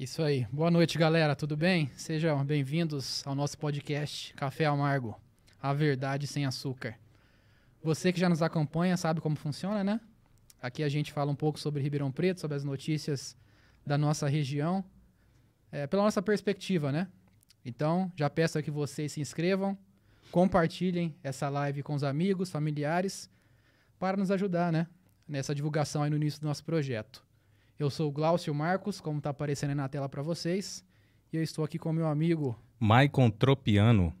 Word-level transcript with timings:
Isso 0.00 0.22
aí. 0.22 0.46
Boa 0.50 0.70
noite, 0.70 0.96
galera. 0.96 1.36
Tudo 1.36 1.58
bem? 1.58 1.90
Sejam 1.94 2.42
bem-vindos 2.42 3.22
ao 3.26 3.34
nosso 3.34 3.58
podcast 3.58 4.32
Café 4.32 4.64
Amargo, 4.64 5.14
a 5.60 5.74
verdade 5.74 6.26
sem 6.26 6.46
açúcar. 6.46 6.98
Você 7.82 8.10
que 8.10 8.18
já 8.18 8.26
nos 8.26 8.40
acompanha 8.40 8.96
sabe 8.96 9.20
como 9.20 9.36
funciona, 9.36 9.84
né? 9.84 10.00
Aqui 10.62 10.82
a 10.82 10.88
gente 10.88 11.12
fala 11.12 11.30
um 11.30 11.34
pouco 11.34 11.60
sobre 11.60 11.82
Ribeirão 11.82 12.10
Preto, 12.10 12.40
sobre 12.40 12.56
as 12.56 12.64
notícias 12.64 13.36
da 13.86 13.98
nossa 13.98 14.26
região, 14.26 14.82
é, 15.70 15.86
pela 15.86 16.04
nossa 16.04 16.22
perspectiva, 16.22 16.90
né? 16.90 17.06
Então, 17.62 18.10
já 18.16 18.30
peço 18.30 18.62
que 18.62 18.70
vocês 18.70 19.12
se 19.12 19.20
inscrevam, 19.20 19.76
compartilhem 20.30 21.14
essa 21.22 21.50
live 21.50 21.82
com 21.82 21.92
os 21.92 22.04
amigos, 22.04 22.50
familiares, 22.50 23.28
para 23.98 24.16
nos 24.16 24.30
ajudar, 24.30 24.72
né? 24.72 24.86
Nessa 25.28 25.54
divulgação 25.54 26.02
aí 26.02 26.08
no 26.08 26.16
início 26.16 26.40
do 26.40 26.46
nosso 26.46 26.64
projeto. 26.64 27.22
Eu 27.80 27.88
sou 27.88 28.10
o 28.10 28.12
Glaucio 28.12 28.54
Marcos, 28.54 29.00
como 29.00 29.16
está 29.16 29.30
aparecendo 29.30 29.70
aí 29.70 29.74
na 29.74 29.88
tela 29.88 30.06
para 30.06 30.20
vocês. 30.20 30.84
E 31.32 31.38
eu 31.38 31.42
estou 31.42 31.64
aqui 31.64 31.78
com 31.78 31.88
o 31.88 31.92
meu 31.94 32.06
amigo... 32.06 32.54
Maicon 32.78 33.30
Tropiano. 33.30 34.12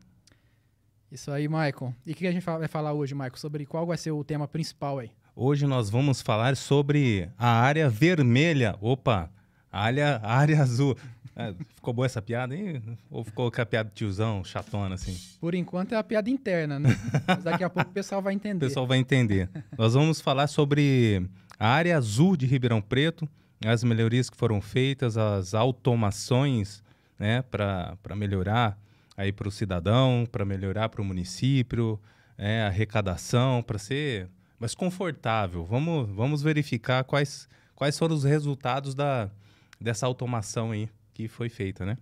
Isso 1.12 1.30
aí, 1.30 1.46
Maicon. 1.46 1.92
E 2.06 2.12
o 2.12 2.14
que 2.14 2.26
a 2.26 2.32
gente 2.32 2.42
vai 2.42 2.68
falar 2.68 2.94
hoje, 2.94 3.14
Maicon? 3.14 3.36
Sobre 3.36 3.66
qual 3.66 3.84
vai 3.84 3.98
ser 3.98 4.12
o 4.12 4.24
tema 4.24 4.48
principal 4.48 5.00
aí? 5.00 5.10
Hoje 5.36 5.66
nós 5.66 5.90
vamos 5.90 6.22
falar 6.22 6.56
sobre 6.56 7.28
a 7.36 7.48
área 7.48 7.90
vermelha. 7.90 8.78
Opa, 8.80 9.30
área, 9.70 10.22
área 10.24 10.62
azul. 10.62 10.96
É, 11.36 11.54
ficou 11.74 11.92
boa 11.92 12.06
essa 12.06 12.22
piada 12.22 12.54
aí? 12.54 12.80
Ou 13.10 13.22
ficou 13.22 13.52
com 13.52 13.60
a 13.60 13.66
piada 13.66 13.90
de 13.90 13.94
tiozão, 13.94 14.42
chatona, 14.42 14.94
assim? 14.94 15.14
Por 15.38 15.54
enquanto 15.54 15.92
é 15.92 15.98
a 15.98 16.02
piada 16.02 16.30
interna, 16.30 16.78
né? 16.78 16.88
Mas 17.26 17.44
daqui 17.44 17.62
a 17.62 17.68
pouco 17.68 17.90
o 17.90 17.92
pessoal 17.92 18.22
vai 18.22 18.32
entender. 18.32 18.64
O 18.64 18.68
pessoal 18.70 18.86
vai 18.86 18.96
entender. 18.96 19.50
Nós 19.76 19.92
vamos 19.92 20.18
falar 20.18 20.46
sobre 20.46 21.28
a 21.58 21.68
área 21.68 21.98
azul 21.98 22.38
de 22.38 22.46
Ribeirão 22.46 22.80
Preto, 22.80 23.28
as 23.64 23.84
melhorias 23.84 24.30
que 24.30 24.36
foram 24.36 24.60
feitas, 24.60 25.16
as 25.16 25.54
automações 25.54 26.82
né, 27.18 27.42
para 27.42 28.16
melhorar 28.16 28.78
aí 29.16 29.30
para 29.32 29.48
o 29.48 29.50
cidadão, 29.50 30.26
para 30.30 30.44
melhorar 30.44 30.88
para 30.88 31.02
o 31.02 31.04
município, 31.04 32.00
é, 32.38 32.62
arrecadação, 32.62 33.62
para 33.62 33.78
ser 33.78 34.30
mais 34.58 34.74
confortável. 34.74 35.64
Vamos, 35.64 36.08
vamos 36.08 36.42
verificar 36.42 37.04
quais, 37.04 37.46
quais 37.74 37.98
foram 37.98 38.14
os 38.14 38.24
resultados 38.24 38.94
da, 38.94 39.30
dessa 39.78 40.06
automação 40.06 40.70
aí 40.70 40.88
que 41.12 41.28
foi 41.28 41.50
feita, 41.50 41.84
né? 41.84 41.98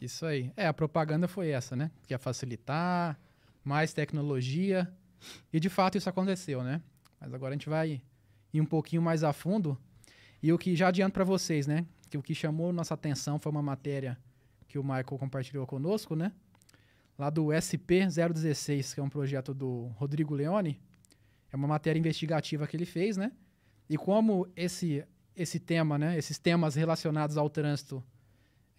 Isso 0.00 0.24
aí. 0.24 0.50
É, 0.56 0.66
a 0.66 0.72
propaganda 0.72 1.28
foi 1.28 1.50
essa, 1.50 1.76
né? 1.76 1.90
Que 2.06 2.14
ia 2.14 2.18
facilitar, 2.18 3.20
mais 3.62 3.92
tecnologia. 3.92 4.90
E 5.52 5.60
de 5.60 5.68
fato 5.68 5.98
isso 5.98 6.08
aconteceu, 6.08 6.62
né? 6.62 6.80
Mas 7.20 7.34
agora 7.34 7.52
a 7.52 7.56
gente 7.56 7.68
vai 7.68 8.00
ir 8.52 8.60
um 8.60 8.66
pouquinho 8.66 9.02
mais 9.02 9.22
a 9.22 9.32
fundo 9.32 9.78
e 10.42 10.52
o 10.52 10.58
que 10.58 10.74
já 10.74 10.88
adianto 10.88 11.14
para 11.14 11.24
vocês, 11.24 11.66
né? 11.66 11.86
Que 12.10 12.18
o 12.18 12.22
que 12.22 12.34
chamou 12.34 12.72
nossa 12.72 12.94
atenção 12.94 13.38
foi 13.38 13.52
uma 13.52 13.62
matéria 13.62 14.18
que 14.66 14.78
o 14.78 14.82
Michael 14.82 15.04
compartilhou 15.04 15.66
conosco, 15.66 16.16
né? 16.16 16.32
Lá 17.18 17.30
do 17.30 17.46
SP016, 17.46 18.94
que 18.94 19.00
é 19.00 19.02
um 19.02 19.08
projeto 19.08 19.54
do 19.54 19.92
Rodrigo 19.96 20.34
Leone. 20.34 20.80
É 21.52 21.56
uma 21.56 21.68
matéria 21.68 22.00
investigativa 22.00 22.66
que 22.66 22.76
ele 22.76 22.86
fez, 22.86 23.16
né? 23.16 23.30
E 23.88 23.96
como 23.96 24.48
esse, 24.56 25.04
esse 25.36 25.60
tema, 25.60 25.98
né? 25.98 26.18
Esses 26.18 26.38
temas 26.38 26.74
relacionados 26.74 27.36
ao 27.36 27.48
trânsito 27.48 28.02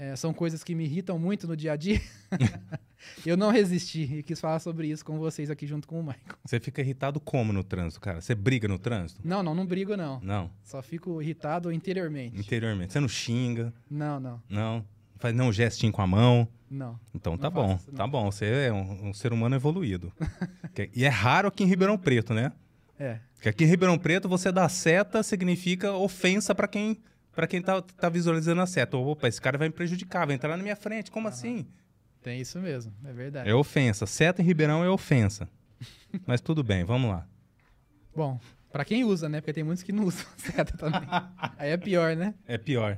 é, 0.04 0.16
são 0.18 0.34
coisas 0.34 0.64
que 0.64 0.76
me 0.76 0.84
irritam 0.84 1.18
muito 1.18 1.48
no 1.48 1.56
dia 1.56 1.72
a 1.72 1.76
dia. 1.78 2.02
eu 3.26 3.38
não 3.38 3.52
resisti 3.52 4.02
e 4.02 4.24
quis 4.24 4.40
falar 4.40 4.60
sobre 4.60 4.88
isso 4.88 5.06
com 5.06 5.18
vocês 5.18 5.50
aqui 5.50 5.66
junto 5.66 5.88
com 5.88 6.00
o 6.00 6.04
Michael. 6.04 6.38
Você 6.44 6.60
fica 6.60 6.82
irritado 6.82 7.22
como 7.22 7.54
no 7.54 7.64
trânsito, 7.64 8.02
cara? 8.02 8.20
Você 8.20 8.36
briga 8.36 8.68
no 8.68 8.78
trânsito? 8.78 9.22
Não, 9.24 9.42
não, 9.42 9.56
não 9.56 9.66
brigo 9.66 9.96
não. 9.96 10.20
Não. 10.20 10.52
Só 10.62 10.82
fico 10.82 11.22
irritado 11.22 11.72
interiormente. 11.72 12.38
Interiormente. 12.38 12.92
Você 12.92 13.00
não 13.00 13.08
xinga? 13.08 13.74
Não, 13.90 14.20
não. 14.20 14.42
Não. 14.50 14.86
Faz 15.20 15.34
não 15.34 15.48
um 15.48 15.54
gestinho 15.54 15.94
com 15.94 16.02
a 16.02 16.08
mão? 16.08 16.46
Não. 16.70 17.00
Então 17.16 17.38
tá 17.38 17.50
bom, 17.50 17.76
isso, 17.76 17.92
tá 17.94 18.06
bom. 18.06 18.30
Você 18.30 18.46
é 18.46 18.74
um, 18.74 19.10
um 19.10 19.14
ser 19.14 19.32
humano 19.32 19.56
evoluído. 19.56 20.12
e 20.94 21.06
é 21.06 21.10
raro 21.10 21.48
aqui 21.48 21.64
em 21.64 21.68
Ribeirão 21.68 21.98
Preto, 21.98 22.34
né? 22.34 22.52
É. 23.00 23.20
Porque 23.36 23.48
aqui 23.48 23.64
em 23.64 23.68
Ribeirão 23.68 23.98
Preto 23.98 24.28
você 24.28 24.52
dá 24.52 24.68
seta 24.68 25.24
significa 25.24 25.94
ofensa 25.94 26.54
para 26.54 26.68
quem 26.68 26.98
para 27.36 27.48
quem 27.48 27.62
tá, 27.62 27.82
tá 27.82 28.10
visualizando 28.10 28.62
a 28.62 28.68
seta. 28.68 28.98
Opa, 28.98 29.28
esse 29.28 29.42
cara 29.42 29.58
vai 29.58 29.68
me 29.68 29.74
prejudicar, 29.74 30.26
vai 30.26 30.36
entrar 30.36 30.56
na 30.56 30.64
minha 30.64 30.76
frente. 30.76 31.12
Como 31.12 31.28
assim? 31.28 31.66
Tem 32.22 32.40
isso 32.40 32.60
mesmo, 32.60 32.94
é 33.04 33.12
verdade. 33.12 33.50
É 33.50 33.54
ofensa. 33.54 34.06
Seta 34.06 34.42
em 34.42 34.46
Ribeirão 34.46 34.84
é 34.84 34.90
ofensa. 34.90 35.50
Mas 36.26 36.40
tudo 36.40 36.64
bem, 36.64 36.84
vamos 36.84 37.10
lá. 37.10 37.28
Bom, 38.16 38.40
para 38.72 38.86
quem 38.86 39.04
usa, 39.04 39.28
né? 39.28 39.42
Porque 39.42 39.54
tem 39.54 39.64
muitos 39.64 39.84
que 39.84 39.92
não 39.92 40.06
usam 40.08 40.26
seta 40.38 40.78
também. 40.78 41.02
Aí 41.58 41.72
é 41.72 41.78
pior, 41.78 42.16
né? 42.16 42.34
É 42.48 42.58
pior. 42.58 42.98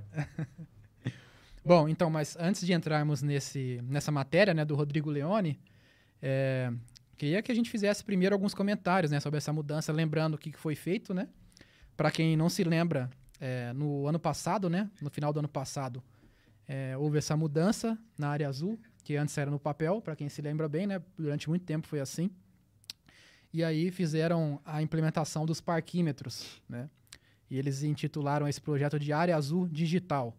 Bom, 1.63 1.90
então, 1.90 2.12
mas 2.12 2.38
antes 2.40 2.63
de 2.63 2.73
entrarmos 2.73 3.23
nesse, 3.23 3.81
nessa 3.84 4.12
matéria, 4.12 4.53
né, 4.53 4.63
do 4.63 4.75
Rodrigo 4.75 5.09
Leone, 5.09 5.59
é, 6.22 6.72
queria 7.17 7.41
que 7.41 7.52
a 7.52 7.56
gente 7.56 7.72
fizesse 7.72 8.03
primeiro 8.03 8.35
alguns 8.35 8.53
comentários, 8.53 9.12
né, 9.12 9.19
sobre 9.19 9.40
essa 9.40 9.52
mudança, 9.52 9.91
lembrando 9.91 10.35
o 10.35 10.38
que 10.38 10.52
foi 10.52 10.75
feito, 10.75 11.12
né? 11.12 11.28
Para 11.97 12.12
quem 12.12 12.38
não 12.38 12.50
se 12.50 12.63
lembra, 12.63 13.09
é, 13.40 13.73
no 13.73 14.07
ano 14.07 14.19
passado, 14.19 14.69
né? 14.69 14.90
No 15.01 15.09
final 15.09 15.34
do 15.34 15.40
ano 15.40 15.47
passado, 15.47 16.03
é, 16.68 16.96
houve 16.97 17.18
essa 17.18 17.35
mudança 17.35 17.97
na 18.18 18.29
área 18.29 18.47
azul, 18.47 18.79
que 19.03 19.16
antes 19.16 19.38
era 19.38 19.51
no 19.51 19.59
papel, 19.59 20.01
para 20.01 20.16
quem 20.16 20.29
se 20.29 20.41
lembra 20.41 20.68
bem, 20.68 20.88
né? 20.88 21.01
Durante 21.18 21.50
muito 21.50 21.66
tempo 21.66 21.88
foi 21.88 22.00
assim. 22.00 22.29
E 23.53 23.63
aí 23.63 23.91
fizeram 23.91 24.59
a 24.66 24.81
implementação 24.81 25.46
dos 25.46 25.62
parquímetros, 25.62 26.62
né? 26.68 26.90
E 27.50 27.57
eles 27.57 27.84
intitularam 27.84 28.47
esse 28.47 28.59
projeto 28.59 29.00
de 29.00 29.13
Área 29.13 29.35
Azul 29.35 29.67
Digital, 29.67 30.35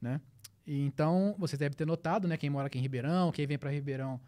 né? 0.00 0.20
E 0.66 0.84
então, 0.84 1.34
vocês 1.38 1.58
devem 1.58 1.76
ter 1.76 1.86
notado, 1.86 2.28
né? 2.28 2.36
Quem 2.36 2.50
mora 2.50 2.66
aqui 2.66 2.78
em 2.78 2.82
Ribeirão, 2.82 3.32
quem 3.32 3.46
vem 3.46 3.58
para 3.58 3.70
Ribeirão 3.70 4.20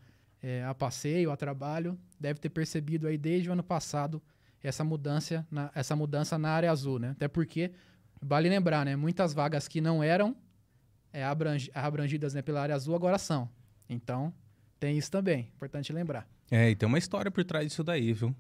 é, 0.43 0.65
a 0.65 0.75
passeio, 0.75 1.31
a 1.31 1.37
trabalho, 1.37 1.99
deve 2.19 2.41
ter 2.41 2.49
percebido 2.49 3.07
aí 3.07 3.19
desde 3.19 3.51
o 3.51 3.53
ano 3.53 3.63
passado 3.63 4.23
essa 4.63 4.85
mudança 4.85 5.47
na, 5.51 5.71
essa 5.75 5.95
mudança 5.95 6.39
na 6.39 6.51
área 6.51 6.71
azul, 6.71 6.99
né? 6.99 7.11
Até 7.11 7.29
porque, 7.29 7.73
vale 8.21 8.49
lembrar, 8.49 8.85
né? 8.85 8.97
Muitas 8.97 9.33
vagas 9.33 9.69
que 9.69 9.81
não 9.81 10.03
eram 10.03 10.37
é, 11.13 11.25
abrangi, 11.25 11.71
abrangidas 11.75 12.35
né, 12.35 12.43
pela 12.43 12.61
área 12.61 12.75
azul 12.75 12.95
agora 12.95 13.19
são. 13.19 13.49
Então, 13.89 14.33
tem 14.79 14.97
isso 14.99 15.11
também, 15.11 15.51
importante 15.57 15.93
lembrar. 15.93 16.29
É, 16.51 16.71
e 16.71 16.77
tem 16.77 16.87
uma 16.87 16.99
história 16.99 17.31
por 17.31 17.45
trás 17.45 17.67
disso 17.67 17.83
daí, 17.83 18.13
viu? 18.13 18.35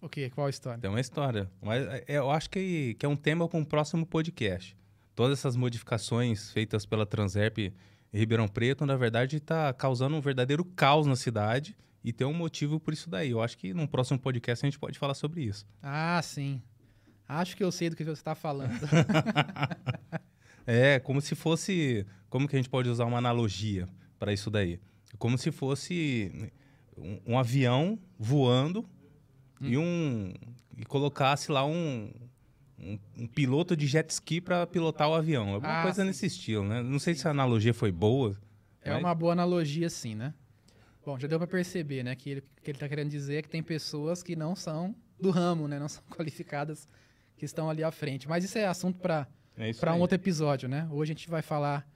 O 0.00 0.08
quê? 0.08 0.30
Qual 0.30 0.48
história? 0.48 0.80
Tem 0.80 0.90
uma 0.90 1.00
história. 1.00 1.50
Mas 1.60 1.86
é, 1.86 2.04
eu 2.08 2.30
acho 2.30 2.50
que, 2.50 2.94
que 2.98 3.06
é 3.06 3.08
um 3.08 3.16
tema 3.16 3.48
para 3.48 3.58
um 3.58 3.64
próximo 3.64 4.04
podcast. 4.04 4.76
Todas 5.14 5.38
essas 5.38 5.54
modificações 5.54 6.50
feitas 6.50 6.84
pela 6.84 7.06
Transerp 7.06 7.72
Ribeirão 8.12 8.48
Preto, 8.48 8.84
na 8.84 8.96
verdade, 8.96 9.36
está 9.36 9.72
causando 9.72 10.16
um 10.16 10.20
verdadeiro 10.20 10.64
caos 10.64 11.06
na 11.06 11.16
cidade 11.16 11.76
e 12.04 12.12
tem 12.12 12.26
um 12.26 12.34
motivo 12.34 12.80
por 12.80 12.92
isso 12.92 13.08
daí. 13.08 13.30
Eu 13.30 13.40
acho 13.40 13.56
que 13.56 13.72
num 13.72 13.86
próximo 13.86 14.18
podcast 14.18 14.64
a 14.64 14.68
gente 14.68 14.78
pode 14.78 14.98
falar 14.98 15.14
sobre 15.14 15.42
isso. 15.42 15.66
Ah, 15.82 16.20
sim. 16.22 16.60
Acho 17.28 17.56
que 17.56 17.62
eu 17.62 17.70
sei 17.70 17.88
do 17.88 17.96
que 17.96 18.04
você 18.04 18.12
está 18.12 18.34
falando. 18.34 18.72
é, 20.66 20.98
como 20.98 21.20
se 21.20 21.34
fosse. 21.34 22.06
Como 22.28 22.48
que 22.48 22.56
a 22.56 22.58
gente 22.58 22.68
pode 22.68 22.88
usar 22.88 23.04
uma 23.04 23.18
analogia 23.18 23.88
para 24.18 24.32
isso 24.32 24.50
daí? 24.50 24.80
Como 25.18 25.38
se 25.38 25.52
fosse 25.52 26.50
um, 26.96 27.20
um 27.26 27.38
avião 27.38 27.98
voando 28.18 28.80
hum. 29.60 29.66
e 29.68 29.78
um. 29.78 30.34
E 30.76 30.84
colocasse 30.84 31.52
lá 31.52 31.64
um, 31.64 32.10
um, 32.78 32.98
um, 33.16 33.26
piloto 33.26 33.76
de 33.76 33.86
jet 33.86 34.10
ski 34.10 34.40
para 34.40 34.66
pilotar 34.66 35.08
o 35.08 35.14
avião. 35.14 35.50
Alguma 35.50 35.80
ah, 35.80 35.82
coisa 35.82 36.02
sim. 36.02 36.08
nesse 36.08 36.26
estilo, 36.26 36.64
né? 36.64 36.82
Não 36.82 36.98
sei 36.98 37.14
se 37.14 37.28
a 37.28 37.30
analogia 37.30 37.72
foi 37.72 37.92
boa. 37.92 38.36
É 38.80 38.90
mas... 38.90 39.00
uma 39.00 39.14
boa 39.14 39.32
analogia, 39.32 39.88
sim, 39.88 40.14
né? 40.14 40.34
Bom, 41.04 41.18
já 41.18 41.26
deu 41.26 41.38
para 41.38 41.48
perceber, 41.48 42.04
né, 42.04 42.14
que 42.14 42.30
ele, 42.30 42.44
que 42.62 42.70
ele 42.70 42.78
tá 42.78 42.88
querendo 42.88 43.10
dizer 43.10 43.36
é 43.36 43.42
que 43.42 43.48
tem 43.48 43.62
pessoas 43.62 44.22
que 44.22 44.36
não 44.36 44.54
são 44.54 44.94
do 45.20 45.30
ramo, 45.30 45.66
né, 45.66 45.78
não 45.78 45.88
são 45.88 46.02
qualificadas, 46.10 46.88
que 47.36 47.44
estão 47.44 47.68
ali 47.68 47.82
à 47.82 47.90
frente. 47.90 48.28
Mas 48.28 48.44
isso 48.44 48.56
é 48.56 48.66
assunto 48.66 49.00
para 49.00 49.26
é 49.56 49.72
para 49.74 49.94
um 49.94 50.00
outro 50.00 50.14
episódio, 50.14 50.68
né? 50.68 50.88
Hoje 50.90 51.12
a 51.12 51.14
gente 51.14 51.28
vai 51.28 51.42
falar 51.42 51.86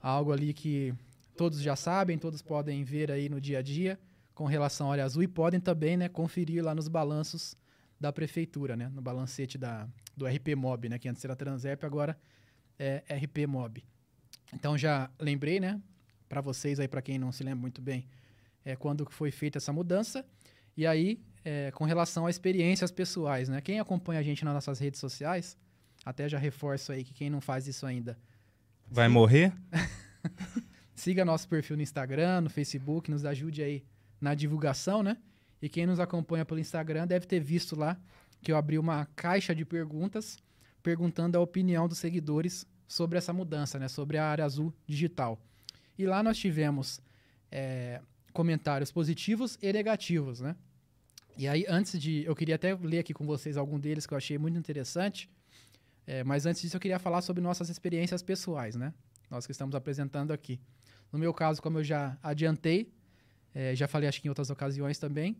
algo 0.00 0.32
ali 0.32 0.52
que 0.52 0.92
todos 1.36 1.60
já 1.60 1.76
sabem, 1.76 2.18
todos 2.18 2.42
podem 2.42 2.82
ver 2.82 3.12
aí 3.12 3.28
no 3.28 3.40
dia 3.40 3.58
a 3.58 3.62
dia 3.62 3.98
com 4.34 4.44
relação 4.44 4.90
à 4.90 4.92
área 4.92 5.04
azul 5.04 5.22
e 5.22 5.28
podem 5.28 5.60
também, 5.60 5.96
né, 5.96 6.08
conferir 6.08 6.64
lá 6.64 6.74
nos 6.74 6.88
balanços 6.88 7.56
da 7.98 8.12
prefeitura, 8.12 8.76
né, 8.76 8.88
no 8.88 9.00
balancete 9.00 9.56
da, 9.56 9.88
do 10.16 10.26
RP 10.26 10.54
Mob, 10.56 10.88
né, 10.88 10.98
que 10.98 11.08
antes 11.08 11.24
era 11.24 11.34
Transerp, 11.34 11.84
agora 11.84 12.18
é 12.78 13.02
RP 13.08 13.46
Mob. 13.46 13.82
Então 14.52 14.76
já 14.76 15.10
lembrei, 15.18 15.58
né, 15.58 15.80
para 16.28 16.40
vocês 16.40 16.78
aí, 16.78 16.88
para 16.88 17.00
quem 17.00 17.18
não 17.18 17.32
se 17.32 17.42
lembra 17.42 17.60
muito 17.60 17.80
bem, 17.80 18.06
é, 18.66 18.74
quando 18.74 19.06
foi 19.10 19.30
feita 19.30 19.58
essa 19.58 19.72
mudança. 19.72 20.26
E 20.76 20.86
aí, 20.86 21.22
é, 21.44 21.70
com 21.70 21.84
relação 21.84 22.26
a 22.26 22.30
experiências 22.30 22.90
pessoais, 22.90 23.48
né? 23.48 23.60
Quem 23.60 23.78
acompanha 23.78 24.20
a 24.20 24.22
gente 24.22 24.44
nas 24.44 24.52
nossas 24.52 24.80
redes 24.80 25.00
sociais, 25.00 25.56
até 26.04 26.28
já 26.28 26.36
reforço 26.36 26.90
aí 26.90 27.04
que 27.04 27.14
quem 27.14 27.30
não 27.30 27.40
faz 27.40 27.68
isso 27.68 27.86
ainda... 27.86 28.18
Vai 28.88 29.08
morrer? 29.08 29.52
siga 30.94 31.24
nosso 31.24 31.48
perfil 31.48 31.76
no 31.76 31.82
Instagram, 31.82 32.40
no 32.40 32.50
Facebook, 32.50 33.10
nos 33.10 33.24
ajude 33.24 33.62
aí 33.62 33.84
na 34.20 34.34
divulgação, 34.34 35.02
né? 35.02 35.16
E 35.62 35.68
quem 35.68 35.86
nos 35.86 36.00
acompanha 36.00 36.44
pelo 36.44 36.58
Instagram 36.58 37.06
deve 37.06 37.26
ter 37.26 37.40
visto 37.40 37.76
lá 37.76 37.98
que 38.42 38.50
eu 38.50 38.56
abri 38.56 38.78
uma 38.78 39.06
caixa 39.14 39.54
de 39.54 39.64
perguntas 39.64 40.38
perguntando 40.82 41.36
a 41.36 41.40
opinião 41.40 41.88
dos 41.88 41.98
seguidores 41.98 42.66
sobre 42.88 43.18
essa 43.18 43.32
mudança, 43.32 43.78
né? 43.78 43.88
Sobre 43.88 44.18
a 44.18 44.26
área 44.26 44.44
azul 44.44 44.74
digital. 44.86 45.40
E 45.98 46.06
lá 46.06 46.22
nós 46.22 46.36
tivemos 46.36 47.00
é, 47.50 48.00
comentários 48.36 48.92
positivos 48.92 49.58
e 49.62 49.72
negativos, 49.72 50.40
né? 50.40 50.54
E 51.36 51.46
aí, 51.48 51.64
antes 51.68 51.98
de. 52.00 52.24
Eu 52.24 52.34
queria 52.34 52.54
até 52.54 52.74
ler 52.74 53.00
aqui 53.00 53.12
com 53.12 53.26
vocês 53.26 53.56
algum 53.56 53.78
deles 53.78 54.06
que 54.06 54.14
eu 54.14 54.18
achei 54.18 54.38
muito 54.38 54.58
interessante. 54.58 55.28
É, 56.06 56.22
mas 56.22 56.46
antes 56.46 56.62
disso, 56.62 56.76
eu 56.76 56.80
queria 56.80 56.98
falar 56.98 57.20
sobre 57.20 57.42
nossas 57.42 57.68
experiências 57.68 58.22
pessoais, 58.22 58.76
né? 58.76 58.94
Nós 59.30 59.44
que 59.44 59.52
estamos 59.52 59.74
apresentando 59.74 60.32
aqui. 60.32 60.60
No 61.12 61.18
meu 61.18 61.34
caso, 61.34 61.60
como 61.60 61.78
eu 61.78 61.84
já 61.84 62.16
adiantei, 62.22 62.92
é, 63.54 63.74
já 63.74 63.88
falei 63.88 64.08
acho 64.08 64.20
que 64.20 64.28
em 64.28 64.30
outras 64.30 64.50
ocasiões 64.50 64.98
também, 64.98 65.36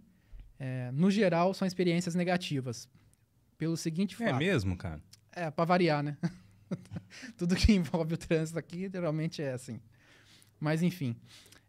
é, 0.59 0.91
no 0.93 1.11
geral, 1.11 1.55
são 1.55 1.67
experiências 1.67 2.15
negativas. 2.15 2.89
Pelo 3.57 3.77
seguinte 3.77 4.15
É 4.23 4.27
fato. 4.29 4.39
mesmo, 4.39 4.77
cara? 4.77 5.01
É, 5.33 5.51
pra 5.51 5.65
variar, 5.65 6.03
né? 6.03 6.17
Tudo 7.39 7.55
que 7.57 7.73
envolve 7.73 8.15
o 8.15 8.19
trânsito 8.19 8.59
aqui, 8.59 8.89
geralmente 8.91 9.41
é 9.41 9.53
assim. 9.53 9.81
Mas, 10.61 10.83
enfim. 10.83 11.17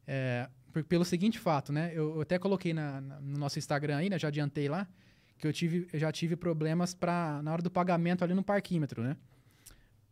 é, 0.06 0.50
pelo 0.87 1.03
seguinte 1.05 1.39
fato, 1.39 1.71
né? 1.73 1.91
Eu, 1.93 2.21
até 2.21 2.37
coloquei 2.37 2.73
na- 2.73 3.01
na- 3.01 3.19
no 3.19 3.37
nosso 3.37 3.57
Instagram 3.59 3.97
aí, 3.97 4.09
né? 4.09 4.17
Já 4.19 4.27
adiantei 4.27 4.67
lá, 4.69 4.87
que 5.37 5.47
eu, 5.47 5.53
tive, 5.53 5.87
eu 5.93 5.99
já 5.99 6.11
tive 6.11 6.35
problemas 6.35 6.93
pra, 6.93 7.41
na 7.41 7.51
hora 7.53 7.61
do 7.61 7.69
pagamento 7.71 8.23
ali 8.23 8.33
no 8.33 8.43
parquímetro, 8.43 9.01
né? 9.03 9.17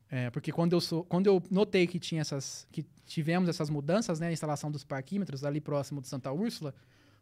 É, 0.10 0.30
porque 0.30 0.52
quando 0.52 0.74
eu, 0.74 0.82
sou, 0.82 1.04
quando 1.04 1.28
eu 1.28 1.42
notei 1.50 1.88
que, 1.88 2.00
tinha 2.00 2.22
essas, 2.22 2.68
que 2.72 2.86
tivemos 3.06 3.50
essas 3.50 3.70
mudanças, 3.70 4.20
né? 4.20 4.28
A 4.28 4.32
instalação 4.32 4.72
dos 4.72 4.84
parquímetros 4.84 5.44
ali 5.44 5.60
próximo 5.60 6.00
de 6.02 6.08
Santa 6.08 6.32
Úrsula, 6.32 6.74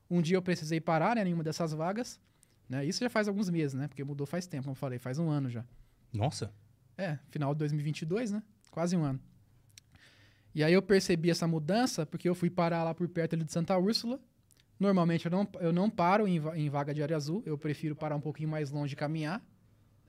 um 0.09 0.21
dia 0.21 0.35
eu 0.37 0.41
precisei 0.41 0.81
parar 0.81 1.15
né, 1.15 1.27
em 1.27 1.33
uma 1.33 1.43
dessas 1.43 1.71
vagas. 1.73 2.19
Né? 2.67 2.85
Isso 2.85 2.99
já 2.99 3.09
faz 3.09 3.27
alguns 3.27 3.49
meses, 3.49 3.73
né? 3.73 3.87
Porque 3.87 4.03
mudou 4.03 4.27
faz 4.27 4.45
tempo, 4.47 4.63
como 4.63 4.71
eu 4.71 4.75
falei, 4.75 4.99
faz 4.99 5.17
um 5.17 5.29
ano 5.29 5.49
já. 5.49 5.63
Nossa. 6.11 6.51
É, 6.97 7.17
final 7.29 7.53
de 7.53 7.59
2022, 7.59 8.31
né? 8.31 8.43
Quase 8.69 8.95
um 8.97 9.03
ano. 9.03 9.19
E 10.55 10.63
aí 10.63 10.73
eu 10.73 10.81
percebi 10.81 11.29
essa 11.31 11.47
mudança 11.47 12.05
porque 12.05 12.29
eu 12.29 12.35
fui 12.35 12.49
parar 12.49 12.83
lá 12.83 12.93
por 12.93 13.07
perto 13.07 13.33
ali 13.35 13.43
de 13.43 13.51
Santa 13.51 13.77
Úrsula. 13.77 14.19
Normalmente 14.79 15.25
eu 15.25 15.31
não, 15.31 15.47
eu 15.59 15.73
não 15.73 15.89
paro 15.89 16.27
em, 16.27 16.37
em 16.55 16.69
vaga 16.69 16.93
de 16.93 17.01
área 17.01 17.15
azul, 17.15 17.41
eu 17.45 17.57
prefiro 17.57 17.95
parar 17.95 18.15
um 18.15 18.21
pouquinho 18.21 18.49
mais 18.49 18.69
longe 18.69 18.93
e 18.93 18.95
caminhar, 18.95 19.41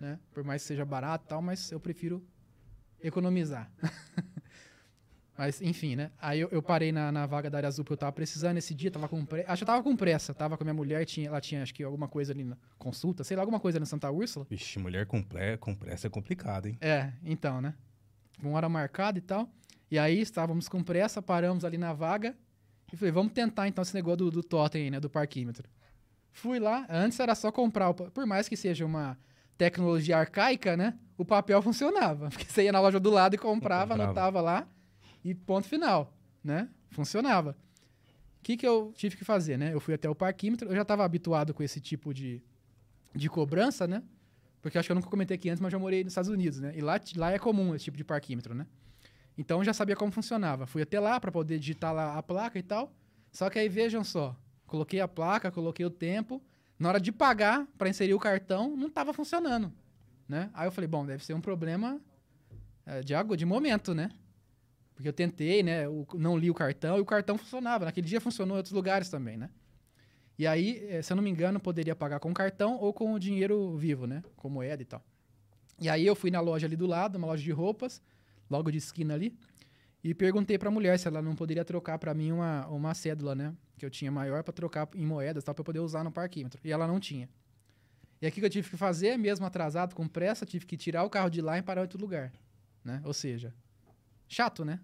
né? 0.01 0.19
Por 0.33 0.43
mais 0.43 0.63
que 0.63 0.69
seja 0.69 0.85
barato 0.85 1.25
e 1.27 1.29
tal, 1.29 1.41
mas 1.41 1.71
eu 1.71 1.79
prefiro 1.79 2.23
economizar. 3.03 3.71
mas, 5.37 5.63
enfim, 5.63 5.97
né? 5.97 6.11
Aí 6.19 6.41
eu, 6.41 6.49
eu 6.51 6.63
parei 6.63 6.93
na, 6.93 7.13
na 7.13 7.27
vaga 7.27 7.49
da 7.49 7.59
área 7.59 7.69
azul 7.69 7.85
porque 7.85 7.95
eu 7.95 7.99
tava 7.99 8.13
precisando 8.13 8.57
esse 8.57 8.75
dia, 8.75 8.91
tava 8.91 9.09
com 9.09 9.25
pressa. 9.25 9.53
Acho 9.53 9.61
que 9.61 9.65
eu 9.65 9.75
tava 9.75 9.83
com 9.83 9.97
pressa, 9.97 10.35
tava 10.35 10.57
com 10.57 10.65
a 10.65 10.67
minha 10.67 10.75
mulher, 10.75 11.05
tinha, 11.05 11.29
ela 11.29 11.41
tinha 11.41 11.63
acho 11.63 11.73
que 11.73 11.83
alguma 11.83 12.09
coisa 12.09 12.33
ali 12.33 12.45
na 12.45 12.57
consulta, 12.79 13.23
sei 13.23 13.37
lá, 13.37 13.43
alguma 13.43 13.61
coisa 13.61 13.79
na 13.79 13.87
Santa 13.87 14.11
Úrsula. 14.11 14.47
Vixe, 14.51 14.79
mulher 14.79 15.07
com, 15.07 15.25
com 15.61 15.75
pressa 15.75 16.07
é 16.07 16.11
complicado, 16.11 16.67
hein? 16.67 16.77
É, 16.81 17.13
então, 17.23 17.61
né? 17.61 17.75
Uma 18.43 18.57
hora 18.57 18.69
marcada 18.69 19.19
e 19.19 19.23
tal. 19.23 19.49
E 19.95 19.99
aí 19.99 20.21
estávamos 20.21 20.69
com 20.69 20.83
pressa, 20.83 21.23
paramos 21.23 21.65
ali 21.65 21.79
na 21.79 21.93
vaga 21.93 22.37
e 22.93 22.97
falei, 22.97 23.13
vamos 23.13 23.33
tentar 23.33 23.69
então 23.69 23.81
esse 23.81 23.95
negócio 23.95 24.17
do, 24.17 24.31
do 24.33 24.43
totem 24.43 24.83
aí, 24.83 24.91
né? 24.91 24.99
Do 24.99 25.09
parquímetro. 25.09 25.69
Fui 26.33 26.59
lá, 26.59 26.85
antes 26.91 27.21
era 27.21 27.33
só 27.37 27.53
comprar, 27.53 27.91
o, 27.91 27.95
por 27.95 28.27
mais 28.27 28.49
que 28.49 28.57
seja 28.57 28.85
uma 28.85 29.17
tecnologia 29.57 30.19
arcaica, 30.19 30.77
né? 30.77 30.99
O 31.17 31.25
papel 31.25 31.63
funcionava. 31.63 32.29
Porque 32.29 32.45
você 32.45 32.65
ia 32.65 32.73
na 32.73 32.81
loja 32.81 32.99
do 32.99 33.09
lado 33.09 33.37
e 33.37 33.39
comprava, 33.39 33.91
Comprava. 33.91 34.03
anotava 34.03 34.41
lá 34.41 34.69
e 35.25 35.33
ponto 35.33 35.69
final, 35.69 36.13
né? 36.43 36.69
Funcionava. 36.91 37.57
O 38.41 38.43
que, 38.43 38.57
que 38.57 38.67
eu 38.67 38.93
tive 38.97 39.17
que 39.17 39.25
fazer, 39.25 39.57
né? 39.57 39.73
Eu 39.73 39.79
fui 39.79 39.95
até 39.95 40.11
o 40.11 40.15
parquímetro, 40.17 40.71
eu 40.71 40.75
já 40.75 40.83
estava 40.83 41.05
habituado 41.05 41.55
com 41.55 41.63
esse 41.63 41.81
tipo 41.81 42.13
de, 42.13 42.43
de 43.15 43.29
cobrança, 43.31 43.87
né? 43.87 44.03
Porque 44.61 44.77
acho 44.77 44.89
que 44.89 44.93
eu 44.93 44.97
nunca 44.97 45.09
comentei 45.09 45.37
aqui 45.37 45.49
antes, 45.49 45.61
mas 45.61 45.71
já 45.71 45.79
morei 45.79 46.03
nos 46.03 46.11
Estados 46.11 46.31
Unidos, 46.31 46.59
né? 46.59 46.73
E 46.75 46.81
lá, 46.81 47.01
lá 47.15 47.31
é 47.31 47.39
comum 47.39 47.77
esse 47.77 47.85
tipo 47.85 47.97
de 47.97 48.03
parquímetro, 48.03 48.57
né? 48.57 48.67
Então 49.37 49.65
já 49.65 49.73
sabia 49.73 49.97
como 49.97 50.13
funcionava. 50.13 50.67
Fui 50.67 50.83
até 50.83 51.01
lá 51.01 51.19
para 51.19 51.33
poder 51.33 51.59
digitar 51.59 51.93
lá 51.93 52.17
a 52.17 52.23
placa 52.23 52.59
e 52.59 52.63
tal. 52.63 52.93
Só 53.33 53.51
que 53.51 53.59
aí 53.59 53.69
vejam 53.69 54.05
só, 54.05 54.37
coloquei 54.67 55.01
a 55.01 55.09
placa, 55.09 55.51
coloquei 55.51 55.85
o 55.85 55.91
tempo. 55.91 56.43
Na 56.79 56.89
hora 56.89 57.01
de 57.01 57.11
pagar 57.11 57.67
para 57.79 57.89
inserir 57.89 58.15
o 58.15 58.19
cartão, 58.19 58.77
não 58.77 58.89
estava 58.89 59.13
funcionando, 59.13 59.73
né? 60.29 60.51
Aí 60.53 60.67
eu 60.67 60.73
falei, 60.73 60.89
bom, 60.89 61.05
deve 61.07 61.25
ser 61.25 61.35
um 61.35 61.41
problema 61.41 62.01
é, 62.85 63.01
de 63.01 63.15
água, 63.15 63.37
de 63.37 63.47
momento, 63.47 63.95
né? 63.95 64.11
Porque 64.95 65.09
eu 65.09 65.13
tentei, 65.13 65.63
né? 65.63 65.85
não 66.15 66.37
li 66.37 66.51
o 66.51 66.55
cartão 66.55 66.99
e 66.99 67.01
o 67.01 67.05
cartão 67.05 67.37
funcionava. 67.37 67.85
Naquele 67.85 68.07
dia 68.07 68.21
funcionou 68.21 68.57
em 68.57 68.59
outros 68.59 68.73
lugares 68.73 69.09
também, 69.09 69.37
né? 69.37 69.51
E 70.39 70.47
aí, 70.47 70.85
eh, 70.89 71.03
se 71.03 71.13
eu 71.13 71.17
não 71.17 71.23
me 71.23 71.31
engano, 71.31 71.61
poderia 71.61 71.95
pagar 71.95 72.19
com 72.19 72.33
cartão 72.35 72.77
ou 72.77 72.93
com 72.93 73.13
o 73.13 73.19
dinheiro 73.19 73.77
vivo, 73.77 74.07
né? 74.07 74.23
Com 74.37 74.49
moeda 74.49 74.83
e 74.83 74.85
tal. 74.85 75.03
E 75.81 75.89
aí 75.89 76.07
eu 76.07 76.15
fui 76.15 76.31
na 76.31 76.41
loja 76.41 76.67
ali 76.67 76.77
do 76.77 76.87
lado, 76.87 77.17
uma 77.17 77.27
loja 77.27 77.43
de 77.43 77.53
roupas, 77.53 78.03
logo 78.51 78.71
de 78.71 78.79
esquina 78.79 79.15
ali, 79.15 79.37
e 80.03 80.13
perguntei 80.15 80.59
pra 80.59 80.71
mulher 80.71 80.99
se 80.99 81.09
ela 81.09 81.23
não 81.23 81.35
poderia 81.35 81.65
trocar 81.65 81.99
pra 81.99 82.13
mim 82.13 82.31
uma, 82.31 82.67
uma 82.69 82.95
cédula, 82.95 83.35
né? 83.35 83.55
Que 83.79 83.87
eu 83.87 83.91
tinha 83.91 84.13
maior 84.13 84.43
pra 84.43 84.53
trocar 84.53 84.87
em 84.95 85.07
moedas 85.07 85.43
tal, 85.43 85.55
eu 85.57 85.65
poder 85.65 85.81
usar 85.81 86.05
no 86.05 86.13
parquímetro. 86.13 86.61
E 86.63 86.71
ela 86.71 86.87
não 86.87 87.01
tinha. 87.01 87.29
E 88.21 88.27
aqui 88.27 88.39
que 88.39 88.47
eu 88.47 88.51
tive 88.51 88.69
que 88.69 88.77
fazer, 88.77 89.17
mesmo 89.17 89.47
atrasado, 89.47 89.95
com 89.95 90.07
pressa, 90.07 90.45
tive 90.45 90.67
que 90.67 90.77
tirar 90.77 91.05
o 91.05 91.11
carro 91.11 91.31
de 91.31 91.41
lá 91.41 91.59
e 91.59 91.63
parar 91.63 91.81
em 91.81 91.85
outro 91.85 91.99
lugar, 91.99 92.33
né? 92.85 93.01
Ou 93.05 93.15
seja, 93.15 93.55
chato, 94.29 94.63
né? 94.63 94.79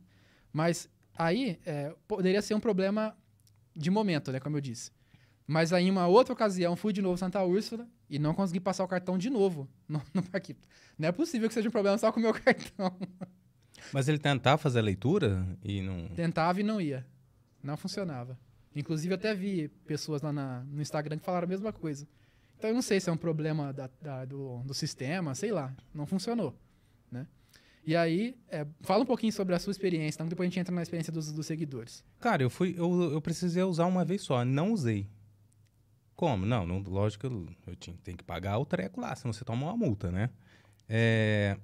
Mas 0.50 0.88
aí 1.14 1.60
é, 1.66 1.94
poderia 2.08 2.40
ser 2.40 2.54
um 2.54 2.60
problema 2.60 3.14
de 3.76 3.90
momento, 3.90 4.32
né? 4.32 4.40
Como 4.40 4.56
eu 4.56 4.60
disse. 4.60 4.90
Mas 5.46 5.72
aí, 5.72 5.86
em 5.86 5.90
uma 5.90 6.06
outra 6.06 6.32
ocasião, 6.32 6.76
fui 6.76 6.92
de 6.92 7.02
novo 7.02 7.18
Santa 7.18 7.42
Úrsula 7.42 7.86
e 8.08 8.18
não 8.18 8.32
consegui 8.32 8.60
passar 8.60 8.84
o 8.84 8.88
cartão 8.88 9.18
de 9.18 9.28
novo 9.28 9.68
no, 9.88 10.00
no 10.14 10.22
parquímetro. 10.22 10.68
Não 10.98 11.08
é 11.08 11.12
possível 11.12 11.48
que 11.48 11.54
seja 11.54 11.68
um 11.68 11.72
problema 11.72 11.98
só 11.98 12.10
com 12.10 12.20
o 12.20 12.22
meu 12.22 12.32
cartão. 12.32 12.96
Mas 13.92 14.08
ele 14.08 14.18
tentava 14.18 14.56
fazer 14.58 14.78
a 14.78 14.82
leitura 14.82 15.46
e 15.64 15.80
não. 15.82 16.08
Tentava 16.08 16.60
e 16.60 16.62
não 16.62 16.80
ia. 16.80 17.06
Não 17.62 17.76
funcionava. 17.76 18.38
Inclusive, 18.74 19.12
até 19.14 19.34
vi 19.34 19.68
pessoas 19.86 20.22
lá 20.22 20.32
na- 20.32 20.62
no 20.64 20.80
Instagram 20.80 21.18
que 21.18 21.24
falaram 21.24 21.46
a 21.46 21.48
mesma 21.48 21.72
coisa. 21.72 22.06
Então, 22.56 22.70
eu 22.70 22.74
não 22.74 22.82
sei 22.82 23.00
se 23.00 23.08
é 23.10 23.12
um 23.12 23.16
problema 23.16 23.72
da- 23.72 23.90
da- 24.00 24.24
do, 24.24 24.58
do 24.64 24.74
sistema, 24.74 25.34
sei 25.34 25.50
lá. 25.50 25.74
Não 25.94 26.06
funcionou, 26.06 26.54
né? 27.10 27.26
E 27.84 27.96
aí, 27.96 28.36
é, 28.48 28.66
fala 28.82 29.02
um 29.02 29.06
pouquinho 29.06 29.32
sobre 29.32 29.54
a 29.54 29.58
sua 29.58 29.70
experiência, 29.70 30.16
então 30.18 30.28
depois 30.28 30.46
a 30.46 30.50
gente 30.50 30.60
entra 30.60 30.74
na 30.74 30.82
experiência 30.82 31.12
dos, 31.12 31.32
dos 31.32 31.46
seguidores. 31.46 32.04
Cara, 32.20 32.42
eu 32.42 32.50
fui. 32.50 32.74
Eu, 32.76 33.10
eu 33.12 33.20
precisei 33.20 33.62
usar 33.62 33.86
uma 33.86 34.04
vez 34.04 34.20
só, 34.22 34.44
não 34.44 34.72
usei. 34.72 35.08
Como? 36.14 36.44
Não, 36.44 36.66
não 36.66 36.78
lógico, 36.80 37.26
eu, 37.26 37.48
eu 37.66 37.74
tinha, 37.76 37.96
tem 38.04 38.14
que 38.14 38.22
pagar 38.22 38.58
o 38.58 38.66
treco 38.66 39.00
lá, 39.00 39.16
senão 39.16 39.32
você 39.32 39.42
toma 39.44 39.66
uma 39.66 39.76
multa, 39.76 40.12
né? 40.12 40.28
É, 40.86 41.56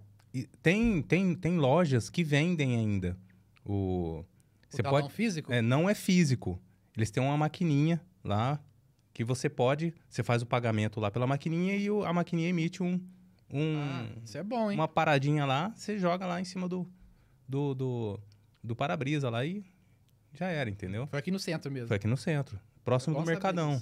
tem, 0.63 1.03
tem, 1.03 1.35
tem 1.35 1.59
lojas 1.59 2.09
que 2.11 2.23
vendem 2.25 2.77
ainda 2.77 3.17
o. 3.65 4.25
O 4.73 4.77
Você 4.77 4.83
pode. 4.83 5.11
físico? 5.13 5.53
É, 5.53 5.63
não 5.63 5.89
é 5.89 5.95
físico. 5.95 6.61
Eles 6.97 7.11
têm 7.11 7.23
uma 7.23 7.37
maquininha 7.37 8.01
lá 8.25 8.61
que 9.15 9.23
você 9.25 9.49
pode. 9.49 9.95
Você 10.09 10.23
faz 10.23 10.43
o 10.43 10.47
pagamento 10.47 10.99
lá 11.01 11.11
pela 11.11 11.27
maquininha 11.27 11.77
e 11.77 11.91
o- 11.91 12.05
a 12.05 12.13
maquininha 12.13 12.49
emite 12.49 12.83
um. 12.83 13.01
um 13.53 13.79
Ah, 13.79 14.07
isso 14.25 14.37
é 14.37 14.43
bom, 14.43 14.71
hein? 14.71 14.77
uma 14.79 14.89
paradinha 14.89 15.47
lá, 15.47 15.73
você 15.77 15.99
joga 15.99 16.27
lá 16.27 16.41
em 16.41 16.45
cima 16.45 16.69
do. 16.69 16.87
do, 17.49 17.75
do, 17.75 18.21
do 18.63 18.75
para-brisa 18.77 19.31
lá 19.31 19.45
e 19.47 19.65
já 20.35 20.49
era, 20.49 20.69
entendeu? 20.69 21.07
Foi 21.07 21.19
aqui 21.19 21.31
no 21.31 21.39
centro 21.39 21.71
mesmo. 21.71 21.89
Foi 21.89 21.97
aqui 21.97 22.07
no 22.09 22.17
centro, 22.17 22.59
próximo 22.85 23.19
do 23.19 23.25
Mercadão. 23.25 23.81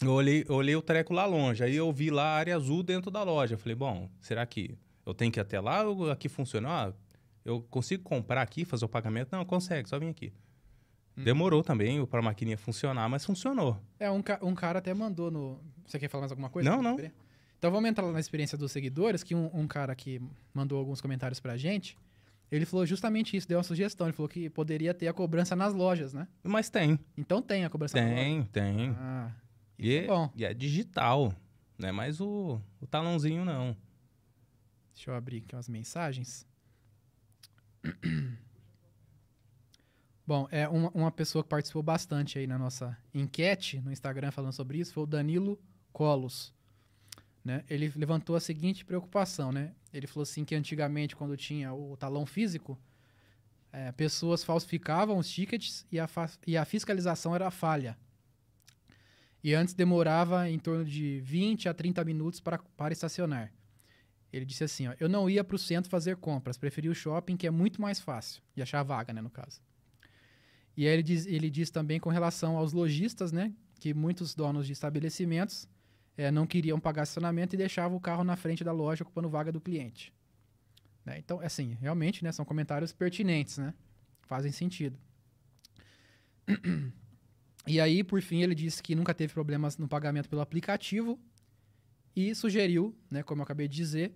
Eu 0.00 0.12
olhei, 0.12 0.44
eu 0.48 0.54
olhei 0.54 0.74
o 0.76 0.82
treco 0.82 1.12
lá 1.12 1.26
longe, 1.26 1.62
aí 1.62 1.74
eu 1.76 1.92
vi 1.92 2.08
lá 2.10 2.22
a 2.24 2.36
área 2.36 2.56
azul 2.56 2.82
dentro 2.82 3.10
da 3.10 3.22
loja. 3.22 3.54
Eu 3.54 3.58
falei, 3.58 3.74
bom, 3.74 4.08
será 4.20 4.46
que 4.46 4.76
eu 5.08 5.14
tenho 5.14 5.32
que 5.32 5.40
ir 5.40 5.42
até 5.42 5.58
lá 5.60 5.82
ou 5.84 6.10
aqui 6.10 6.28
funciona? 6.28 6.68
Ah, 6.68 6.92
eu 7.44 7.62
consigo 7.70 8.02
comprar 8.02 8.42
aqui, 8.42 8.64
fazer 8.64 8.84
o 8.84 8.88
pagamento? 8.88 9.30
Não, 9.32 9.44
consegue, 9.44 9.88
só 9.88 9.98
vim 9.98 10.08
aqui. 10.10 10.32
Hum. 11.16 11.24
Demorou 11.24 11.62
também 11.62 12.04
para 12.06 12.20
a 12.20 12.22
maquininha 12.22 12.56
funcionar, 12.58 13.08
mas 13.08 13.24
funcionou. 13.24 13.80
É, 13.98 14.10
um, 14.10 14.22
ca- 14.22 14.38
um 14.42 14.54
cara 14.54 14.78
até 14.78 14.92
mandou 14.94 15.30
no. 15.30 15.60
Você 15.86 15.98
quer 15.98 16.08
falar 16.08 16.22
mais 16.22 16.32
alguma 16.32 16.50
coisa? 16.50 16.68
Não, 16.70 16.82
não. 16.82 16.96
Então 17.58 17.72
vamos 17.72 17.90
entrar 17.90 18.04
lá 18.06 18.12
na 18.12 18.20
experiência 18.20 18.56
dos 18.56 18.70
seguidores, 18.70 19.22
que 19.24 19.34
um, 19.34 19.50
um 19.52 19.66
cara 19.66 19.94
que 19.96 20.20
mandou 20.54 20.78
alguns 20.78 21.00
comentários 21.00 21.40
pra 21.40 21.56
gente, 21.56 21.98
ele 22.52 22.64
falou 22.64 22.86
justamente 22.86 23.36
isso, 23.36 23.48
deu 23.48 23.58
uma 23.58 23.64
sugestão. 23.64 24.06
Ele 24.06 24.12
falou 24.14 24.28
que 24.28 24.48
poderia 24.48 24.94
ter 24.94 25.08
a 25.08 25.12
cobrança 25.12 25.56
nas 25.56 25.74
lojas, 25.74 26.12
né? 26.12 26.28
Mas 26.44 26.70
tem, 26.70 26.98
Então 27.16 27.42
tem 27.42 27.64
a 27.64 27.70
cobrança 27.70 27.96
nas 28.00 28.04
lojas. 28.10 28.24
tem, 28.24 28.42
tem. 28.44 28.90
Ah, 28.96 29.32
E 29.78 29.92
é 29.94 30.04
é, 30.04 30.06
bom. 30.06 30.30
e 30.36 30.44
é 30.44 30.54
digital, 30.54 31.32
não 31.76 31.88
é 31.88 31.92
mais 31.92 32.20
o, 32.20 32.60
o 32.80 32.86
talãozinho, 32.86 33.44
não. 33.44 33.76
Deixa 34.98 35.12
eu 35.12 35.14
abrir 35.14 35.36
aqui 35.38 35.54
umas 35.54 35.68
mensagens. 35.68 36.44
Bom, 40.26 40.48
é 40.50 40.68
uma, 40.68 40.90
uma 40.90 41.12
pessoa 41.12 41.44
que 41.44 41.48
participou 41.48 41.84
bastante 41.84 42.36
aí 42.36 42.48
na 42.48 42.58
nossa 42.58 42.98
enquete 43.14 43.80
no 43.80 43.92
Instagram 43.92 44.32
falando 44.32 44.54
sobre 44.54 44.78
isso 44.78 44.92
foi 44.92 45.04
o 45.04 45.06
Danilo 45.06 45.56
Colos. 45.92 46.52
Né? 47.44 47.64
Ele 47.70 47.92
levantou 47.94 48.34
a 48.34 48.40
seguinte 48.40 48.84
preocupação, 48.84 49.52
né? 49.52 49.72
Ele 49.92 50.08
falou 50.08 50.24
assim 50.24 50.44
que 50.44 50.56
antigamente, 50.56 51.14
quando 51.14 51.36
tinha 51.36 51.72
o 51.72 51.96
talão 51.96 52.26
físico, 52.26 52.76
é, 53.70 53.92
pessoas 53.92 54.42
falsificavam 54.42 55.16
os 55.16 55.30
tickets 55.30 55.86
e 55.92 56.00
a, 56.00 56.10
e 56.44 56.56
a 56.56 56.64
fiscalização 56.64 57.36
era 57.36 57.52
falha. 57.52 57.96
E 59.44 59.54
antes 59.54 59.74
demorava 59.74 60.50
em 60.50 60.58
torno 60.58 60.84
de 60.84 61.20
20 61.20 61.68
a 61.68 61.72
30 61.72 62.04
minutos 62.04 62.40
para, 62.40 62.58
para 62.58 62.92
estacionar. 62.92 63.52
Ele 64.32 64.44
disse 64.44 64.64
assim, 64.64 64.88
ó, 64.88 64.94
eu 65.00 65.08
não 65.08 65.28
ia 65.28 65.42
para 65.42 65.56
o 65.56 65.58
centro 65.58 65.90
fazer 65.90 66.16
compras, 66.16 66.58
preferi 66.58 66.88
o 66.88 66.94
shopping, 66.94 67.36
que 67.36 67.46
é 67.46 67.50
muito 67.50 67.80
mais 67.80 67.98
fácil 67.98 68.42
de 68.54 68.62
achar 68.62 68.82
vaga, 68.82 69.12
né, 69.12 69.22
no 69.22 69.30
caso. 69.30 69.60
E 70.76 70.86
aí 70.86 70.92
ele 70.92 71.02
diz, 71.02 71.26
ele 71.26 71.50
diz 71.50 71.70
também 71.70 71.98
com 71.98 72.10
relação 72.10 72.56
aos 72.56 72.72
lojistas, 72.72 73.32
né, 73.32 73.52
que 73.80 73.94
muitos 73.94 74.34
donos 74.34 74.66
de 74.66 74.72
estabelecimentos 74.72 75.66
é, 76.16 76.30
não 76.30 76.46
queriam 76.46 76.78
pagar 76.78 77.04
estacionamento 77.04 77.54
e 77.54 77.58
deixavam 77.58 77.96
o 77.96 78.00
carro 78.00 78.22
na 78.22 78.36
frente 78.36 78.62
da 78.62 78.72
loja 78.72 79.02
ocupando 79.02 79.28
vaga 79.28 79.50
do 79.50 79.60
cliente. 79.60 80.12
Né? 81.04 81.18
Então, 81.18 81.40
assim, 81.40 81.76
realmente, 81.80 82.22
né, 82.22 82.30
são 82.30 82.44
comentários 82.44 82.92
pertinentes, 82.92 83.56
né, 83.56 83.72
fazem 84.22 84.52
sentido. 84.52 84.98
E 87.66 87.82
aí, 87.82 88.02
por 88.02 88.22
fim, 88.22 88.40
ele 88.40 88.54
disse 88.54 88.82
que 88.82 88.94
nunca 88.94 89.12
teve 89.12 89.34
problemas 89.34 89.76
no 89.76 89.86
pagamento 89.86 90.26
pelo 90.26 90.40
aplicativo 90.40 91.20
e 92.14 92.34
sugeriu, 92.34 92.94
né, 93.10 93.22
como 93.22 93.40
eu 93.40 93.44
acabei 93.44 93.68
de 93.68 93.76
dizer, 93.76 94.12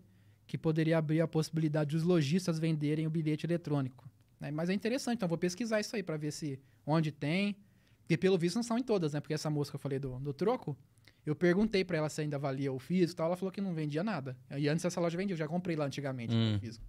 que 0.46 0.58
poderia 0.58 0.98
abrir 0.98 1.20
a 1.20 1.28
possibilidade 1.28 1.94
dos 1.94 2.02
lojistas 2.02 2.58
venderem 2.58 3.06
o 3.06 3.10
bilhete 3.10 3.46
eletrônico. 3.46 4.08
Né? 4.40 4.50
Mas 4.50 4.68
é 4.68 4.74
interessante, 4.74 5.16
então 5.16 5.28
vou 5.28 5.38
pesquisar 5.38 5.80
isso 5.80 5.94
aí 5.96 6.02
para 6.02 6.16
ver 6.16 6.32
se 6.32 6.58
onde 6.86 7.10
tem. 7.12 7.56
Porque 8.02 8.16
pelo 8.18 8.36
visto 8.36 8.56
não 8.56 8.62
são 8.64 8.76
em 8.76 8.82
todas, 8.82 9.12
né? 9.12 9.20
Porque 9.20 9.32
essa 9.32 9.48
moça 9.48 9.70
que 9.70 9.76
eu 9.76 9.80
falei 9.80 9.98
do, 9.98 10.18
do 10.18 10.32
troco, 10.34 10.76
eu 11.24 11.34
perguntei 11.36 11.84
para 11.84 11.96
ela 11.98 12.08
se 12.08 12.20
ainda 12.20 12.38
valia 12.38 12.72
o 12.72 12.78
físico 12.78 13.12
e 13.12 13.16
tal, 13.16 13.26
ela 13.28 13.36
falou 13.36 13.52
que 13.52 13.60
não 13.60 13.72
vendia 13.72 14.02
nada. 14.02 14.36
E 14.58 14.68
antes 14.68 14.84
essa 14.84 15.00
loja 15.00 15.16
vendia, 15.16 15.34
eu 15.34 15.38
já 15.38 15.46
comprei 15.46 15.76
lá 15.76 15.86
antigamente 15.86 16.34
Hum. 16.34 16.56
o 16.56 16.58
físico. 16.58 16.84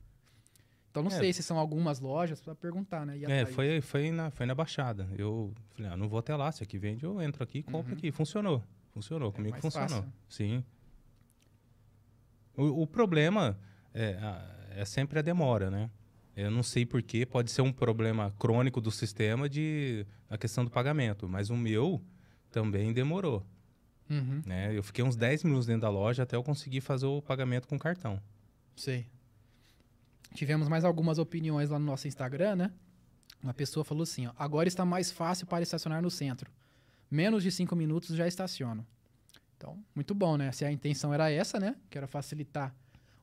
Então 0.90 1.04
não 1.04 1.12
É. 1.12 1.16
sei 1.20 1.32
se 1.32 1.42
são 1.44 1.58
algumas 1.58 2.00
lojas 2.00 2.42
para 2.42 2.56
perguntar, 2.56 3.06
né? 3.06 3.18
É, 3.28 3.46
foi, 3.46 3.80
foi, 3.82 4.12
na, 4.12 4.32
foi 4.32 4.46
na 4.48 4.56
Baixada. 4.56 5.08
Eu 5.18 5.54
falei, 5.76 5.92
ah, 5.92 5.96
não 5.98 6.10
vou 6.10 6.20
até 6.20 6.36
lá, 6.36 6.52
se 6.52 6.64
aqui 6.64 6.78
vende, 6.80 7.04
eu 7.06 7.22
entro 7.22 7.44
aqui 7.44 7.60
e 7.60 7.64
compro 7.64 7.92
Uhum. 7.94 7.98
aqui. 7.98 8.12
Funcionou. 8.12 8.64
Funcionou, 8.92 9.32
comigo 9.32 9.52
mais 9.52 9.62
funcionou. 9.62 9.88
fácil. 9.90 10.14
Sim. 10.28 10.64
O, 12.56 12.84
o 12.84 12.88
problema 12.88 13.58
é, 13.94 14.18
é 14.76 14.86
sempre 14.86 15.20
a 15.20 15.22
demora, 15.22 15.70
né? 15.70 15.90
Eu 16.36 16.50
não 16.50 16.64
sei 16.64 16.86
porquê, 16.86 17.26
pode 17.26 17.52
ser 17.52 17.62
um 17.62 17.72
problema 17.72 18.34
crônico 18.40 18.82
do 18.82 18.90
sistema 18.90 19.48
de 19.48 20.06
a 20.30 20.38
questão 20.38 20.64
do 20.66 20.72
pagamento, 20.72 21.30
mas 21.30 21.50
o 21.50 21.56
meu 21.56 22.02
também 22.52 22.92
demorou, 22.92 23.46
Uhum, 24.10 24.42
né? 24.46 24.76
Eu 24.76 24.84
fiquei 24.84 25.04
uns 25.04 25.16
10 25.16 25.44
minutos 25.44 25.66
dentro 25.66 25.84
da 25.84 25.90
loja 25.90 26.24
até 26.24 26.36
eu 26.36 26.44
conseguir 26.44 26.82
fazer 26.82 27.06
o 27.06 27.22
pagamento 27.22 27.68
com 27.68 27.80
cartão. 27.80 28.22
sei. 28.76 29.08
Tivemos 30.36 30.68
mais 30.68 30.84
algumas 30.84 31.20
opiniões 31.20 31.70
lá 31.70 31.78
no 31.78 31.86
nosso 31.86 32.08
Instagram, 32.08 32.56
né? 32.56 32.72
Uma 33.42 33.54
pessoa 33.54 33.84
falou 33.84 34.04
assim, 34.04 34.26
ó, 34.26 34.32
agora 34.38 34.68
está 34.68 34.84
mais 34.84 35.12
fácil 35.12 35.46
para 35.46 35.62
estacionar 35.62 36.02
no 36.02 36.10
centro. 36.10 36.52
Menos 37.10 37.44
de 37.44 37.52
cinco 37.52 37.76
minutos 37.76 38.16
já 38.16 38.28
estaciono. 38.28 38.86
Então, 39.64 39.82
muito 39.96 40.14
bom, 40.14 40.36
né? 40.36 40.52
Se 40.52 40.66
a 40.66 40.72
intenção 40.72 41.14
era 41.14 41.32
essa, 41.32 41.58
né? 41.58 41.78
Que 41.90 41.98
era 41.98 42.06
facilitar 42.06 42.76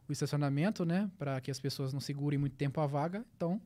o 0.09 0.12
estacionamento, 0.12 0.87
né? 0.87 1.11
Para 1.18 1.38
que 1.38 1.50
as 1.50 1.61
pessoas 1.61 1.92
não 1.92 2.00
segurem 2.00 2.38
muito 2.38 2.56
tempo 2.56 2.80
a 2.80 2.87
vaga. 2.87 3.23
Então, 3.37 3.61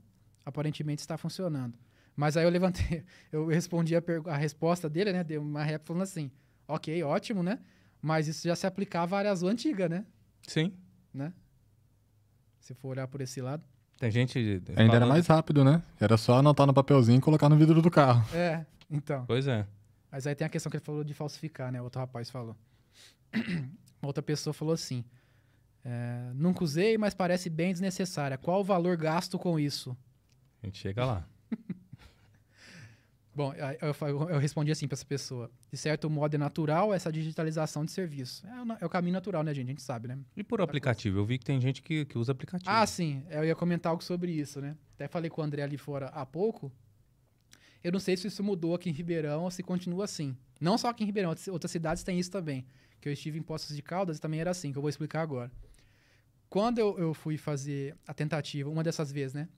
aparentemente 0.44 1.00
está 1.00 1.16
funcionando. 1.16 1.78
Mas 2.16 2.36
aí 2.36 2.42
eu 2.44 2.50
levantei, 2.50 3.04
eu 3.30 3.46
respondi 3.46 3.94
a, 3.94 4.02
a 4.26 4.36
resposta 4.36 4.90
dele, 4.90 5.12
né? 5.12 5.22
Deu 5.22 5.40
uma 5.40 5.62
rap 5.62 5.86
falando 5.86 6.02
assim, 6.02 6.32
ok, 6.66 7.00
ótimo, 7.04 7.44
né? 7.44 7.60
Mas 8.02 8.26
isso 8.26 8.46
já 8.48 8.56
se 8.56 8.66
aplicava 8.66 9.14
à 9.14 9.18
área 9.20 9.30
azul 9.30 9.48
antiga, 9.48 9.88
né? 9.88 10.04
Sim. 10.42 10.72
né? 11.12 11.32
Se 12.58 12.74
for 12.74 12.88
olhar 12.88 13.06
por 13.06 13.20
esse 13.20 13.40
lado. 13.40 13.62
Tem 14.00 14.10
gente. 14.10 14.36
Ainda 14.36 14.72
era 14.72 14.90
falando- 14.90 15.08
mais 15.10 15.26
rápido, 15.28 15.62
né? 15.64 15.80
Era 16.00 16.16
só 16.16 16.38
anotar 16.38 16.66
no 16.66 16.74
papelzinho 16.74 17.18
e 17.18 17.20
colocar 17.20 17.48
no 17.48 17.56
vidro 17.56 17.80
do 17.80 17.90
carro. 17.90 18.26
É, 18.36 18.66
então. 18.90 19.24
Pois 19.26 19.46
é. 19.46 19.64
Mas 20.14 20.28
aí 20.28 20.34
tem 20.36 20.46
a 20.46 20.48
questão 20.48 20.70
que 20.70 20.76
ele 20.76 20.84
falou 20.84 21.02
de 21.02 21.12
falsificar, 21.12 21.72
né? 21.72 21.82
Outro 21.82 21.98
rapaz 21.98 22.30
falou. 22.30 22.54
Uma 24.00 24.06
outra 24.06 24.22
pessoa 24.22 24.54
falou 24.54 24.72
assim: 24.72 25.04
é, 25.84 26.30
Nunca 26.34 26.62
usei, 26.62 26.96
mas 26.96 27.14
parece 27.14 27.50
bem 27.50 27.72
desnecessária. 27.72 28.38
Qual 28.38 28.60
o 28.60 28.64
valor 28.64 28.96
gasto 28.96 29.36
com 29.40 29.58
isso? 29.58 29.96
A 30.62 30.66
gente 30.66 30.78
chega 30.78 31.04
lá. 31.04 31.28
Bom, 33.34 33.52
eu, 33.82 33.92
fa- 33.92 34.08
eu 34.08 34.38
respondi 34.38 34.70
assim 34.70 34.86
para 34.86 34.94
essa 34.94 35.04
pessoa: 35.04 35.50
De 35.72 35.76
certo 35.76 36.08
modo 36.08 36.32
é 36.32 36.38
natural 36.38 36.94
essa 36.94 37.10
digitalização 37.10 37.84
de 37.84 37.90
serviço. 37.90 38.46
É, 38.46 38.84
é 38.84 38.86
o 38.86 38.88
caminho 38.88 39.14
natural, 39.14 39.42
né, 39.42 39.52
gente? 39.52 39.66
A 39.66 39.70
gente 39.70 39.82
sabe, 39.82 40.06
né? 40.06 40.16
E 40.36 40.44
por 40.44 40.60
aplicativo? 40.60 41.18
Eu 41.18 41.24
vi 41.24 41.38
que 41.38 41.44
tem 41.44 41.60
gente 41.60 41.82
que, 41.82 42.04
que 42.04 42.16
usa 42.16 42.30
aplicativo. 42.30 42.70
Ah, 42.70 42.86
sim. 42.86 43.24
Eu 43.28 43.44
ia 43.44 43.56
comentar 43.56 43.90
algo 43.90 44.04
sobre 44.04 44.30
isso, 44.30 44.60
né? 44.60 44.76
Até 44.94 45.08
falei 45.08 45.28
com 45.28 45.40
o 45.40 45.44
André 45.44 45.62
ali 45.64 45.76
fora 45.76 46.06
há 46.10 46.24
pouco. 46.24 46.70
Eu 47.84 47.92
não 47.92 48.00
sei 48.00 48.16
se 48.16 48.26
isso 48.26 48.42
mudou 48.42 48.74
aqui 48.74 48.88
em 48.88 48.92
Ribeirão 48.92 49.44
ou 49.44 49.50
se 49.50 49.62
continua 49.62 50.04
assim. 50.04 50.36
Não 50.60 50.76
só 50.76 50.88
aqui 50.88 51.04
em 51.04 51.06
Ribeirão, 51.06 51.30
outras- 51.30 51.70
cidades 51.70 52.02
têm 52.02 52.18
isso 52.18 52.30
também. 52.30 52.66
Que 53.00 53.08
eu 53.08 53.12
estive 53.12 53.38
em 53.38 53.42
Poços 53.42 53.76
de 53.76 53.82
Caldas 53.82 54.16
e 54.16 54.20
também 54.20 54.40
era 54.40 54.50
assim, 54.50 54.72
que 54.72 54.78
eu 54.78 54.82
vou 54.82 54.88
explicar 54.88 55.20
agora. 55.20 55.52
Quando 56.48 56.78
eu, 56.78 56.98
eu 56.98 57.12
fui 57.14 57.36
fazer 57.36 57.94
a 58.06 58.14
tentativa, 58.14 58.70
uma 58.70 58.82
dessas 58.82 59.12
vezes, 59.12 59.34
né? 59.34 59.48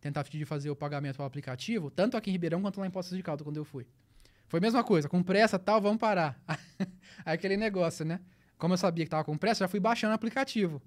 Tentativa 0.00 0.38
de 0.38 0.44
fazer 0.44 0.70
o 0.70 0.76
pagamento 0.76 1.16
pelo 1.16 1.26
aplicativo, 1.26 1.90
tanto 1.90 2.16
aqui 2.16 2.30
em 2.30 2.32
Ribeirão 2.32 2.60
quanto 2.60 2.78
lá 2.80 2.86
em 2.86 2.90
Poços 2.90 3.16
de 3.16 3.22
Caldas, 3.22 3.42
quando 3.44 3.56
eu 3.56 3.64
fui. 3.64 3.86
Foi 4.46 4.58
a 4.58 4.60
mesma 4.60 4.84
coisa, 4.84 5.08
com 5.08 5.22
pressa 5.22 5.58
tal, 5.58 5.80
vamos 5.80 5.98
parar. 5.98 6.38
Aí 7.24 7.34
aquele 7.34 7.56
negócio, 7.56 8.04
né? 8.04 8.20
Como 8.58 8.74
eu 8.74 8.78
sabia 8.78 9.04
que 9.04 9.10
tava 9.10 9.24
com 9.24 9.38
pressa, 9.38 9.64
já 9.64 9.68
fui 9.68 9.80
baixando 9.80 10.12
o 10.12 10.14
aplicativo 10.14 10.82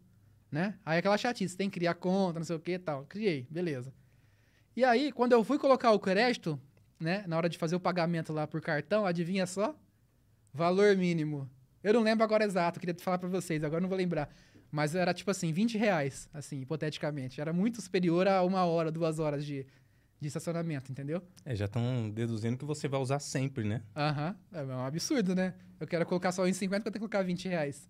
né? 0.54 0.76
Aí 0.86 1.00
aquela 1.00 1.18
chatice, 1.18 1.58
tem 1.58 1.68
que 1.68 1.80
criar 1.80 1.96
conta, 1.96 2.40
não 2.40 2.46
sei 2.46 2.56
o 2.56 2.60
que 2.60 2.78
tal. 2.78 3.06
Criei, 3.08 3.48
beleza. 3.50 3.92
E 4.76 4.84
aí, 4.84 5.12
quando 5.12 5.32
eu 5.32 5.44
fui 5.44 5.58
colocar 5.58 5.92
o 5.92 6.00
crédito, 6.00 6.62
né? 7.04 7.24
Na 7.28 7.38
hora 7.38 7.50
de 7.50 7.58
fazer 7.58 7.76
o 7.76 7.80
pagamento 7.80 8.34
lá 8.34 8.48
por 8.48 8.62
cartão, 8.62 9.06
adivinha 9.06 9.46
só? 9.46 9.76
Valor 10.54 10.96
mínimo. 10.96 11.50
Eu 11.84 11.94
não 11.94 12.02
lembro 12.02 12.24
agora 12.24 12.46
exato, 12.46 12.80
queria 12.80 12.96
falar 13.00 13.18
pra 13.18 13.28
vocês, 13.28 13.64
agora 13.64 13.82
não 13.82 13.90
vou 13.90 13.98
lembrar. 13.98 14.34
Mas 14.72 14.96
era 14.96 15.14
tipo 15.14 15.30
assim, 15.30 15.52
20 15.52 15.78
reais, 15.78 16.30
assim, 16.34 16.62
hipoteticamente. 16.62 17.40
Era 17.40 17.54
muito 17.54 17.82
superior 17.82 18.28
a 18.28 18.42
uma 18.42 18.66
hora, 18.66 18.92
duas 18.92 19.20
horas 19.20 19.46
de, 19.46 19.68
de 20.20 20.28
estacionamento, 20.28 20.92
entendeu? 20.92 21.22
É, 21.46 21.56
já 21.56 21.66
estão 21.66 22.10
deduzindo 22.10 22.58
que 22.58 22.66
você 22.66 22.88
vai 22.88 23.00
usar 23.00 23.20
sempre, 23.20 23.64
né? 23.64 23.84
Aham, 23.96 24.36
é 24.52 24.64
um 24.64 24.86
absurdo, 24.86 25.36
né? 25.36 25.54
Eu 25.80 25.86
quero 25.86 26.06
colocar 26.06 26.32
só 26.32 26.48
em 26.48 26.54
50, 26.54 26.88
eu 26.88 26.92
tenho 26.92 26.94
que 26.94 27.00
colocar 27.00 27.22
20 27.22 27.48
reais. 27.50 27.88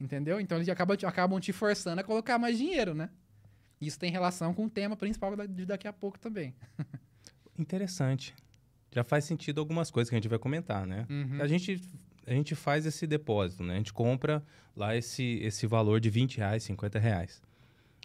Entendeu? 0.00 0.40
Então 0.40 0.58
eles 0.58 0.68
acabam, 0.68 0.96
acabam 1.04 1.38
te 1.38 1.52
forçando 1.52 2.00
a 2.00 2.04
colocar 2.04 2.38
mais 2.38 2.58
dinheiro, 2.58 2.94
né? 2.94 3.10
Isso 3.80 3.98
tem 3.98 4.10
relação 4.10 4.54
com 4.54 4.64
o 4.64 4.70
tema 4.70 4.96
principal 4.96 5.34
de 5.46 5.66
daqui 5.66 5.86
a 5.86 5.92
pouco 5.92 6.18
também. 6.18 6.54
Interessante. 7.58 8.34
Já 8.96 9.04
faz 9.04 9.24
sentido 9.26 9.60
algumas 9.60 9.90
coisas 9.90 10.08
que 10.08 10.14
a 10.14 10.18
gente 10.18 10.26
vai 10.28 10.38
comentar, 10.38 10.86
né? 10.86 11.06
Uhum. 11.10 11.38
A, 11.42 11.46
gente, 11.46 11.78
a 12.26 12.32
gente 12.32 12.54
faz 12.54 12.86
esse 12.86 13.06
depósito, 13.06 13.62
né? 13.62 13.74
A 13.74 13.76
gente 13.76 13.92
compra 13.92 14.42
lá 14.74 14.96
esse, 14.96 15.38
esse 15.42 15.66
valor 15.66 16.00
de 16.00 16.08
20 16.08 16.38
reais, 16.38 16.62
50 16.62 16.98
reais. 16.98 17.42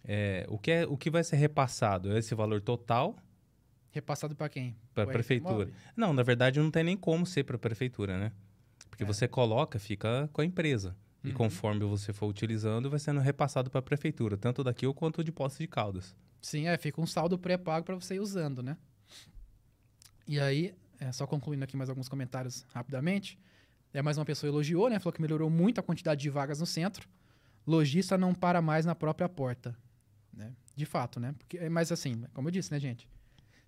É, 0.03 0.45
o, 0.49 0.57
que 0.57 0.69
é, 0.69 0.85
o 0.85 0.97
que 0.97 1.09
vai 1.09 1.23
ser 1.23 1.37
repassado 1.37 2.11
é 2.11 2.19
esse 2.19 2.35
valor 2.35 2.59
total 2.59 3.15
Repassado 3.91 4.35
pra 4.35 4.49
quem? 4.49 4.75
para 4.93 5.03
a 5.05 5.07
prefeitura. 5.07 5.69
Não, 5.95 6.11
na 6.11 6.23
verdade 6.23 6.59
não 6.59 6.69
tem 6.69 6.83
nem 6.83 6.97
como 6.97 7.25
ser 7.25 7.45
para 7.45 7.55
a 7.55 7.59
prefeitura, 7.59 8.17
né? 8.17 8.33
Porque 8.89 9.03
É. 9.03 9.07
você 9.07 9.29
coloca, 9.29 9.79
fica 9.79 10.29
com 10.33 10.41
a 10.41 10.45
empresa. 10.45 10.93
E 11.23 11.29
Uhum. 11.29 11.33
conforme 11.35 11.85
você 11.85 12.11
for 12.11 12.27
utilizando, 12.27 12.89
vai 12.89 12.99
sendo 12.99 13.21
repassado 13.21 13.69
para 13.69 13.79
a 13.79 13.81
prefeitura, 13.81 14.35
tanto 14.35 14.61
daqui 14.61 14.91
quanto 14.93 15.23
de 15.23 15.31
Poços 15.31 15.59
de 15.59 15.67
Caldas. 15.67 16.13
Sim, 16.41 16.67
é, 16.67 16.77
fica 16.77 16.99
um 16.99 17.07
saldo 17.07 17.39
pré-pago 17.39 17.85
pra 17.85 17.95
você 17.95 18.15
ir 18.15 18.19
usando, 18.19 18.61
né? 18.61 18.75
E 20.27 20.39
aí, 20.39 20.73
é, 21.01 21.11
só 21.11 21.25
concluindo 21.27 21.63
aqui 21.63 21.75
mais 21.75 21.89
alguns 21.89 22.07
comentários 22.07 22.65
rapidamente. 22.73 23.37
É, 23.93 24.01
mais 24.01 24.17
uma 24.17 24.23
pessoa 24.25 24.49
elogiou, 24.49 24.89
né? 24.89 24.99
Falou 24.99 25.11
que 25.11 25.21
melhorou 25.21 25.49
muito 25.49 25.79
a 25.79 25.83
quantidade 25.83 26.21
de 26.21 26.29
vagas 26.29 26.59
no 26.61 26.65
centro. 26.65 27.09
Lojista 27.67 28.17
não 28.17 28.33
para 28.33 28.61
mais 28.61 28.85
na 28.85 28.95
própria 28.95 29.27
porta. 29.27 29.75
Né? 30.33 30.53
De 30.75 30.85
fato, 30.85 31.19
né? 31.19 31.35
Porque, 31.37 31.67
mas 31.69 31.91
assim, 31.91 32.23
como 32.33 32.47
eu 32.47 32.51
disse, 32.51 32.71
né, 32.71 32.79
gente? 32.79 33.07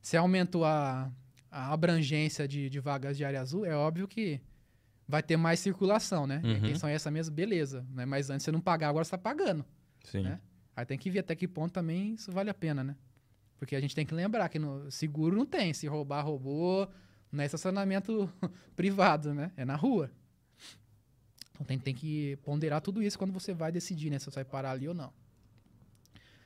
Se 0.01 0.15
aumentou 0.15 0.63
a, 0.63 1.11
a 1.51 1.73
abrangência 1.73 2.47
de, 2.47 2.69
de 2.69 2.79
vagas 2.79 3.17
de 3.17 3.25
área 3.25 3.41
azul, 3.41 3.65
é 3.65 3.75
óbvio 3.75 4.07
que 4.07 4.39
vai 5.07 5.21
ter 5.21 5.35
mais 5.35 5.59
circulação, 5.59 6.25
né? 6.25 6.39
E 6.43 6.47
a 6.47 6.49
Uhum. 6.51 6.57
intenção 6.57 6.89
é 6.89 6.93
essa 6.93 7.11
mesmo, 7.11 7.35
beleza. 7.35 7.85
Né? 7.91 8.05
Mas 8.05 8.29
antes 8.29 8.43
você 8.45 8.51
não 8.51 8.61
pagar, 8.61 8.89
agora 8.89 9.03
você 9.03 9.11
tá 9.11 9.17
pagando. 9.17 9.65
Sim. 10.05 10.23
Né? 10.23 10.39
Aí 10.75 10.85
tem 10.85 10.97
que 10.97 11.09
ver 11.09 11.19
até 11.19 11.35
que 11.35 11.47
ponto 11.47 11.73
também 11.73 12.13
isso 12.13 12.31
vale 12.31 12.49
a 12.49 12.53
pena, 12.53 12.83
né? 12.83 12.95
Porque 13.57 13.75
a 13.75 13.81
gente 13.81 13.93
tem 13.95 14.05
que 14.05 14.13
lembrar 14.13 14.47
que 14.49 14.57
no 14.59 14.89
seguro 14.89 15.35
não 15.35 15.45
tem. 15.45 15.73
Se 15.73 15.85
roubar, 15.87 16.21
roubou. 16.23 16.89
Não 17.33 17.41
é 17.43 17.45
estacionamento 17.47 18.31
privado, 18.75 19.33
né? 19.33 19.51
É 19.57 19.65
na 19.65 19.75
rua. 19.75 20.09
Então 21.53 21.65
tem, 21.65 21.79
tem 21.79 21.93
que 21.95 22.35
ponderar 22.43 22.79
tudo 22.79 23.01
isso 23.01 23.17
quando 23.17 23.33
você 23.33 23.53
vai 23.53 23.71
decidir, 23.71 24.09
né? 24.09 24.19
Se 24.19 24.25
você 24.25 24.35
vai 24.35 24.45
parar 24.45 24.71
ali 24.71 24.87
ou 24.87 24.93
não. 24.93 25.11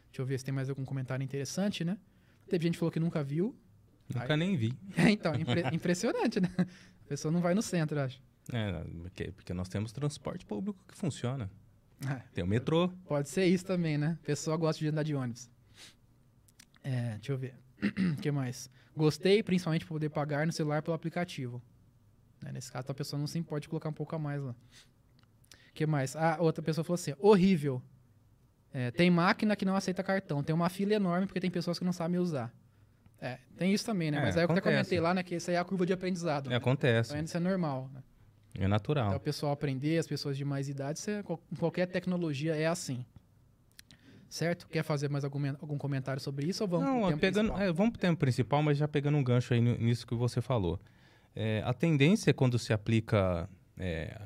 Deixa 0.09 0.21
eu 0.21 0.25
ver 0.25 0.39
se 0.39 0.45
tem 0.45 0.53
mais 0.53 0.69
algum 0.69 0.85
comentário 0.85 1.23
interessante, 1.23 1.83
né? 1.83 1.97
Teve 2.49 2.63
gente 2.63 2.73
que 2.73 2.79
falou 2.79 2.91
que 2.91 2.99
nunca 2.99 3.21
viu. 3.23 3.53
Nunca 4.13 4.37
nem 4.37 4.55
vi. 4.55 4.73
É, 4.97 5.09
então, 5.11 5.35
impre- 5.35 5.67
impressionante, 5.73 6.39
né? 6.39 6.49
A 6.57 7.07
pessoa 7.07 7.31
não 7.31 7.41
vai 7.41 7.53
no 7.53 7.61
centro, 7.61 7.99
acho. 7.99 8.21
É, 8.53 8.83
porque, 9.03 9.31
porque 9.33 9.53
nós 9.53 9.67
temos 9.67 9.91
transporte 9.91 10.45
público 10.45 10.79
que 10.87 10.95
funciona. 10.97 11.49
É. 12.09 12.21
Tem 12.33 12.43
o 12.43 12.47
metrô. 12.47 12.87
Pode 13.05 13.27
ser 13.29 13.45
isso 13.45 13.65
também, 13.65 13.97
né? 13.97 14.17
A 14.21 14.25
pessoa 14.25 14.55
gosta 14.55 14.79
de 14.79 14.87
andar 14.87 15.03
de 15.03 15.13
ônibus. 15.13 15.49
É, 16.83 17.15
deixa 17.15 17.33
eu 17.33 17.37
ver. 17.37 17.55
Que 18.21 18.31
mais? 18.31 18.69
Gostei, 18.95 19.43
principalmente 19.43 19.85
por 19.85 19.93
poder 19.93 20.09
pagar 20.09 20.45
no 20.47 20.51
celular 20.53 20.81
pelo 20.81 20.95
aplicativo. 20.95 21.61
Né, 22.43 22.51
Nesse 22.51 22.71
caso, 22.71 22.87
a 22.89 22.93
pessoa 22.93 23.19
não 23.19 23.27
se 23.27 23.37
importa 23.37 23.61
de 23.61 23.69
colocar 23.69 23.89
um 23.89 23.93
pouco 23.93 24.15
a 24.15 24.19
mais 24.19 24.41
lá. 24.41 24.55
Que 25.73 25.85
mais? 25.85 26.15
Ah, 26.15 26.37
outra 26.39 26.63
pessoa 26.63 26.83
falou 26.83 26.95
assim: 26.95 27.13
horrível. 27.19 27.81
É, 28.73 28.91
tem 28.91 29.09
máquina 29.09 29.55
que 29.55 29.63
não 29.65 29.75
aceita 29.75 30.03
cartão. 30.03 30.43
Tem 30.43 30.53
uma 30.53 30.69
fila 30.69 30.93
enorme 30.93 31.25
porque 31.27 31.39
tem 31.39 31.49
pessoas 31.49 31.79
que 31.79 31.85
não 31.85 31.93
sabem 31.93 32.19
usar. 32.19 32.53
É, 33.19 33.39
tem 33.55 33.73
isso 33.73 33.85
também, 33.85 34.11
né? 34.11 34.17
É, 34.17 34.21
Mas 34.21 34.37
aí 34.37 34.41
eu 34.43 34.45
até 34.45 34.53
acontece. 34.59 34.75
comentei 34.75 34.99
lá, 34.99 35.13
né? 35.13 35.23
Que 35.23 35.35
isso 35.35 35.49
aí 35.49 35.55
é 35.55 35.59
a 35.59 35.63
curva 35.65 35.85
de 35.85 35.93
aprendizado. 35.93 36.47
É, 36.47 36.49
né? 36.51 36.55
acontece. 36.57 37.11
Então, 37.13 37.23
isso 37.23 37.37
é 37.37 37.39
normal. 37.39 37.89
Né? 37.93 38.03
É 38.59 38.67
natural. 38.67 39.07
Até 39.07 39.17
o 39.17 39.19
pessoal 39.19 39.51
aprender, 39.51 39.97
as 39.97 40.05
pessoas 40.07 40.37
de 40.37 40.43
mais 40.45 40.67
idade, 40.69 40.99
isso 40.99 41.09
é, 41.09 41.23
qual- 41.23 41.41
qualquer 41.57 41.87
tecnologia 41.87 42.55
é 42.55 42.67
assim. 42.67 43.03
Certo? 44.29 44.67
Quer 44.67 44.83
fazer 44.83 45.09
mais 45.09 45.23
algum, 45.23 45.45
algum 45.61 45.77
comentário 45.77 46.21
sobre 46.21 46.45
isso 46.47 46.63
ou 46.63 46.69
vamos 46.69 46.85
pro 46.85 46.95
Não, 46.99 47.07
tema 47.07 47.17
pegando, 47.19 47.47
principal? 47.49 47.67
é, 47.69 47.71
vamos 47.71 47.91
pro 47.91 48.01
tema 48.01 48.15
principal, 48.15 48.61
mas 48.63 48.77
já 48.77 48.87
pegando 48.87 49.17
um 49.17 49.23
gancho 49.23 49.53
aí 49.53 49.61
nisso 49.61 50.05
que 50.05 50.13
você 50.15 50.41
falou. 50.41 50.79
É, 51.35 51.61
a 51.65 51.73
tendência 51.73 52.33
quando 52.33 52.57
se 52.59 52.73
aplica 52.73 53.49
é, 53.77 54.19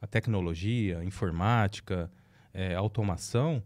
a 0.00 0.06
tecnologia, 0.06 1.02
informática, 1.04 2.10
é, 2.54 2.74
automação, 2.74 3.62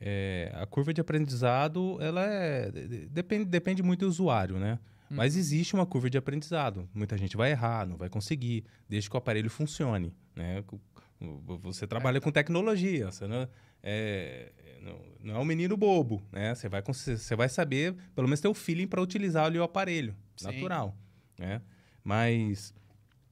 é, 0.00 0.52
a 0.54 0.66
curva 0.66 0.92
de 0.92 1.00
aprendizado, 1.00 1.98
ela 2.00 2.24
é, 2.26 2.70
de- 2.70 2.86
de- 2.88 3.06
depende, 3.08 3.44
depende 3.46 3.82
muito 3.82 4.00
do 4.00 4.08
usuário, 4.08 4.58
né? 4.58 4.78
Mas 5.10 5.36
existe 5.36 5.74
uma 5.74 5.86
curva 5.86 6.10
de 6.10 6.18
aprendizado. 6.18 6.88
Muita 6.92 7.16
gente 7.16 7.36
vai 7.36 7.52
errar, 7.52 7.86
não 7.86 7.96
vai 7.96 8.08
conseguir, 8.08 8.64
desde 8.88 9.08
que 9.08 9.14
o 9.14 9.18
aparelho 9.18 9.48
funcione, 9.48 10.12
né? 10.34 10.62
O- 11.20 11.58
Você 11.62 11.86
trabalha 11.86 12.20
com 12.20 12.30
tecnologia, 12.32 13.10
você 13.12 13.26
não 13.26 13.48
é, 13.86 14.50
não, 15.22 15.36
é 15.36 15.38
um 15.38 15.44
menino 15.44 15.76
bobo, 15.76 16.22
né? 16.32 16.54
Você 16.54 16.68
vai, 16.68 16.82
você 16.82 17.36
vai 17.36 17.48
saber, 17.48 17.94
pelo 18.14 18.26
menos 18.26 18.40
ter 18.40 18.48
o 18.48 18.54
feeling 18.54 18.86
para 18.86 19.00
utilizar 19.02 19.44
ali 19.44 19.58
o 19.58 19.62
aparelho, 19.62 20.16
Sim. 20.36 20.46
natural, 20.46 20.96
né? 21.38 21.60
Mas 22.02 22.74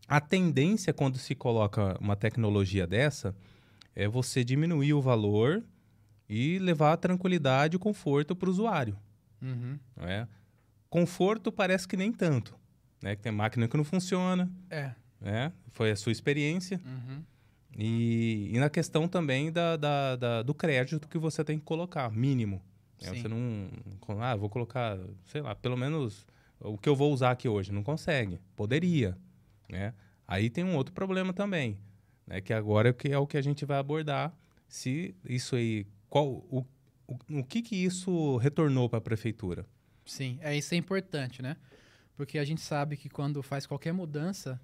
a 0.07 0.21
tendência 0.21 0.93
quando 0.93 1.17
se 1.19 1.35
coloca 1.35 1.97
uma 2.01 2.15
tecnologia 2.17 2.87
dessa 2.87 3.35
é 3.97 4.07
você 4.07 4.45
diminuir 4.45 4.93
o 4.95 5.01
valor 5.01 5.63
e 6.29 6.59
levar 6.59 6.93
a 6.93 6.97
tranquilidade 6.97 7.77
e 7.77 7.79
conforto 7.79 8.37
para 8.37 8.49
o 8.49 8.53
usuário, 8.53 8.97
Uhum. 9.41 9.79
não 9.97 10.07
é? 10.07 10.29
Conforto 10.89 11.51
parece 11.51 11.89
que 11.89 11.97
nem 11.97 12.13
tanto, 12.13 12.55
né? 13.03 13.17
Que 13.17 13.23
tem 13.23 13.33
máquina 13.33 13.67
que 13.69 13.77
não 13.77 13.85
funciona, 13.85 14.51
É. 14.71 14.93
né? 15.21 15.53
Foi 15.73 15.91
a 15.91 15.97
sua 15.97 16.13
experiência. 16.13 16.79
Uhum. 16.85 17.23
E, 17.79 18.51
e 18.53 18.59
na 18.59 18.69
questão 18.69 19.09
também 19.09 19.51
da, 19.51 19.77
da- 19.77 20.17
da- 20.17 20.43
do 20.43 20.53
crédito 20.55 21.09
que 21.09 21.19
você 21.19 21.43
tem 21.45 21.59
que 21.59 21.65
colocar, 21.65 22.11
mínimo. 22.11 22.63
né? 23.01 23.09
Você 23.15 23.29
não. 23.29 23.69
Ah, 24.21 24.37
vou 24.37 24.49
colocar, 24.51 24.99
sei 25.27 25.41
lá, 25.41 25.55
pelo 25.55 25.77
menos 25.77 26.27
o 26.61 26.77
que 26.77 26.89
eu 26.89 26.95
vou 26.95 27.13
usar 27.13 27.31
aqui 27.31 27.49
hoje. 27.49 27.73
Não 27.73 27.83
consegue. 27.83 28.39
Poderia. 28.55 29.17
Né? 29.69 29.95
Aí 30.29 30.51
tem 30.51 30.65
um 30.65 30.77
outro 30.77 30.93
problema 30.95 31.33
também. 31.33 31.79
Né? 32.27 32.41
Que 32.41 32.53
agora 32.53 32.89
é 32.89 32.93
o 32.93 32.95
que, 32.95 33.09
é 33.11 33.19
o 33.19 33.27
que 33.27 33.37
a 33.37 33.43
gente 33.43 33.65
vai 33.65 33.79
abordar. 33.79 34.33
Se 34.69 35.15
isso 35.25 35.57
aí. 35.57 35.87
Qual, 36.11 36.27
o, 36.29 36.65
o, 37.07 37.17
o 37.39 37.45
que, 37.45 37.63
que 37.63 37.75
isso 37.77 38.37
retornou 38.37 38.89
para 38.89 38.99
a 38.99 39.03
prefeitura? 39.03 39.65
Sim, 40.05 40.39
é 40.43 40.55
isso 40.57 40.75
é 40.75 40.77
importante, 40.77 41.41
né? 41.41 41.57
Porque 42.17 42.39
a 42.39 42.45
gente 42.45 42.61
sabe 42.61 42.97
que 42.99 43.09
quando 43.09 43.43
faz 43.43 43.67
qualquer 43.67 43.93
mudança, 43.93 44.61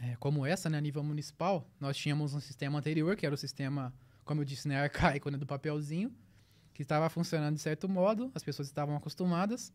é, 0.00 0.16
como 0.16 0.46
essa, 0.46 0.70
né, 0.70 0.78
a 0.78 0.80
nível 0.80 1.02
municipal, 1.02 1.68
nós 1.80 1.96
tínhamos 1.96 2.34
um 2.34 2.40
sistema 2.40 2.78
anterior, 2.78 3.16
que 3.16 3.26
era 3.26 3.34
o 3.34 3.38
sistema, 3.38 3.92
como 4.24 4.40
eu 4.40 4.44
disse, 4.44 4.68
né, 4.68 4.78
arcaico, 4.82 5.30
né, 5.30 5.38
do 5.38 5.46
papelzinho, 5.46 6.12
que 6.72 6.82
estava 6.82 7.08
funcionando 7.08 7.56
de 7.56 7.60
certo 7.60 7.88
modo, 7.88 8.30
as 8.34 8.42
pessoas 8.42 8.68
estavam 8.68 8.96
acostumadas, 8.96 9.72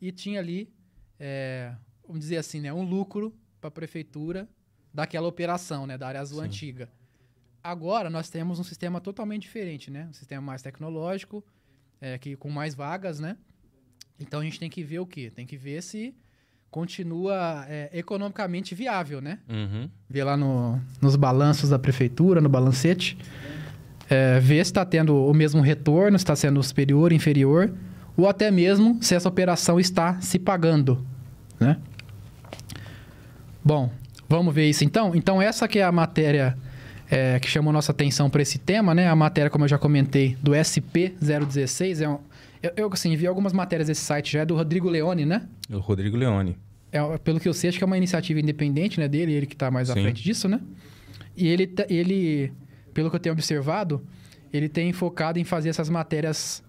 e 0.00 0.12
tinha 0.12 0.40
ali, 0.40 0.72
é, 1.18 1.74
vamos 2.06 2.20
dizer 2.20 2.36
assim, 2.36 2.60
né, 2.60 2.72
um 2.72 2.82
lucro 2.82 3.34
para 3.60 3.68
a 3.68 3.70
prefeitura 3.70 4.48
daquela 4.92 5.26
operação, 5.26 5.86
né, 5.86 5.96
da 5.96 6.06
área 6.06 6.20
azul 6.20 6.40
Sim. 6.40 6.46
antiga. 6.46 6.90
Agora 7.64 8.10
nós 8.10 8.28
temos 8.28 8.58
um 8.58 8.62
sistema 8.62 9.00
totalmente 9.00 9.44
diferente, 9.44 9.90
né? 9.90 10.06
Um 10.10 10.12
sistema 10.12 10.42
mais 10.42 10.60
tecnológico, 10.60 11.42
é, 11.98 12.18
que, 12.18 12.36
com 12.36 12.50
mais 12.50 12.74
vagas, 12.74 13.18
né? 13.18 13.38
Então 14.20 14.40
a 14.40 14.44
gente 14.44 14.60
tem 14.60 14.68
que 14.68 14.84
ver 14.84 14.98
o 14.98 15.06
quê? 15.06 15.30
Tem 15.30 15.46
que 15.46 15.56
ver 15.56 15.82
se 15.82 16.14
continua 16.74 17.64
é, 17.68 17.88
economicamente 17.92 18.74
viável, 18.74 19.20
né? 19.20 19.38
Uhum. 19.48 19.88
Ver 20.10 20.24
lá 20.24 20.36
no- 20.36 20.80
nos 21.00 21.14
balanços 21.14 21.70
da 21.70 21.78
prefeitura, 21.78 22.40
no 22.40 22.48
balancete, 22.48 23.16
é, 24.10 24.40
ver 24.40 24.56
se 24.64 24.72
está 24.72 24.84
tendo 24.84 25.14
o 25.24 25.32
mesmo 25.32 25.60
retorno, 25.62 26.18
se 26.18 26.24
está 26.24 26.34
sendo 26.34 26.60
superior, 26.64 27.12
inferior, 27.12 27.72
ou 28.16 28.28
até 28.28 28.50
mesmo 28.50 28.98
se 29.00 29.14
essa 29.14 29.28
operação 29.28 29.78
está 29.78 30.20
se 30.20 30.36
pagando, 30.36 31.06
né? 31.60 31.76
Bom, 33.64 33.88
vamos 34.28 34.52
ver 34.52 34.68
isso 34.68 34.82
então? 34.82 35.14
Então 35.14 35.40
essa 35.40 35.68
que 35.68 35.78
é 35.78 35.84
a 35.84 35.92
matéria 35.92 36.58
é, 37.08 37.38
que 37.38 37.48
chamou 37.48 37.72
nossa 37.72 37.92
atenção 37.92 38.28
para 38.28 38.42
esse 38.42 38.58
tema, 38.58 38.92
né? 38.96 39.08
A 39.08 39.14
matéria, 39.14 39.48
como 39.48 39.64
eu 39.64 39.68
já 39.68 39.78
comentei, 39.78 40.36
do 40.42 40.50
SP016. 40.50 42.00
É 42.02 42.08
um, 42.08 42.18
eu, 42.64 42.72
eu, 42.76 42.90
assim, 42.92 43.14
vi 43.16 43.26
algumas 43.26 43.52
matérias 43.52 43.88
desse 43.88 44.00
site 44.02 44.32
já, 44.32 44.40
é 44.40 44.46
do 44.46 44.54
Rodrigo 44.54 44.88
Leone, 44.88 45.24
né? 45.24 45.48
O 45.70 45.78
Rodrigo 45.78 46.16
Leone. 46.16 46.56
É, 46.92 47.18
pelo 47.18 47.38
que 47.40 47.48
eu 47.48 47.54
sei, 47.54 47.68
acho 47.70 47.78
que 47.78 47.84
é 47.84 47.86
uma 47.86 47.96
iniciativa 47.96 48.38
independente, 48.40 48.98
né, 49.00 49.08
dele, 49.08 49.32
ele 49.32 49.46
que 49.46 49.54
está 49.54 49.70
mais 49.70 49.90
à 49.90 49.94
Sim. 49.94 50.02
frente 50.02 50.22
disso, 50.22 50.48
né? 50.48 50.60
E 51.36 51.48
ele, 51.48 51.66
tá- 51.66 51.86
ele, 51.88 52.52
pelo 52.92 53.10
que 53.10 53.16
eu 53.16 53.20
tenho 53.20 53.32
observado, 53.32 54.04
ele 54.52 54.68
tem 54.68 54.92
focado 54.92 55.38
em 55.38 55.44
fazer 55.44 55.68
essas 55.70 55.88
matérias 55.88 56.62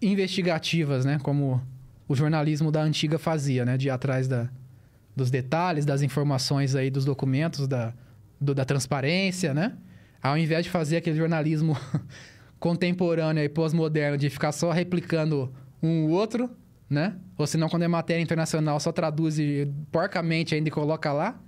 investigativas, 0.00 1.04
né? 1.04 1.18
Como 1.22 1.60
o 2.06 2.14
jornalismo 2.14 2.70
da 2.70 2.82
antiga 2.82 3.18
fazia, 3.18 3.64
né? 3.64 3.76
De 3.76 3.88
ir 3.88 3.90
atrás 3.90 4.28
da, 4.28 4.48
dos 5.16 5.30
detalhes, 5.30 5.84
das 5.84 6.02
informações 6.02 6.74
aí, 6.76 6.90
dos 6.90 7.04
documentos, 7.04 7.66
da, 7.66 7.92
do- 8.40 8.54
da 8.54 8.64
transparência, 8.64 9.52
né? 9.54 9.72
Ao 10.22 10.38
invés 10.38 10.64
de 10.64 10.70
fazer 10.70 10.96
aquele 10.98 11.16
jornalismo 11.16 11.76
contemporâneo 12.64 13.44
e 13.44 13.48
pós-moderno 13.50 14.16
de 14.16 14.30
ficar 14.30 14.50
só 14.50 14.72
replicando 14.72 15.52
um 15.82 16.04
ou 16.04 16.12
outro, 16.12 16.48
né? 16.88 17.14
Ou 17.36 17.46
senão, 17.46 17.68
quando 17.68 17.82
é 17.82 17.88
matéria 17.88 18.22
internacional, 18.22 18.80
só 18.80 18.90
traduz 18.90 19.38
e 19.38 19.70
porcamente 19.92 20.54
ainda 20.54 20.68
e 20.70 20.72
coloca 20.72 21.12
lá. 21.12 21.38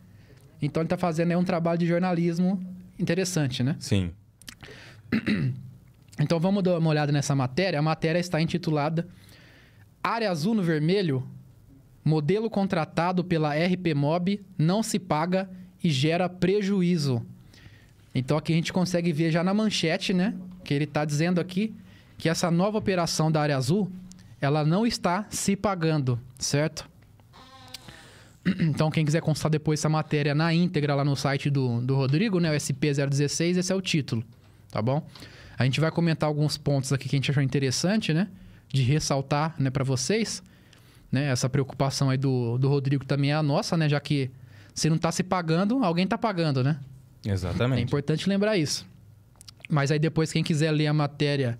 Então, 0.60 0.82
ele 0.82 0.90
tá 0.90 0.98
fazendo 0.98 1.30
aí 1.30 1.36
um 1.38 1.42
trabalho 1.42 1.78
de 1.78 1.86
jornalismo 1.86 2.62
interessante, 2.98 3.62
né? 3.62 3.76
Sim. 3.80 4.12
Então, 6.18 6.40
vamos 6.40 6.62
dar 6.62 6.78
uma 6.78 6.88
olhada 6.88 7.12
nessa 7.12 7.34
matéria. 7.34 7.78
A 7.78 7.82
matéria 7.82 8.18
está 8.18 8.40
intitulada 8.40 9.06
Área 10.02 10.30
Azul 10.30 10.54
no 10.54 10.62
Vermelho, 10.62 11.28
modelo 12.02 12.48
contratado 12.48 13.22
pela 13.22 13.54
RP 13.54 13.94
Mob 13.94 14.42
não 14.56 14.82
se 14.82 14.98
paga 14.98 15.46
e 15.84 15.90
gera 15.90 16.26
prejuízo. 16.26 17.20
Então, 18.14 18.38
aqui 18.38 18.50
a 18.54 18.56
gente 18.56 18.72
consegue 18.72 19.12
ver 19.12 19.30
já 19.30 19.44
na 19.44 19.52
manchete, 19.52 20.14
né? 20.14 20.34
Que 20.66 20.74
ele 20.74 20.84
está 20.84 21.04
dizendo 21.04 21.40
aqui 21.40 21.72
que 22.18 22.28
essa 22.28 22.50
nova 22.50 22.76
operação 22.76 23.30
da 23.30 23.40
Área 23.40 23.56
Azul, 23.56 23.88
ela 24.40 24.64
não 24.64 24.84
está 24.84 25.24
se 25.30 25.54
pagando, 25.54 26.18
certo? 26.38 26.88
Então, 28.60 28.90
quem 28.90 29.04
quiser 29.04 29.20
consultar 29.20 29.48
depois 29.48 29.80
essa 29.80 29.88
matéria 29.88 30.32
na 30.32 30.54
íntegra 30.54 30.94
lá 30.94 31.04
no 31.04 31.16
site 31.16 31.50
do, 31.50 31.80
do 31.80 31.96
Rodrigo, 31.96 32.38
né? 32.38 32.50
O 32.50 32.54
SP016, 32.54 33.56
esse 33.56 33.72
é 33.72 33.74
o 33.74 33.80
título, 33.80 34.24
tá 34.70 34.80
bom? 34.80 35.04
A 35.58 35.64
gente 35.64 35.80
vai 35.80 35.90
comentar 35.90 36.28
alguns 36.28 36.56
pontos 36.56 36.92
aqui 36.92 37.08
que 37.08 37.16
a 37.16 37.18
gente 37.18 37.30
achou 37.30 37.42
interessante, 37.42 38.12
né? 38.12 38.28
De 38.68 38.82
ressaltar, 38.82 39.54
né, 39.58 39.70
para 39.70 39.82
vocês. 39.82 40.42
Né? 41.10 41.28
Essa 41.28 41.48
preocupação 41.48 42.10
aí 42.10 42.18
do, 42.18 42.58
do 42.58 42.68
Rodrigo 42.68 43.04
também 43.04 43.30
é 43.30 43.34
a 43.34 43.42
nossa, 43.42 43.76
né? 43.76 43.88
Já 43.88 43.98
que 43.98 44.30
se 44.74 44.90
não 44.90 44.98
tá 44.98 45.10
se 45.10 45.22
pagando, 45.22 45.82
alguém 45.82 46.06
tá 46.06 46.18
pagando, 46.18 46.62
né? 46.62 46.78
É 47.26 47.30
Exatamente. 47.30 47.82
importante 47.82 48.28
lembrar 48.28 48.56
isso. 48.56 48.86
Mas 49.68 49.90
aí 49.90 49.98
depois, 49.98 50.32
quem 50.32 50.42
quiser 50.42 50.70
ler 50.70 50.86
a 50.86 50.92
matéria 50.92 51.58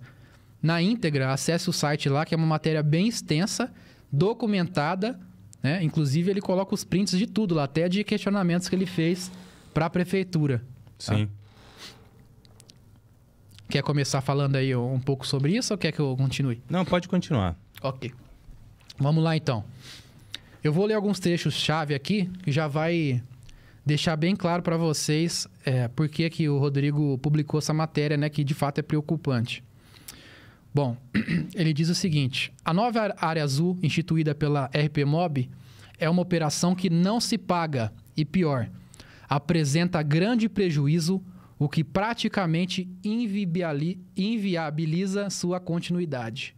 na 0.63 0.81
íntegra, 0.81 1.33
acesse 1.33 1.69
o 1.69 1.73
site 1.73 2.09
lá, 2.09 2.25
que 2.25 2.35
é 2.35 2.37
uma 2.37 2.47
matéria 2.47 2.83
bem 2.83 3.09
extensa, 3.09 3.73
documentada, 4.11 5.19
né? 5.63 5.83
Inclusive, 5.83 6.31
ele 6.31 6.41
coloca 6.41 6.75
os 6.75 6.85
prints 6.85 7.19
de 7.19 7.27
tudo 7.27 7.55
lá, 7.55 7.65
até 7.65 7.89
de 7.89 8.05
questionamentos 8.05 8.69
que 8.69 8.77
ele 8.77 8.87
fez 8.87 9.31
para 9.75 9.87
a 9.87 9.91
prefeitura. 9.91 10.63
Sim. 10.99 11.29
Quer 13.69 13.83
começar 13.83 14.21
falando 14.21 14.57
aí 14.57 14.75
um 14.77 15.01
pouco 15.01 15.27
sobre 15.27 15.57
isso 15.57 15.75
ou 15.75 15.79
quer 15.79 15.91
que 15.91 15.99
eu 15.99 16.17
continue? 16.17 16.63
Não, 16.71 16.85
pode 16.85 17.09
continuar. 17.09 17.57
Ok. 17.83 18.13
Vamos 18.99 19.23
lá 19.23 19.37
então. 19.37 19.65
Eu 20.63 20.73
vou 20.73 20.87
ler 20.87 20.95
alguns 20.95 21.19
trechos-chave 21.19 21.95
aqui 21.95 22.31
que 22.43 22.53
já 22.53 22.69
vai 22.69 23.23
deixar 23.87 24.17
bem 24.17 24.35
claro 24.35 24.65
para 24.65 24.77
vocês 24.77 25.47
é, 25.65 25.87
por 25.87 26.09
que, 26.09 26.29
que 26.29 26.49
o 26.49 26.59
Rodrigo 26.59 27.17
publicou 27.19 27.59
essa 27.59 27.73
matéria, 27.73 28.17
né, 28.17 28.29
que 28.29 28.43
de 28.43 28.53
fato 28.53 28.81
é 28.81 28.83
preocupante. 28.83 29.63
Bom, 30.75 30.97
ele 31.55 31.73
diz 31.73 31.89
o 31.89 31.95
seguinte: 31.95 32.53
a 32.65 32.75
nova 32.75 33.15
área 33.17 33.45
azul 33.45 33.79
instituída 33.81 34.35
pela 34.35 34.67
RP 34.67 35.05
Mob 35.07 35.49
é 35.99 36.11
uma 36.11 36.21
operação 36.21 36.75
que 36.75 36.91
não 36.91 37.21
se 37.21 37.39
paga 37.39 37.93
e 38.17 38.25
pior, 38.25 38.69
apresenta 39.29 40.03
grande 40.03 40.49
prejuízo, 40.49 41.23
o 41.59 41.69
que 41.69 41.85
praticamente 41.85 42.89
inviabiliza 44.17 45.31
sua 45.31 45.61
continuidade. 45.61 46.55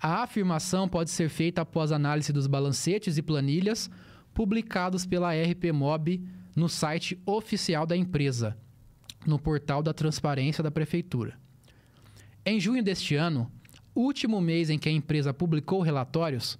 A 0.00 0.22
afirmação 0.22 0.88
pode 0.88 1.10
ser 1.10 1.28
feita 1.28 1.62
após 1.62 1.90
análise 1.90 2.32
dos 2.32 2.46
balancetes 2.46 3.18
e 3.18 3.22
planilhas 3.22 3.90
publicados 4.38 5.04
pela 5.04 5.32
RP 5.32 5.72
Mob 5.72 6.24
no 6.54 6.68
site 6.68 7.20
oficial 7.26 7.84
da 7.84 7.96
empresa, 7.96 8.56
no 9.26 9.36
portal 9.36 9.82
da 9.82 9.92
transparência 9.92 10.62
da 10.62 10.70
prefeitura. 10.70 11.36
Em 12.46 12.60
junho 12.60 12.80
deste 12.80 13.16
ano, 13.16 13.50
último 13.96 14.40
mês 14.40 14.70
em 14.70 14.78
que 14.78 14.88
a 14.88 14.92
empresa 14.92 15.34
publicou 15.34 15.80
relatórios, 15.80 16.56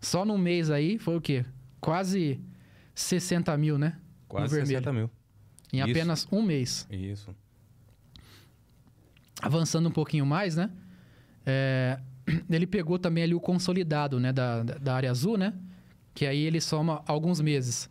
Só 0.00 0.24
num 0.24 0.38
mês 0.38 0.70
aí 0.70 0.98
foi 0.98 1.16
o 1.16 1.20
quê? 1.20 1.44
Quase 1.80 2.40
60 2.94 3.56
mil, 3.56 3.78
né? 3.78 3.96
Quase 4.28 4.44
no 4.46 4.50
vermelho. 4.50 4.78
60 4.78 4.92
mil. 4.92 5.10
Em 5.72 5.78
Isso. 5.80 5.90
apenas 5.90 6.28
um 6.30 6.42
mês. 6.42 6.86
Isso. 6.90 7.34
avançando 9.40 9.88
um 9.88 9.92
pouquinho 9.92 10.24
mais, 10.24 10.54
né? 10.54 10.70
É, 11.44 11.98
ele 12.48 12.64
pegou 12.64 12.96
também 12.96 13.24
ali 13.24 13.34
o 13.34 13.40
consolidado, 13.40 14.20
né? 14.20 14.32
Da- 14.32 14.62
da 14.62 14.94
área 14.94 15.10
azul, 15.10 15.36
né? 15.36 15.52
Que 16.14 16.26
aí 16.26 16.44
ele 16.44 16.60
soma 16.60 17.02
alguns 17.06 17.40
meses. 17.40 17.88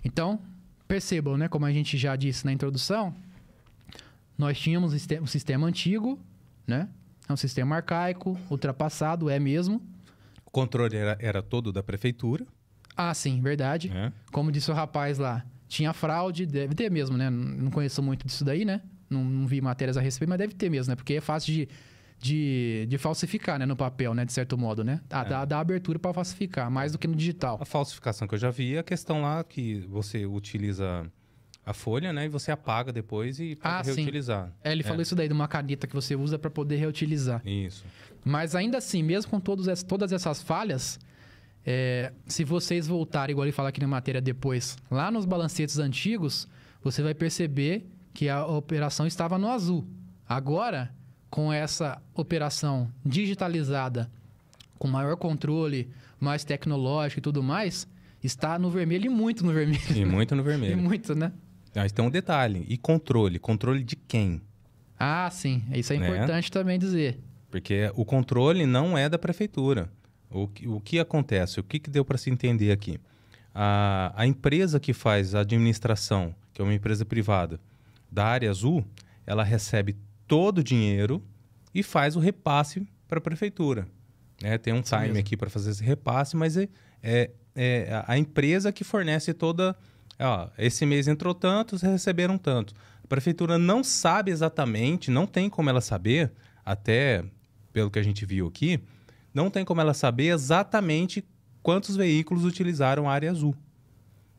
Então, 0.04 0.40
percebam, 0.86 1.36
né? 1.36 1.48
Como 1.48 1.66
a 1.66 1.72
gente 1.72 1.98
já 1.98 2.14
disse 2.16 2.44
na 2.44 2.52
introdução, 2.52 3.14
nós 4.36 4.58
tínhamos 4.58 4.94
um 5.20 5.26
sistema- 5.26 5.66
antigo, 5.66 6.18
né? 6.66 6.88
É 7.28 7.32
um 7.32 7.36
sistema 7.36 7.76
arcaico, 7.76 8.38
ultrapassado, 8.48 9.28
é 9.28 9.38
mesmo. 9.38 9.82
O 10.46 10.50
controle 10.50 10.96
era, 10.96 11.18
era 11.20 11.42
todo 11.42 11.72
da 11.72 11.82
prefeitura. 11.82 12.46
Ah, 13.00 13.14
sim, 13.14 13.40
verdade. 13.40 13.88
Né? 13.90 14.12
Como 14.32 14.50
disse 14.50 14.68
o 14.72 14.74
rapaz 14.74 15.18
lá, 15.18 15.44
tinha 15.68 15.92
fraude, 15.92 16.44
deve 16.44 16.74
ter 16.74 16.90
mesmo, 16.90 17.16
né? 17.16 17.30
Não 17.30 17.70
conheço 17.70 18.02
muito 18.02 18.26
disso 18.26 18.44
daí, 18.44 18.64
né? 18.64 18.80
Não, 19.08 19.22
não 19.24 19.46
vi 19.46 19.60
matérias 19.60 19.96
a 19.96 20.00
respeito, 20.00 20.28
mas 20.28 20.38
deve 20.38 20.52
ter 20.54 20.68
mesmo, 20.68 20.90
né? 20.90 20.96
Porque 20.96 21.14
é 21.14 21.20
fácil 21.20 21.52
de, 21.54 21.68
de, 22.18 22.86
de 22.88 22.98
falsificar, 22.98 23.56
né? 23.58 23.64
No 23.66 23.76
papel, 23.76 24.12
né? 24.14 24.24
De 24.24 24.32
certo 24.32 24.58
modo, 24.58 24.82
né? 24.82 25.00
Ah, 25.08 25.22
dá, 25.22 25.44
dá 25.44 25.60
abertura 25.60 25.96
para 25.98 26.12
falsificar, 26.12 26.68
mais 26.70 26.90
do 26.90 26.98
que 26.98 27.06
no 27.06 27.14
digital. 27.14 27.56
A 27.60 27.64
falsificação 27.64 28.26
que 28.26 28.34
eu 28.34 28.38
já 28.38 28.50
vi 28.50 28.74
é 28.74 28.80
a 28.80 28.82
questão 28.82 29.22
lá 29.22 29.44
que 29.44 29.78
você 29.88 30.26
utiliza 30.26 31.06
a 31.64 31.72
folha, 31.72 32.12
né? 32.12 32.24
E 32.24 32.28
você 32.28 32.50
apaga 32.50 32.92
depois 32.92 33.38
e 33.38 33.54
pode 33.54 33.74
Ah, 33.74 33.84
sim. 33.84 33.94
reutilizar. 33.94 34.52
É, 34.64 34.72
ele 34.72 34.82
falou 34.82 35.02
isso 35.02 35.14
daí, 35.14 35.28
de 35.28 35.34
uma 35.34 35.46
caneta 35.46 35.86
que 35.86 35.94
você 35.94 36.16
usa 36.16 36.38
para 36.38 36.50
poder 36.50 36.76
reutilizar. 36.76 37.40
Isso. 37.46 37.84
Mas 38.24 38.54
ainda 38.56 38.78
assim, 38.78 39.02
mesmo 39.02 39.30
com 39.30 39.38
todos 39.38 39.82
todas 39.84 40.10
essas 40.12 40.42
falhas, 40.42 40.98
é, 41.70 42.12
se 42.26 42.44
vocês 42.44 42.86
voltarem, 42.88 43.32
igual 43.34 43.44
ele 43.44 43.52
fala 43.52 43.68
aqui 43.68 43.78
na 43.80 43.86
matéria 43.86 44.22
depois, 44.22 44.78
lá 44.90 45.10
nos 45.10 45.26
balancetes 45.26 45.78
antigos, 45.78 46.48
você 46.82 47.02
vai 47.02 47.12
perceber 47.12 47.86
que 48.14 48.26
a 48.30 48.46
operação 48.46 49.06
estava 49.06 49.36
no 49.36 49.48
azul. 49.50 49.84
Agora, 50.26 50.90
com 51.28 51.52
essa 51.52 52.00
operação 52.14 52.90
digitalizada, 53.04 54.10
com 54.78 54.88
maior 54.88 55.14
controle, 55.16 55.90
mais 56.18 56.42
tecnológico 56.42 57.18
e 57.18 57.22
tudo 57.22 57.42
mais, 57.42 57.86
está 58.24 58.58
no 58.58 58.70
vermelho 58.70 59.04
e 59.04 59.08
muito 59.10 59.44
no 59.44 59.52
vermelho. 59.52 59.94
E 59.94 60.04
muito 60.06 60.34
no 60.34 60.40
E 60.42 60.44
vermelho. 60.44 60.78
muito, 60.78 61.14
né? 61.14 61.32
Mas 61.74 61.92
tem 61.92 62.02
um 62.02 62.10
detalhe. 62.10 62.64
E 62.66 62.78
controle? 62.78 63.38
Controle 63.38 63.84
de 63.84 63.94
quem? 63.94 64.40
Ah, 64.98 65.28
sim. 65.30 65.62
Isso 65.72 65.92
é 65.92 65.98
Né? 65.98 66.08
importante 66.08 66.50
também 66.50 66.78
dizer. 66.78 67.20
Porque 67.50 67.90
o 67.94 68.04
controle 68.06 68.64
não 68.66 68.96
é 68.96 69.06
da 69.08 69.18
prefeitura. 69.18 69.90
O 70.30 70.46
que, 70.48 70.68
o 70.68 70.80
que 70.80 70.98
acontece? 70.98 71.58
O 71.60 71.62
que, 71.64 71.78
que 71.78 71.88
deu 71.90 72.04
para 72.04 72.18
se 72.18 72.30
entender 72.30 72.70
aqui? 72.70 72.98
A, 73.54 74.12
a 74.14 74.26
empresa 74.26 74.78
que 74.78 74.92
faz 74.92 75.34
a 75.34 75.40
administração, 75.40 76.34
que 76.52 76.60
é 76.60 76.64
uma 76.64 76.74
empresa 76.74 77.04
privada, 77.04 77.58
da 78.10 78.24
área 78.26 78.50
azul, 78.50 78.84
ela 79.26 79.42
recebe 79.42 79.96
todo 80.26 80.58
o 80.58 80.64
dinheiro 80.64 81.22
e 81.74 81.82
faz 81.82 82.14
o 82.16 82.20
repasse 82.20 82.86
para 83.06 83.18
a 83.18 83.20
prefeitura. 83.22 83.86
né? 84.42 84.58
tem 84.58 84.72
um 84.72 84.80
Isso 84.80 84.90
time 84.94 85.08
mesmo. 85.08 85.18
aqui 85.20 85.36
para 85.36 85.50
fazer 85.50 85.70
esse 85.70 85.82
repasse, 85.82 86.36
mas 86.36 86.56
é, 86.56 86.68
é, 87.02 87.30
é 87.54 88.04
a- 88.06 88.18
empresa 88.18 88.70
que 88.72 88.84
fornece 88.84 89.32
toda. 89.34 89.74
Ó, 90.20 90.48
esse 90.58 90.84
mês 90.84 91.08
entrou 91.08 91.34
tanto, 91.34 91.78
vocês 91.78 91.90
receberam 91.90 92.36
tanto. 92.38 92.74
A 93.02 93.06
prefeitura 93.06 93.56
não 93.58 93.82
sabe 93.82 94.30
exatamente, 94.30 95.10
não 95.10 95.26
tem 95.26 95.48
como 95.48 95.70
ela 95.70 95.80
saber, 95.80 96.30
até 96.64 97.24
pelo 97.72 97.90
que 97.90 97.98
a 97.98 98.02
gente 98.02 98.26
viu 98.26 98.46
aqui, 98.46 98.80
não 99.38 99.48
tem 99.50 99.64
como 99.64 99.80
ela 99.80 99.94
saber 99.94 100.26
exatamente 100.34 101.24
quantos 101.62 101.94
veículos 101.96 102.44
utilizaram 102.44 103.08
a 103.08 103.12
área 103.12 103.30
azul. 103.30 103.54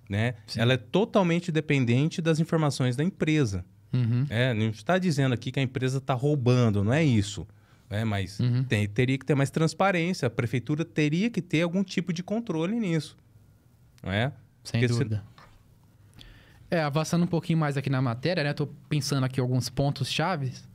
Né? 0.09 0.33
Sim. 0.45 0.59
Ela 0.59 0.73
é 0.73 0.77
totalmente 0.77 1.51
dependente 1.51 2.21
das 2.21 2.39
informações 2.39 2.95
da 2.97 3.03
empresa. 3.03 3.63
Uhum. 3.93 4.25
É, 4.29 4.53
não 4.53 4.69
está 4.69 4.97
dizendo 4.97 5.33
aqui 5.33 5.51
que 5.51 5.59
a 5.59 5.63
empresa 5.63 5.99
está 5.99 6.13
roubando, 6.13 6.83
não 6.83 6.91
é 6.93 7.03
isso. 7.03 7.47
né? 7.89 8.03
Mas 8.03 8.39
Uhum. 8.39 8.63
tem- 8.63 8.87
teria 8.87 9.17
que 9.17 9.25
ter 9.25 9.33
mais 9.33 9.49
transparência, 9.49 10.27
a 10.27 10.29
prefeitura 10.29 10.85
teria 10.85 11.27
que 11.27 11.41
ter 11.41 11.63
algum 11.63 11.83
tipo 11.83 12.13
de 12.13 12.21
controle 12.21 12.79
nisso. 12.79 13.17
Não 14.03 14.11
é? 14.11 14.31
Sem 14.63 14.79
Porque 14.81 14.87
dúvida. 14.93 15.23
É, 16.69 16.81
avançando 16.83 17.23
um 17.23 17.27
pouquinho 17.27 17.57
mais 17.57 17.77
aqui 17.77 17.89
na 17.89 17.99
matéria, 17.99 18.43
né? 18.43 18.53
Tô 18.53 18.67
pensando 18.87 19.23
aqui 19.23 19.39
alguns 19.39 19.69
pontos 19.69 20.07
chaves. 20.11 20.68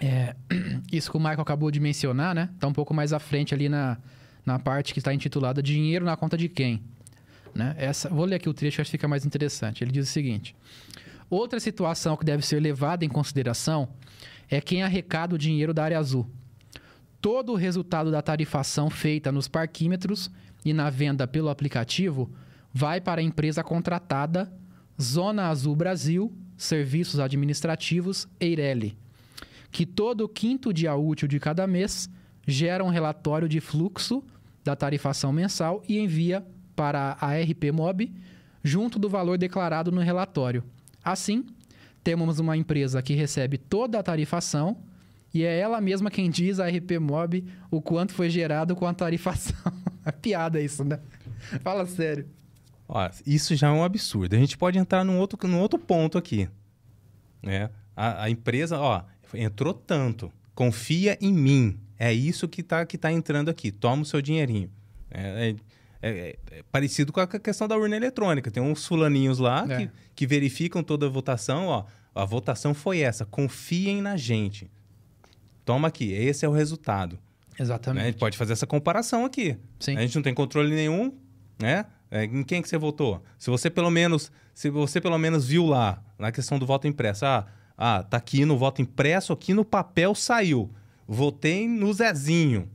É, 0.00 0.34
isso 0.92 1.10
que 1.10 1.16
o 1.16 1.20
Michael 1.20 1.40
acabou 1.40 1.70
de 1.70 1.80
mencionar, 1.80 2.34
né? 2.34 2.50
Tá 2.58 2.66
um 2.66 2.72
pouco 2.72 2.92
mais 2.92 3.12
à 3.12 3.18
frente 3.18 3.54
ali 3.54 3.68
na, 3.68 3.98
na 4.44 4.58
parte 4.58 4.92
que 4.92 4.98
está 4.98 5.12
intitulada 5.14 5.62
Dinheiro 5.62 6.04
na 6.04 6.16
conta 6.16 6.36
de 6.36 6.48
quem? 6.48 6.82
Né? 7.54 7.74
Essa, 7.78 8.08
vou 8.08 8.24
ler 8.24 8.36
aqui 8.36 8.48
o 8.48 8.54
trecho, 8.54 8.80
acho 8.80 8.90
que 8.90 8.96
fica 8.96 9.08
mais 9.08 9.24
interessante. 9.24 9.84
Ele 9.84 9.92
diz 9.92 10.08
o 10.08 10.12
seguinte: 10.12 10.54
Outra 11.30 11.60
situação 11.60 12.16
que 12.16 12.24
deve 12.24 12.44
ser 12.44 12.60
levada 12.60 13.04
em 13.04 13.08
consideração 13.08 13.88
é 14.48 14.60
quem 14.60 14.82
arrecada 14.82 15.34
o 15.34 15.38
dinheiro 15.38 15.72
da 15.72 15.84
área 15.84 15.98
azul. 15.98 16.28
Todo 17.20 17.52
o 17.52 17.56
resultado 17.56 18.10
da 18.10 18.20
tarifação 18.20 18.90
feita 18.90 19.32
nos 19.32 19.48
parquímetros 19.48 20.30
e 20.64 20.72
na 20.72 20.90
venda 20.90 21.26
pelo 21.26 21.48
aplicativo 21.48 22.30
vai 22.72 23.00
para 23.00 23.20
a 23.20 23.24
empresa 23.24 23.62
contratada 23.62 24.52
Zona 25.00 25.48
Azul 25.48 25.74
Brasil, 25.74 26.32
Serviços 26.56 27.18
Administrativos, 27.18 28.28
Eireli, 28.38 28.96
que 29.74 29.84
todo 29.84 30.28
quinto 30.28 30.72
dia 30.72 30.94
útil 30.94 31.26
de 31.26 31.40
cada 31.40 31.66
mês 31.66 32.08
gera 32.46 32.84
um 32.84 32.90
relatório 32.90 33.48
de 33.48 33.60
fluxo 33.60 34.22
da 34.62 34.76
tarifação 34.76 35.32
mensal 35.32 35.82
e 35.88 35.98
envia 35.98 36.46
para 36.76 37.16
a 37.20 37.32
RP 37.34 37.72
Mob 37.72 38.08
junto 38.62 39.00
do 39.00 39.08
valor 39.08 39.36
declarado 39.36 39.90
no 39.90 40.00
relatório. 40.00 40.62
Assim, 41.02 41.44
temos 42.04 42.38
uma 42.38 42.56
empresa 42.56 43.02
que 43.02 43.14
recebe 43.14 43.58
toda 43.58 43.98
a 43.98 44.02
tarifação 44.02 44.76
e 45.34 45.42
é 45.42 45.58
ela 45.58 45.80
mesma 45.80 46.08
quem 46.08 46.30
diz 46.30 46.60
à 46.60 46.68
RP 46.68 47.00
Mob 47.00 47.44
o 47.68 47.82
quanto 47.82 48.14
foi 48.14 48.30
gerado 48.30 48.76
com 48.76 48.86
a 48.86 48.94
tarifação. 48.94 49.56
é 50.06 50.12
piada 50.12 50.60
isso, 50.60 50.84
né? 50.84 51.00
Fala 51.64 51.84
sério. 51.84 52.28
Isso 53.26 53.56
já 53.56 53.66
é 53.66 53.72
um 53.72 53.82
absurdo. 53.82 54.36
A 54.36 54.38
gente 54.38 54.56
pode 54.56 54.78
entrar 54.78 55.04
num 55.04 55.18
outro, 55.18 55.48
num 55.48 55.58
outro 55.58 55.80
ponto 55.80 56.16
aqui. 56.16 56.48
Né? 57.42 57.70
A, 57.96 58.24
a 58.24 58.30
empresa, 58.30 58.78
ó, 58.78 59.02
entrou 59.36 59.72
tanto. 59.74 60.32
Confia 60.54 61.16
em 61.20 61.32
mim. 61.32 61.78
É 61.98 62.12
isso 62.12 62.48
que 62.48 62.60
está 62.60 62.84
que 62.86 62.98
tá 62.98 63.10
entrando 63.12 63.48
aqui. 63.48 63.70
Toma 63.72 64.02
o 64.02 64.04
seu 64.04 64.20
dinheirinho. 64.20 64.70
É, 65.10 65.50
é- 65.50 65.54
é- 66.10 66.38
é 66.50 66.62
parecido 66.70 67.12
com 67.12 67.20
a 67.20 67.26
questão 67.26 67.66
da 67.68 67.76
urna 67.76 67.96
eletrônica. 67.96 68.50
Tem 68.50 68.62
uns 68.62 68.86
fulaninhos 68.86 69.38
lá 69.38 69.64
É. 69.68 69.76
que, 69.86 69.90
que 70.14 70.26
verificam 70.26 70.82
toda 70.82 71.06
a 71.06 71.08
votação. 71.08 71.66
Ó, 71.66 71.84
a 72.14 72.24
votação 72.24 72.74
foi 72.74 73.00
essa. 73.00 73.24
Confiem 73.24 74.02
na 74.02 74.16
gente. 74.16 74.70
Toma 75.64 75.88
aqui. 75.88 76.12
Esse 76.12 76.44
é 76.44 76.48
o 76.48 76.52
resultado. 76.52 77.18
A 77.58 77.62
Exatamente. 77.62 78.04
gente 78.06 78.18
pode 78.18 78.36
fazer 78.36 78.52
essa 78.52 78.66
comparação 78.66 79.24
aqui. 79.24 79.56
Sim. 79.78 79.96
A 79.96 80.00
gente 80.02 80.16
não 80.16 80.22
tem 80.22 80.34
controle 80.34 80.74
nenhum, 80.74 81.12
né? 81.58 81.86
É, 82.10 82.24
em 82.24 82.42
quem 82.44 82.60
que 82.60 82.68
você 82.68 82.76
votou? 82.76 83.22
Se 83.38 83.48
você 83.50 83.70
pelo 83.70 83.90
menos, 83.90 84.30
se 84.52 84.68
você 84.70 85.00
pelo 85.00 85.16
menos 85.18 85.46
viu 85.46 85.64
lá 85.66 86.02
na 86.18 86.30
questão 86.30 86.58
do 86.58 86.66
voto 86.66 86.86
impresso, 86.86 87.24
ah, 87.24 87.46
ah, 87.76 88.02
tá 88.02 88.16
aqui 88.16 88.44
no 88.44 88.56
voto 88.56 88.80
impresso, 88.82 89.32
aqui 89.32 89.52
no 89.54 89.64
papel 89.64 90.14
saiu. 90.14 90.70
Votei 91.06 91.68
no 91.68 91.92
Zezinho 91.92 92.68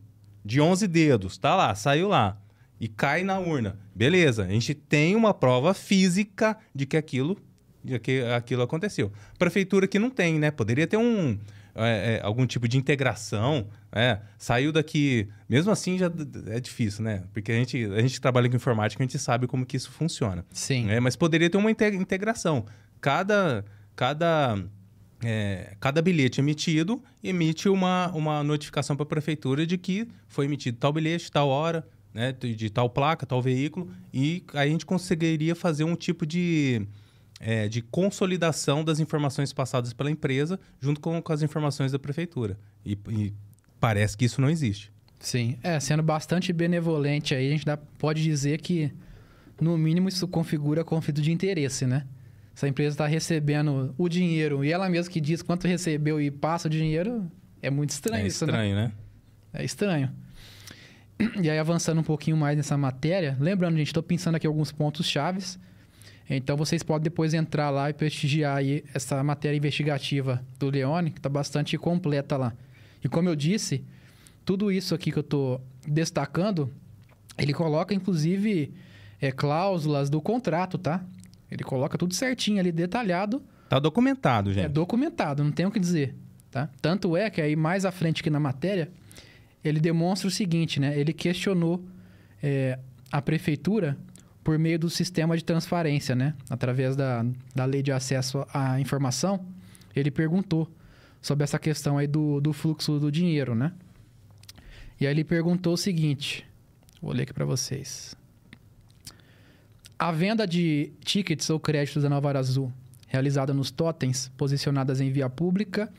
de 0.43 0.61
11 0.61 0.87
dedos, 0.87 1.37
tá 1.37 1.55
lá, 1.55 1.73
saiu 1.75 2.07
lá 2.07 2.37
e 2.79 2.87
cai 2.87 3.23
na 3.23 3.39
urna. 3.39 3.77
Beleza, 3.93 4.45
a 4.45 4.49
gente 4.49 4.73
tem 4.73 5.15
uma 5.15 5.33
prova 5.33 5.73
física 5.73 6.57
de 6.73 6.85
que 6.85 6.97
aquilo 6.97 7.37
de 7.83 7.97
que 7.97 8.21
aquilo 8.23 8.61
aconteceu. 8.61 9.11
Prefeitura 9.37 9.87
que 9.87 9.97
não 9.97 10.09
tem, 10.09 10.37
né? 10.37 10.51
Poderia 10.51 10.85
ter 10.85 10.97
um 10.97 11.39
é, 11.75 12.15
é, 12.15 12.21
algum 12.23 12.45
tipo 12.45 12.67
de 12.67 12.77
integração, 12.77 13.67
é, 13.91 14.19
saiu 14.37 14.71
daqui, 14.71 15.29
mesmo 15.47 15.71
assim 15.71 15.97
já 15.97 16.11
é 16.47 16.59
difícil, 16.59 17.03
né? 17.03 17.23
Porque 17.33 17.51
a 17.51 17.55
gente, 17.55 17.85
a 17.85 18.01
gente 18.01 18.19
trabalha 18.19 18.49
com 18.49 18.55
informática, 18.55 19.01
a 19.01 19.05
gente 19.05 19.17
sabe 19.17 19.47
como 19.47 19.65
que 19.65 19.77
isso 19.77 19.91
funciona. 19.91 20.45
Sim. 20.51 20.85
né? 20.85 20.99
Mas 20.99 21.15
poderia 21.15 21.49
ter 21.49 21.57
uma 21.57 21.71
inte- 21.71 21.95
integração. 21.95 22.65
Cada, 22.99 23.63
cada, 23.95 24.61
é, 25.23 25.75
cada 25.79 26.01
bilhete 26.01 26.39
emitido 26.39 27.01
emite 27.23 27.67
uma, 27.67 28.11
uma 28.13 28.43
notificação 28.43 28.95
para 28.95 29.03
a 29.03 29.07
prefeitura 29.07 29.65
de 29.65 29.77
que 29.77 30.07
foi 30.27 30.45
emitido 30.45 30.77
tal 30.77 30.93
bilhete, 30.93 31.31
tal 31.31 31.49
hora, 31.49 31.85
né? 32.13 32.31
de, 32.31 32.69
tal 32.69 32.89
placa, 32.89 33.25
tal 33.25 33.41
veículo, 33.41 33.89
e 34.13 34.43
aí 34.53 34.69
a 34.69 34.71
gente 34.71 34.85
conseguiria 34.85 35.55
fazer 35.55 35.83
um 35.83 35.95
tipo 35.95 36.25
de, 36.25 36.81
é, 37.39 37.67
de 37.67 37.81
consolidação 37.81 38.83
das 38.83 38.99
informações 38.99 39.51
passadas 39.53 39.93
pela 39.93 40.09
empresa 40.09 40.59
junto 40.79 40.99
com, 40.99 41.21
com 41.21 41.33
as 41.33 41.41
informações 41.41 41.91
da 41.91 41.99
prefeitura. 41.99 42.57
E, 42.85 42.97
e 43.09 43.33
parece 43.79 44.17
que 44.17 44.25
isso 44.25 44.41
não 44.41 44.49
existe. 44.49 44.91
Sim. 45.19 45.57
É, 45.61 45.79
sendo 45.81 46.01
bastante 46.01 46.53
benevolente 46.53 47.35
aí, 47.35 47.47
a 47.47 47.51
gente 47.51 47.65
dá- 47.65 47.77
pode 47.77 48.23
dizer 48.23 48.61
que, 48.61 48.89
no 49.59 49.77
mínimo, 49.77 50.07
isso 50.07 50.25
configura 50.29 50.83
conflito 50.83 51.21
de 51.21 51.29
interesse, 51.31 51.85
né? 51.85 52.05
Se 52.59 52.65
a 52.65 52.67
empresa 52.67 52.95
está 52.95 53.07
recebendo 53.07 53.95
o 53.97 54.09
dinheiro 54.09 54.65
e 54.65 54.71
ela 54.73 54.89
mesma 54.89 55.09
que 55.09 55.21
diz 55.21 55.41
quanto 55.41 55.65
recebeu 55.65 56.19
e 56.19 56.29
passa 56.29 56.67
o 56.67 56.69
dinheiro, 56.69 57.25
é 57.61 57.69
muito 57.69 57.91
estranho 57.91 58.25
é 58.25 58.27
isso, 58.27 58.45
né? 58.45 58.51
estranho, 58.51 58.75
né? 58.75 58.91
É 59.53 59.63
estranho. 59.63 60.11
E 61.41 61.49
aí, 61.49 61.57
avançando 61.57 62.01
um 62.01 62.03
pouquinho 62.03 62.35
mais 62.35 62.57
nessa 62.57 62.75
matéria, 62.75 63.37
lembrando, 63.39 63.77
gente, 63.77 63.87
estou 63.87 64.03
pensando 64.03 64.35
aqui 64.35 64.45
alguns 64.45 64.73
pontos 64.73 65.05
chaves. 65.05 65.57
Então, 66.29 66.57
vocês 66.57 66.83
podem 66.83 67.03
depois 67.03 67.33
entrar 67.33 67.69
lá 67.69 67.91
e 67.91 67.93
prestigiar 67.93 68.57
aí 68.57 68.83
essa 68.93 69.23
matéria 69.23 69.55
investigativa 69.55 70.43
do 70.59 70.69
Leone, 70.69 71.11
que 71.11 71.19
está 71.19 71.29
bastante 71.29 71.77
completa 71.77 72.35
lá. 72.35 72.53
E 73.01 73.07
como 73.07 73.29
eu 73.29 73.37
disse, 73.37 73.85
tudo 74.43 74.69
isso 74.69 74.93
aqui 74.93 75.13
que 75.13 75.17
eu 75.19 75.21
estou 75.21 75.61
destacando, 75.87 76.69
ele 77.37 77.53
coloca, 77.53 77.93
inclusive, 77.93 78.73
é, 79.21 79.31
cláusulas 79.31 80.09
do 80.09 80.21
contrato, 80.21 80.77
tá? 80.77 81.05
Ele 81.51 81.63
coloca 81.63 81.97
tudo 81.97 82.13
certinho 82.13 82.59
ali, 82.59 82.71
detalhado. 82.71 83.41
Tá 83.67 83.79
documentado, 83.79 84.53
gente. 84.53 84.65
É 84.65 84.69
documentado, 84.69 85.43
não 85.43 85.51
tem 85.51 85.65
o 85.65 85.71
que 85.71 85.79
dizer, 85.79 86.15
tá? 86.49 86.69
Tanto 86.81 87.15
é 87.15 87.29
que 87.29 87.41
aí 87.41 87.55
mais 87.55 87.85
à 87.85 87.91
frente 87.91 88.21
aqui 88.21 88.29
na 88.29 88.39
matéria, 88.39 88.89
ele 89.63 89.79
demonstra 89.79 90.27
o 90.27 90.31
seguinte, 90.31 90.79
né? 90.79 90.97
Ele 90.97 91.13
questionou 91.13 91.83
é, 92.41 92.79
a 93.11 93.21
prefeitura 93.21 93.97
por 94.43 94.57
meio 94.57 94.79
do 94.79 94.89
sistema 94.89 95.37
de 95.37 95.43
transparência, 95.43 96.15
né? 96.15 96.33
Através 96.49 96.95
da, 96.95 97.25
da 97.53 97.65
lei 97.65 97.83
de 97.83 97.91
acesso 97.91 98.45
à 98.53 98.79
informação, 98.79 99.45
ele 99.95 100.09
perguntou 100.09 100.67
sobre 101.21 101.43
essa 101.43 101.59
questão 101.59 101.97
aí 101.97 102.07
do, 102.07 102.39
do 102.39 102.53
fluxo 102.53 102.99
do 102.99 103.11
dinheiro, 103.11 103.53
né? 103.53 103.73
E 104.99 105.05
aí 105.05 105.13
ele 105.13 105.23
perguntou 105.23 105.73
o 105.73 105.77
seguinte, 105.77 106.45
vou 107.01 107.13
ler 107.13 107.23
aqui 107.23 107.33
para 107.33 107.45
vocês. 107.45 108.15
A 110.01 110.13
venda 110.13 110.47
de 110.47 110.93
tickets 111.03 111.49
ou 111.49 111.59
créditos 111.59 112.03
da 112.03 112.09
Nova 112.09 112.31
Azul 112.39 112.71
realizada 113.05 113.53
nos 113.53 113.69
totens 113.69 114.31
posicionadas 114.37 115.01
em 115.01 115.11
via 115.11 115.29
pública 115.29 115.91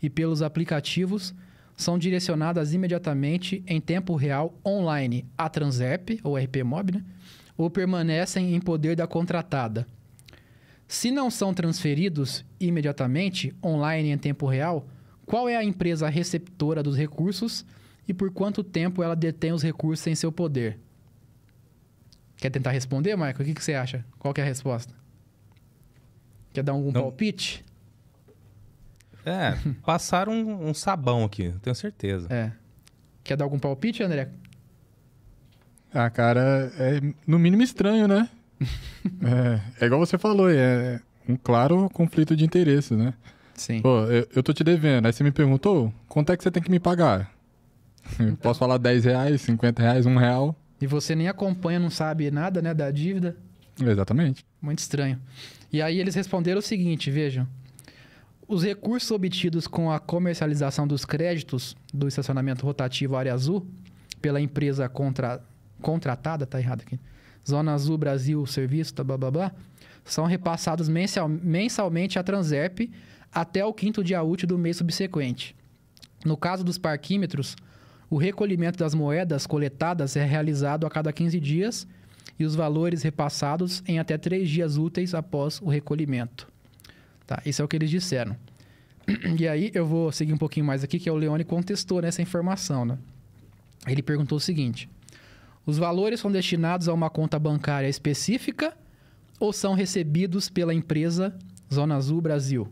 e 0.00 0.08
pelos 0.08 0.42
aplicativos 0.42 1.34
são 1.76 1.98
direcionadas 1.98 2.72
imediatamente 2.72 3.64
em 3.66 3.80
tempo 3.80 4.14
real 4.14 4.54
online 4.64 5.26
à 5.36 5.48
Transerp, 5.48 6.20
ou 6.22 6.36
RP 6.36 6.62
Mob, 6.64 6.92
né? 6.92 7.04
ou 7.56 7.68
permanecem 7.68 8.54
em 8.54 8.60
poder 8.60 8.94
da 8.94 9.08
contratada. 9.08 9.84
Se 10.86 11.10
não 11.10 11.28
são 11.28 11.52
transferidos 11.52 12.44
imediatamente 12.60 13.52
online 13.60 14.10
em 14.10 14.18
tempo 14.18 14.46
real, 14.46 14.86
qual 15.26 15.48
é 15.48 15.56
a 15.56 15.64
empresa 15.64 16.08
receptora 16.08 16.80
dos 16.80 16.96
recursos 16.96 17.66
e 18.06 18.14
por 18.14 18.30
quanto 18.30 18.62
tempo 18.62 19.02
ela 19.02 19.16
detém 19.16 19.50
os 19.50 19.64
recursos 19.64 20.06
em 20.06 20.14
seu 20.14 20.30
poder? 20.30 20.78
Quer 22.38 22.50
tentar 22.50 22.70
responder, 22.70 23.16
Michael? 23.16 23.34
O 23.40 23.44
que, 23.44 23.54
que 23.54 23.62
você 23.64 23.74
acha? 23.74 24.04
Qual 24.18 24.32
que 24.32 24.40
é 24.40 24.44
a 24.44 24.46
resposta? 24.46 24.94
Quer 26.52 26.62
dar 26.62 26.72
algum 26.72 26.92
Não. 26.92 27.02
palpite? 27.02 27.64
É, 29.26 29.58
passaram 29.84 30.32
um, 30.32 30.68
um 30.68 30.74
sabão 30.74 31.24
aqui, 31.24 31.52
tenho 31.62 31.74
certeza. 31.74 32.32
É. 32.32 32.52
Quer 33.24 33.36
dar 33.36 33.44
algum 33.44 33.58
palpite, 33.58 34.02
André? 34.02 34.28
Ah, 35.92 36.08
cara, 36.08 36.72
é 36.78 37.00
no 37.26 37.38
mínimo 37.38 37.62
estranho, 37.62 38.06
né? 38.06 38.28
é, 38.60 39.84
é 39.84 39.86
igual 39.86 40.00
você 40.00 40.16
falou, 40.16 40.50
é 40.50 41.00
um 41.28 41.36
claro 41.36 41.90
conflito 41.90 42.36
de 42.36 42.44
interesse, 42.44 42.94
né? 42.94 43.14
Sim. 43.54 43.82
Pô, 43.82 44.04
eu, 44.04 44.26
eu 44.34 44.42
tô 44.42 44.52
te 44.52 44.62
devendo, 44.62 45.06
aí 45.06 45.12
você 45.12 45.24
me 45.24 45.32
perguntou, 45.32 45.92
quanto 46.08 46.32
é 46.32 46.36
que 46.36 46.42
você 46.42 46.50
tem 46.50 46.62
que 46.62 46.70
me 46.70 46.78
pagar? 46.78 47.30
Eu 48.18 48.36
Posso 48.38 48.60
falar 48.60 48.78
10 48.78 49.04
reais, 49.04 49.40
50 49.42 49.82
reais, 49.82 50.06
1 50.06 50.16
real? 50.16 50.56
E 50.80 50.86
você 50.86 51.14
nem 51.14 51.28
acompanha, 51.28 51.78
não 51.78 51.90
sabe 51.90 52.30
nada, 52.30 52.62
né, 52.62 52.72
da 52.72 52.90
dívida. 52.90 53.36
Exatamente. 53.80 54.44
Muito 54.60 54.78
estranho. 54.78 55.20
E 55.72 55.82
aí 55.82 55.98
eles 55.98 56.14
responderam 56.14 56.58
o 56.58 56.62
seguinte, 56.62 57.10
vejam. 57.10 57.46
Os 58.46 58.62
recursos 58.62 59.10
obtidos 59.10 59.66
com 59.66 59.90
a 59.90 59.98
comercialização 59.98 60.86
dos 60.86 61.04
créditos 61.04 61.76
do 61.92 62.08
estacionamento 62.08 62.64
rotativo 62.64 63.16
Área 63.16 63.34
Azul 63.34 63.66
pela 64.22 64.40
empresa 64.40 64.88
contra... 64.88 65.42
contratada, 65.82 66.46
tá 66.46 66.58
errado 66.58 66.82
aqui. 66.82 66.98
Zona 67.46 67.74
Azul 67.74 67.98
Brasil 67.98 68.44
Serviço, 68.46 68.94
tá, 68.94 69.04
blá 69.04 69.18
blá 69.18 69.30
blá, 69.30 69.52
são 70.04 70.24
repassados 70.24 70.88
mensal- 70.88 71.28
mensalmente 71.28 72.18
à 72.18 72.22
Transerp 72.22 72.90
até 73.32 73.64
o 73.64 73.74
quinto 73.74 74.02
dia 74.02 74.22
útil 74.22 74.48
do 74.48 74.58
mês 74.58 74.78
subsequente. 74.78 75.54
No 76.24 76.36
caso 76.36 76.64
dos 76.64 76.78
parquímetros, 76.78 77.54
o 78.10 78.16
recolhimento 78.16 78.78
das 78.78 78.94
moedas 78.94 79.46
coletadas 79.46 80.16
é 80.16 80.24
realizado 80.24 80.86
a 80.86 80.90
cada 80.90 81.12
15 81.12 81.38
dias 81.40 81.86
e 82.38 82.44
os 82.44 82.54
valores 82.54 83.02
repassados 83.02 83.82
em 83.86 83.98
até 83.98 84.16
três 84.16 84.48
dias 84.48 84.76
úteis 84.76 85.14
após 85.14 85.60
o 85.60 85.68
recolhimento. 85.68 86.48
Tá, 87.26 87.42
isso 87.44 87.60
é 87.60 87.64
o 87.64 87.68
que 87.68 87.76
eles 87.76 87.90
disseram. 87.90 88.36
E 89.38 89.48
aí 89.48 89.70
eu 89.74 89.86
vou 89.86 90.12
seguir 90.12 90.32
um 90.32 90.38
pouquinho 90.38 90.66
mais 90.66 90.84
aqui, 90.84 90.98
que 90.98 91.08
é 91.08 91.12
o 91.12 91.16
Leone 91.16 91.44
contestou 91.44 92.00
nessa 92.02 92.20
informação, 92.20 92.84
né? 92.84 92.98
Ele 93.86 94.02
perguntou 94.02 94.36
o 94.36 94.40
seguinte: 94.40 94.88
os 95.64 95.78
valores 95.78 96.20
são 96.20 96.30
destinados 96.30 96.88
a 96.88 96.92
uma 96.92 97.08
conta 97.08 97.38
bancária 97.38 97.88
específica 97.88 98.76
ou 99.40 99.52
são 99.52 99.74
recebidos 99.74 100.50
pela 100.50 100.74
empresa 100.74 101.34
Zona 101.72 101.96
Azul 101.96 102.20
Brasil 102.20 102.70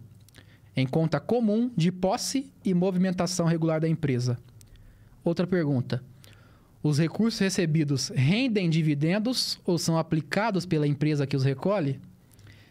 em 0.76 0.86
conta 0.86 1.18
comum 1.18 1.70
de 1.74 1.90
posse 1.90 2.52
e 2.62 2.74
movimentação 2.74 3.46
regular 3.46 3.80
da 3.80 3.88
empresa? 3.88 4.38
Outra 5.26 5.44
pergunta: 5.44 6.04
os 6.80 7.00
recursos 7.00 7.40
recebidos 7.40 8.12
rendem 8.14 8.70
dividendos 8.70 9.58
ou 9.64 9.76
são 9.76 9.98
aplicados 9.98 10.64
pela 10.64 10.86
empresa 10.86 11.26
que 11.26 11.36
os 11.36 11.42
recolhe? 11.42 11.98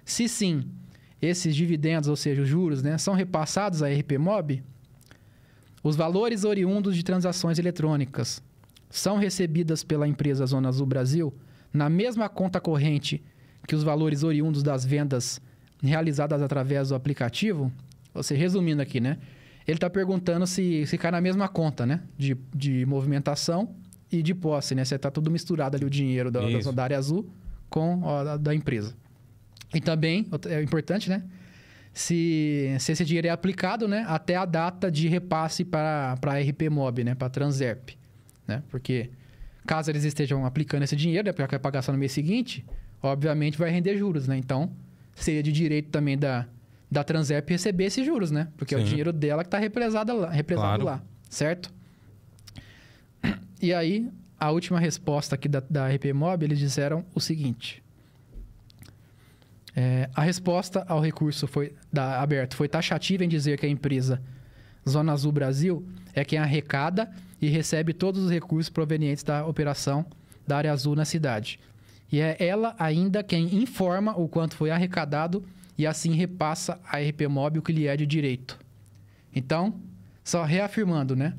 Se 0.05 0.29
sim, 0.29 0.63
esses 1.21 1.53
dividendos, 1.53 2.07
ou 2.07 2.15
seja, 2.15 2.41
os 2.41 2.47
juros, 2.47 2.81
né, 2.81 2.97
são 2.97 3.13
repassados 3.13 3.83
à 3.83 3.89
RP 3.89 4.13
Mob? 4.17 4.63
Os 5.83 5.97
valores 5.97 6.45
oriundos 6.45 6.95
de 6.95 7.03
transações 7.03 7.59
eletrônicas 7.59 8.41
são 8.89 9.17
recebidas 9.17 9.83
pela 9.83 10.07
empresa 10.07 10.45
Zona 10.45 10.69
Azul 10.69 10.85
Brasil 10.85 11.33
na 11.73 11.89
mesma 11.89 12.29
conta 12.29 12.61
corrente 12.61 13.21
que 13.67 13.75
os 13.75 13.83
valores 13.83 14.23
oriundos 14.23 14.63
das 14.63 14.85
vendas 14.85 15.41
realizadas 15.83 16.41
através 16.41 16.87
do 16.87 16.95
aplicativo? 16.95 17.69
Ou 18.13 18.23
seja, 18.23 18.39
resumindo 18.39 18.81
aqui, 18.81 19.01
né? 19.01 19.17
Ele 19.67 19.77
está 19.77 19.89
perguntando 19.89 20.45
se, 20.45 20.85
se 20.85 20.97
cai 20.97 21.11
na 21.11 21.19
mesma 21.19 21.47
conta, 21.47 21.85
né? 21.85 22.01
De, 22.17 22.37
de 22.53 22.85
movimentação 22.85 23.75
e 24.11 24.21
de 24.21 24.33
posse, 24.33 24.75
né? 24.75 24.85
Se 24.85 24.95
está 24.95 25.09
tudo 25.09 25.31
misturado 25.31 25.75
ali 25.75 25.85
o 25.85 25.89
dinheiro 25.89 26.29
da, 26.29 26.41
da, 26.41 26.71
da 26.71 26.83
área 26.83 26.97
azul 26.97 27.27
com 27.69 28.01
ó, 28.03 28.23
da, 28.23 28.37
da 28.37 28.55
empresa. 28.55 28.95
E 29.73 29.81
também, 29.81 30.27
é 30.47 30.61
importante, 30.61 31.09
né? 31.09 31.23
Se, 31.93 32.75
se 32.79 32.91
esse 32.91 33.05
dinheiro 33.05 33.27
é 33.27 33.31
aplicado, 33.31 33.87
né? 33.87 34.05
Até 34.07 34.35
a 34.35 34.45
data 34.45 34.91
de 34.91 35.07
repasse 35.07 35.65
para 35.65 36.15
a 36.21 36.39
RP 36.39 36.69
Mob, 36.69 37.03
né? 37.03 37.15
Para 37.15 37.27
a 37.27 37.29
Transerp, 37.29 37.89
né? 38.47 38.61
Porque 38.69 39.09
caso 39.65 39.89
eles 39.89 40.03
estejam 40.03 40.45
aplicando 40.45 40.83
esse 40.83 40.95
dinheiro, 40.95 41.25
né? 41.25 41.33
Porque 41.33 41.49
vai 41.49 41.59
pagar 41.59 41.81
só 41.81 41.91
no 41.91 41.97
mês 41.97 42.11
seguinte, 42.11 42.63
obviamente 43.01 43.57
vai 43.57 43.71
render 43.71 43.97
juros, 43.97 44.27
né? 44.27 44.37
Então, 44.37 44.71
seria 45.15 45.41
de 45.41 45.51
direito 45.51 45.89
também 45.89 46.17
da, 46.17 46.45
da 46.89 47.03
Transerp 47.03 47.49
receber 47.49 47.85
esses 47.85 48.05
juros, 48.05 48.31
né? 48.31 48.47
Porque 48.57 48.73
é 48.75 48.77
o 48.77 48.81
Sim. 48.81 48.87
dinheiro 48.87 49.11
dela 49.11 49.43
que 49.43 49.47
está 49.47 49.57
represado 49.57 50.15
lá, 50.15 50.29
represado 50.29 50.83
Claro. 50.83 50.85
lá, 50.85 51.03
certo? 51.29 51.73
E 53.61 53.73
aí, 53.73 54.07
a 54.39 54.51
última 54.51 54.79
resposta 54.79 55.35
aqui 55.35 55.47
da, 55.47 55.61
da 55.69 55.87
RP 55.87 56.13
Mob, 56.13 56.43
eles 56.43 56.59
disseram 56.59 57.05
o 57.13 57.19
seguinte. 57.19 57.81
É, 59.75 60.09
a 60.15 60.21
resposta 60.21 60.85
ao 60.87 61.01
recurso 61.01 61.47
foi 61.47 61.73
da, 61.91 62.21
aberto 62.21 62.55
foi 62.55 62.67
taxativa 62.69 63.25
em 63.25 63.27
dizer 63.27 63.59
que 63.59 63.65
a 63.65 63.69
empresa 63.69 64.21
Zona 64.87 65.11
Azul 65.11 65.31
Brasil 65.31 65.85
é 66.13 66.23
quem 66.23 66.39
arrecada 66.39 67.11
e 67.41 67.49
recebe 67.49 67.91
todos 67.93 68.23
os 68.23 68.31
recursos 68.31 68.69
provenientes 68.69 69.23
da 69.23 69.45
operação 69.45 70.05
da 70.47 70.55
área 70.57 70.71
azul 70.71 70.95
na 70.95 71.03
cidade. 71.03 71.59
E 72.11 72.21
é 72.21 72.37
ela 72.39 72.73
ainda 72.79 73.21
quem 73.23 73.55
informa 73.55 74.17
o 74.17 74.29
quanto 74.29 74.55
foi 74.55 74.69
arrecadado 74.69 75.43
e 75.77 75.85
assim 75.85 76.13
repassa 76.13 76.79
a 76.85 76.97
RP 76.97 77.27
Mob 77.29 77.59
o 77.59 77.61
que 77.61 77.71
lhe 77.71 77.87
é 77.87 77.95
de 77.97 78.05
direito. 78.05 78.59
Então, 79.33 79.79
só 80.23 80.43
reafirmando, 80.43 81.15
né? 81.15 81.35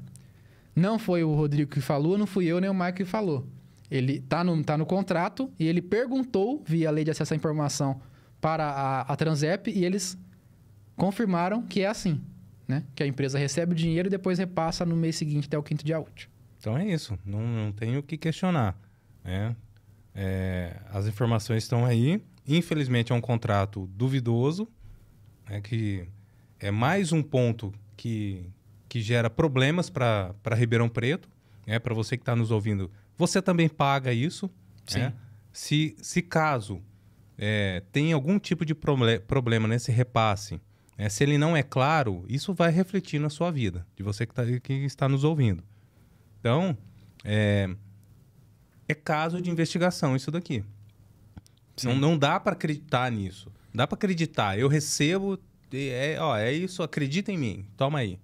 Não 0.74 0.98
foi 0.98 1.24
o 1.24 1.34
Rodrigo 1.34 1.70
que 1.70 1.80
falou, 1.80 2.18
não 2.18 2.26
fui 2.26 2.46
eu 2.46 2.60
nem 2.60 2.68
o 2.68 2.74
Marco 2.74 2.98
que 2.98 3.04
falou. 3.04 3.46
Ele 3.90 4.20
tá 4.20 4.44
no, 4.44 4.62
tá 4.62 4.76
no 4.76 4.84
contrato 4.84 5.50
e 5.58 5.66
ele 5.66 5.80
perguntou 5.80 6.62
via 6.66 6.90
lei 6.90 7.04
de 7.04 7.10
acesso 7.10 7.32
à 7.32 7.36
informação 7.36 8.00
para 8.40 8.64
a, 8.64 9.00
a 9.02 9.16
Transep 9.16 9.70
e 9.70 9.84
eles 9.84 10.18
confirmaram 10.96 11.62
que 11.62 11.80
é 11.82 11.86
assim, 11.86 12.20
né? 12.66 12.84
Que 12.94 13.02
a 13.02 13.06
empresa 13.06 13.38
recebe 13.38 13.72
o 13.72 13.74
dinheiro 13.74 14.08
e 14.08 14.10
depois 14.10 14.38
repassa 14.38 14.84
no 14.84 14.96
mês 14.96 15.16
seguinte 15.16 15.46
até 15.46 15.56
o 15.56 15.62
quinto 15.62 15.84
dia 15.84 15.98
útil. 15.98 16.28
Então 16.58 16.76
é 16.76 16.84
isso, 16.86 17.18
não, 17.24 17.40
não 17.40 17.72
tem 17.72 17.96
o 17.96 18.02
que 18.02 18.18
questionar. 18.18 18.76
Né? 19.24 19.54
É, 20.14 20.76
as 20.90 21.06
informações 21.06 21.62
estão 21.62 21.84
aí. 21.84 22.22
Infelizmente 22.46 23.12
é 23.12 23.14
um 23.14 23.20
contrato 23.20 23.88
duvidoso, 23.94 24.68
né, 25.48 25.60
que 25.60 26.06
é 26.60 26.70
mais 26.70 27.12
um 27.12 27.22
ponto 27.22 27.72
que, 27.96 28.48
que 28.88 29.00
gera 29.00 29.28
problemas 29.28 29.90
para 29.90 30.34
Ribeirão 30.54 30.88
Preto. 30.88 31.28
Né, 31.66 31.78
para 31.80 31.94
você 31.94 32.16
que 32.16 32.22
está 32.22 32.36
nos 32.36 32.52
ouvindo, 32.52 32.90
você 33.16 33.42
também 33.42 33.68
paga 33.68 34.12
isso. 34.12 34.48
Né? 34.94 35.12
Se, 35.52 35.96
se 36.00 36.22
caso 36.22 36.80
é, 37.36 37.82
tem 37.90 38.12
algum 38.12 38.38
tipo 38.38 38.64
de 38.64 38.74
proble 38.74 39.18
problema 39.18 39.66
nesse 39.66 39.90
repasse, 39.90 40.60
né, 40.96 41.08
se 41.08 41.24
ele 41.24 41.36
não 41.36 41.56
é 41.56 41.62
claro, 41.62 42.24
isso 42.28 42.54
vai 42.54 42.70
refletir 42.70 43.20
na 43.20 43.28
sua 43.28 43.50
vida, 43.50 43.86
de 43.96 44.02
você 44.02 44.26
que, 44.26 44.34
tá, 44.34 44.44
que 44.62 44.72
está 44.72 45.08
nos 45.08 45.24
ouvindo. 45.24 45.62
Então, 46.38 46.76
é, 47.24 47.68
é 48.88 48.94
caso 48.94 49.40
de 49.42 49.50
investigação 49.50 50.14
isso 50.14 50.30
daqui. 50.30 50.64
Não, 51.84 51.94
não 51.94 52.18
dá 52.18 52.38
para 52.40 52.52
acreditar 52.52 53.10
nisso. 53.10 53.52
Dá 53.74 53.86
para 53.86 53.96
acreditar. 53.96 54.58
Eu 54.58 54.68
recebo, 54.68 55.38
é, 55.72 56.16
ó, 56.18 56.36
é 56.36 56.52
isso, 56.52 56.82
acredita 56.82 57.30
em 57.30 57.38
mim. 57.38 57.66
Toma 57.76 57.98
aí. 57.98 58.18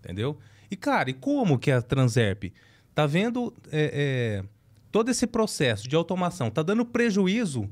Entendeu? 0.00 0.38
E, 0.70 0.76
cara, 0.76 1.10
e 1.10 1.14
como 1.14 1.58
que 1.58 1.70
a 1.70 1.80
Transerp 1.80 2.52
tá 2.94 3.06
vendo 3.06 3.54
é, 3.70 4.42
é, 4.42 4.44
todo 4.90 5.10
esse 5.10 5.26
processo 5.26 5.88
de 5.88 5.94
automação? 5.94 6.50
Tá 6.50 6.62
dando 6.62 6.84
prejuízo 6.84 7.68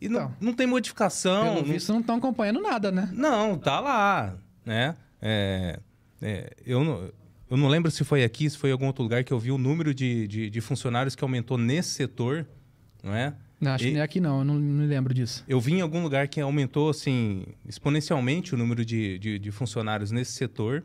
e 0.00 0.08
não, 0.08 0.20
então, 0.20 0.36
não 0.40 0.52
tem 0.52 0.66
modificação. 0.66 1.42
Pelo 1.44 1.56
não... 1.56 1.64
visto, 1.64 1.92
não 1.92 2.00
estão 2.00 2.16
acompanhando 2.16 2.60
nada, 2.60 2.90
né? 2.90 3.10
Não, 3.12 3.58
tá 3.58 3.80
lá, 3.80 4.36
né? 4.64 4.96
É, 5.20 5.80
é, 6.22 6.56
eu, 6.64 6.84
não, 6.84 7.10
eu 7.50 7.56
não 7.56 7.68
lembro 7.68 7.90
se 7.90 8.04
foi 8.04 8.22
aqui, 8.22 8.48
se 8.48 8.56
foi 8.56 8.70
em 8.70 8.72
algum 8.72 8.86
outro 8.86 9.02
lugar 9.02 9.24
que 9.24 9.32
eu 9.32 9.38
vi 9.38 9.50
o 9.50 9.58
número 9.58 9.92
de, 9.92 10.28
de, 10.28 10.50
de 10.50 10.60
funcionários 10.60 11.14
que 11.14 11.24
aumentou 11.24 11.58
nesse 11.58 11.90
setor, 11.90 12.46
não 13.02 13.14
é? 13.14 13.34
Não, 13.60 13.72
acho 13.72 13.84
e... 13.84 13.88
que 13.88 13.92
nem 13.94 14.02
aqui 14.02 14.20
não, 14.20 14.38
eu 14.38 14.44
não 14.44 14.54
me 14.54 14.86
lembro 14.86 15.12
disso. 15.12 15.44
Eu 15.48 15.60
vi 15.60 15.74
em 15.74 15.80
algum 15.80 16.02
lugar 16.02 16.28
que 16.28 16.40
aumentou, 16.40 16.90
assim, 16.90 17.44
exponencialmente 17.66 18.54
o 18.54 18.58
número 18.58 18.84
de, 18.84 19.18
de, 19.18 19.38
de 19.38 19.50
funcionários 19.50 20.10
nesse 20.10 20.32
setor. 20.32 20.84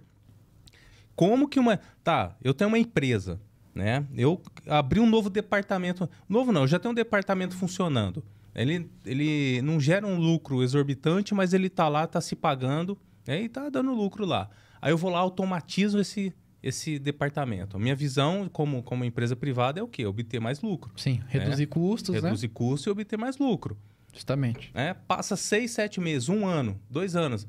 Como 1.15 1.47
que 1.47 1.59
uma... 1.59 1.79
Tá, 2.03 2.36
eu 2.43 2.53
tenho 2.53 2.69
uma 2.69 2.79
empresa, 2.79 3.39
né? 3.75 4.05
Eu 4.15 4.41
abri 4.67 4.99
um 4.99 5.09
novo 5.09 5.29
departamento... 5.29 6.09
Novo 6.27 6.51
não, 6.51 6.62
eu 6.62 6.67
já 6.67 6.79
tenho 6.79 6.91
um 6.91 6.95
departamento 6.95 7.55
funcionando. 7.55 8.23
Ele, 8.55 8.89
ele 9.05 9.62
não 9.62 9.79
gera 9.79 10.05
um 10.05 10.17
lucro 10.17 10.63
exorbitante, 10.63 11.33
mas 11.33 11.53
ele 11.53 11.69
tá 11.69 11.88
lá, 11.88 12.05
tá 12.05 12.21
se 12.21 12.36
pagando, 12.36 12.97
né? 13.25 13.41
e 13.41 13.49
tá 13.49 13.69
dando 13.69 13.93
lucro 13.93 14.25
lá. 14.25 14.49
Aí 14.81 14.91
eu 14.91 14.97
vou 14.97 15.09
lá, 15.09 15.19
automatizo 15.19 15.99
esse, 15.99 16.33
esse 16.63 16.97
departamento. 16.97 17.76
A 17.76 17.80
minha 17.80 17.95
visão 17.95 18.47
como, 18.47 18.82
como 18.82 19.04
empresa 19.04 19.36
privada 19.36 19.82
é 19.82 19.84
o 19.84 19.88
quê? 19.88 20.06
Obter 20.06 20.39
mais 20.39 20.62
lucro. 20.62 20.93
Sim, 20.95 21.21
reduzir 21.28 21.63
né? 21.63 21.67
custos, 21.67 22.15
Reduzir 22.15 22.47
né? 22.47 22.54
custos 22.54 22.88
e 22.88 22.89
obter 22.89 23.17
mais 23.17 23.38
lucro. 23.38 23.78
Justamente. 24.13 24.71
É, 24.73 24.93
passa 24.93 25.36
seis, 25.36 25.71
sete 25.71 25.99
meses, 25.99 26.30
um 26.30 26.45
ano, 26.45 26.80
dois 26.89 27.15
anos. 27.15 27.45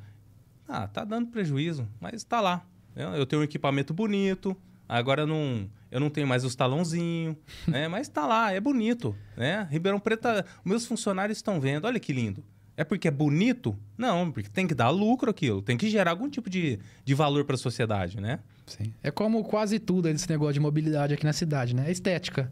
Ah, 0.67 0.89
tá 0.89 1.05
dando 1.05 1.29
prejuízo, 1.29 1.87
mas 2.01 2.25
tá 2.25 2.41
lá. 2.41 2.67
Eu 2.97 3.27
tenho 3.27 3.43
um 3.43 3.45
equipamento 3.45 3.93
bonito, 3.93 4.57
agora 4.89 5.27
não, 5.27 5.69
eu 5.91 6.01
não 6.01 6.09
tenho 6.09 6.27
mais 6.27 6.45
os 6.45 6.55
talãozinhos, 6.55 7.37
né? 7.67 7.87
mas 7.89 8.09
tá 8.09 8.27
lá, 8.27 8.53
é 8.53 8.61
bonito. 8.61 9.17
Né? 9.37 9.67
Ribeirão 9.71 10.01
Preto, 10.01 10.29
meus 10.65 10.87
funcionários 10.87 11.39
estão 11.39 11.61
vendo, 11.61 11.87
olha 11.87 12.01
que 12.01 12.13
lindo. 12.13 12.43
É 12.77 12.83
porque 12.83 13.07
é 13.07 13.11
bonito? 13.11 13.77
Não, 13.97 14.33
porque 14.33 14.49
tem 14.49 14.67
que 14.67 14.75
dar 14.75 14.91
lucro 14.91 15.31
aquilo, 15.31 15.63
tem 15.63 15.77
que 15.77 15.89
gerar 15.89 16.11
algum 16.11 16.29
tipo 16.29 16.51
de, 16.51 16.81
de 17.05 17.15
valor 17.15 17.45
para 17.45 17.55
a 17.55 17.59
sociedade, 17.59 18.21
né? 18.21 18.41
Sim. 18.67 18.93
É 19.03 19.11
como 19.11 19.45
quase 19.45 19.79
tudo 19.79 20.09
esse 20.09 20.29
negócio 20.29 20.55
de 20.55 20.61
mobilidade 20.61 21.15
aqui 21.15 21.25
na 21.25 21.33
cidade, 21.33 21.75
né? 21.75 21.85
É 21.89 21.91
estética. 21.91 22.51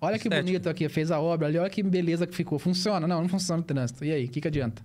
Olha 0.00 0.16
estética. 0.16 0.36
que 0.36 0.42
bonito 0.42 0.68
aqui, 0.68 0.88
fez 0.88 1.10
a 1.10 1.20
obra 1.20 1.46
ali, 1.46 1.58
olha 1.58 1.70
que 1.70 1.82
beleza 1.82 2.26
que 2.26 2.34
ficou. 2.34 2.58
Funciona? 2.58 3.06
Não, 3.06 3.22
não 3.22 3.28
funciona 3.28 3.60
o 3.60 3.64
trânsito. 3.64 4.04
E 4.04 4.12
aí, 4.12 4.24
o 4.24 4.28
que, 4.28 4.40
que 4.40 4.48
adianta? 4.48 4.82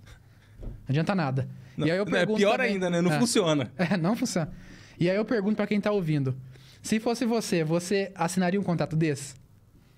Não 0.61 0.69
adianta 0.89 1.15
nada. 1.15 1.47
Não, 1.75 1.87
é 1.87 2.25
pior 2.25 2.57
também, 2.57 2.73
ainda, 2.73 2.89
né? 2.89 3.01
Não 3.01 3.11
é, 3.11 3.19
funciona. 3.19 3.71
É, 3.77 3.97
não 3.97 4.15
funciona. 4.15 4.51
E 4.99 5.09
aí 5.09 5.15
eu 5.15 5.25
pergunto 5.25 5.55
para 5.55 5.67
quem 5.67 5.77
está 5.77 5.91
ouvindo. 5.91 6.35
Se 6.81 6.99
fosse 6.99 7.25
você, 7.25 7.63
você 7.63 8.11
assinaria 8.15 8.59
um 8.59 8.63
contrato 8.63 8.95
desse? 8.95 9.35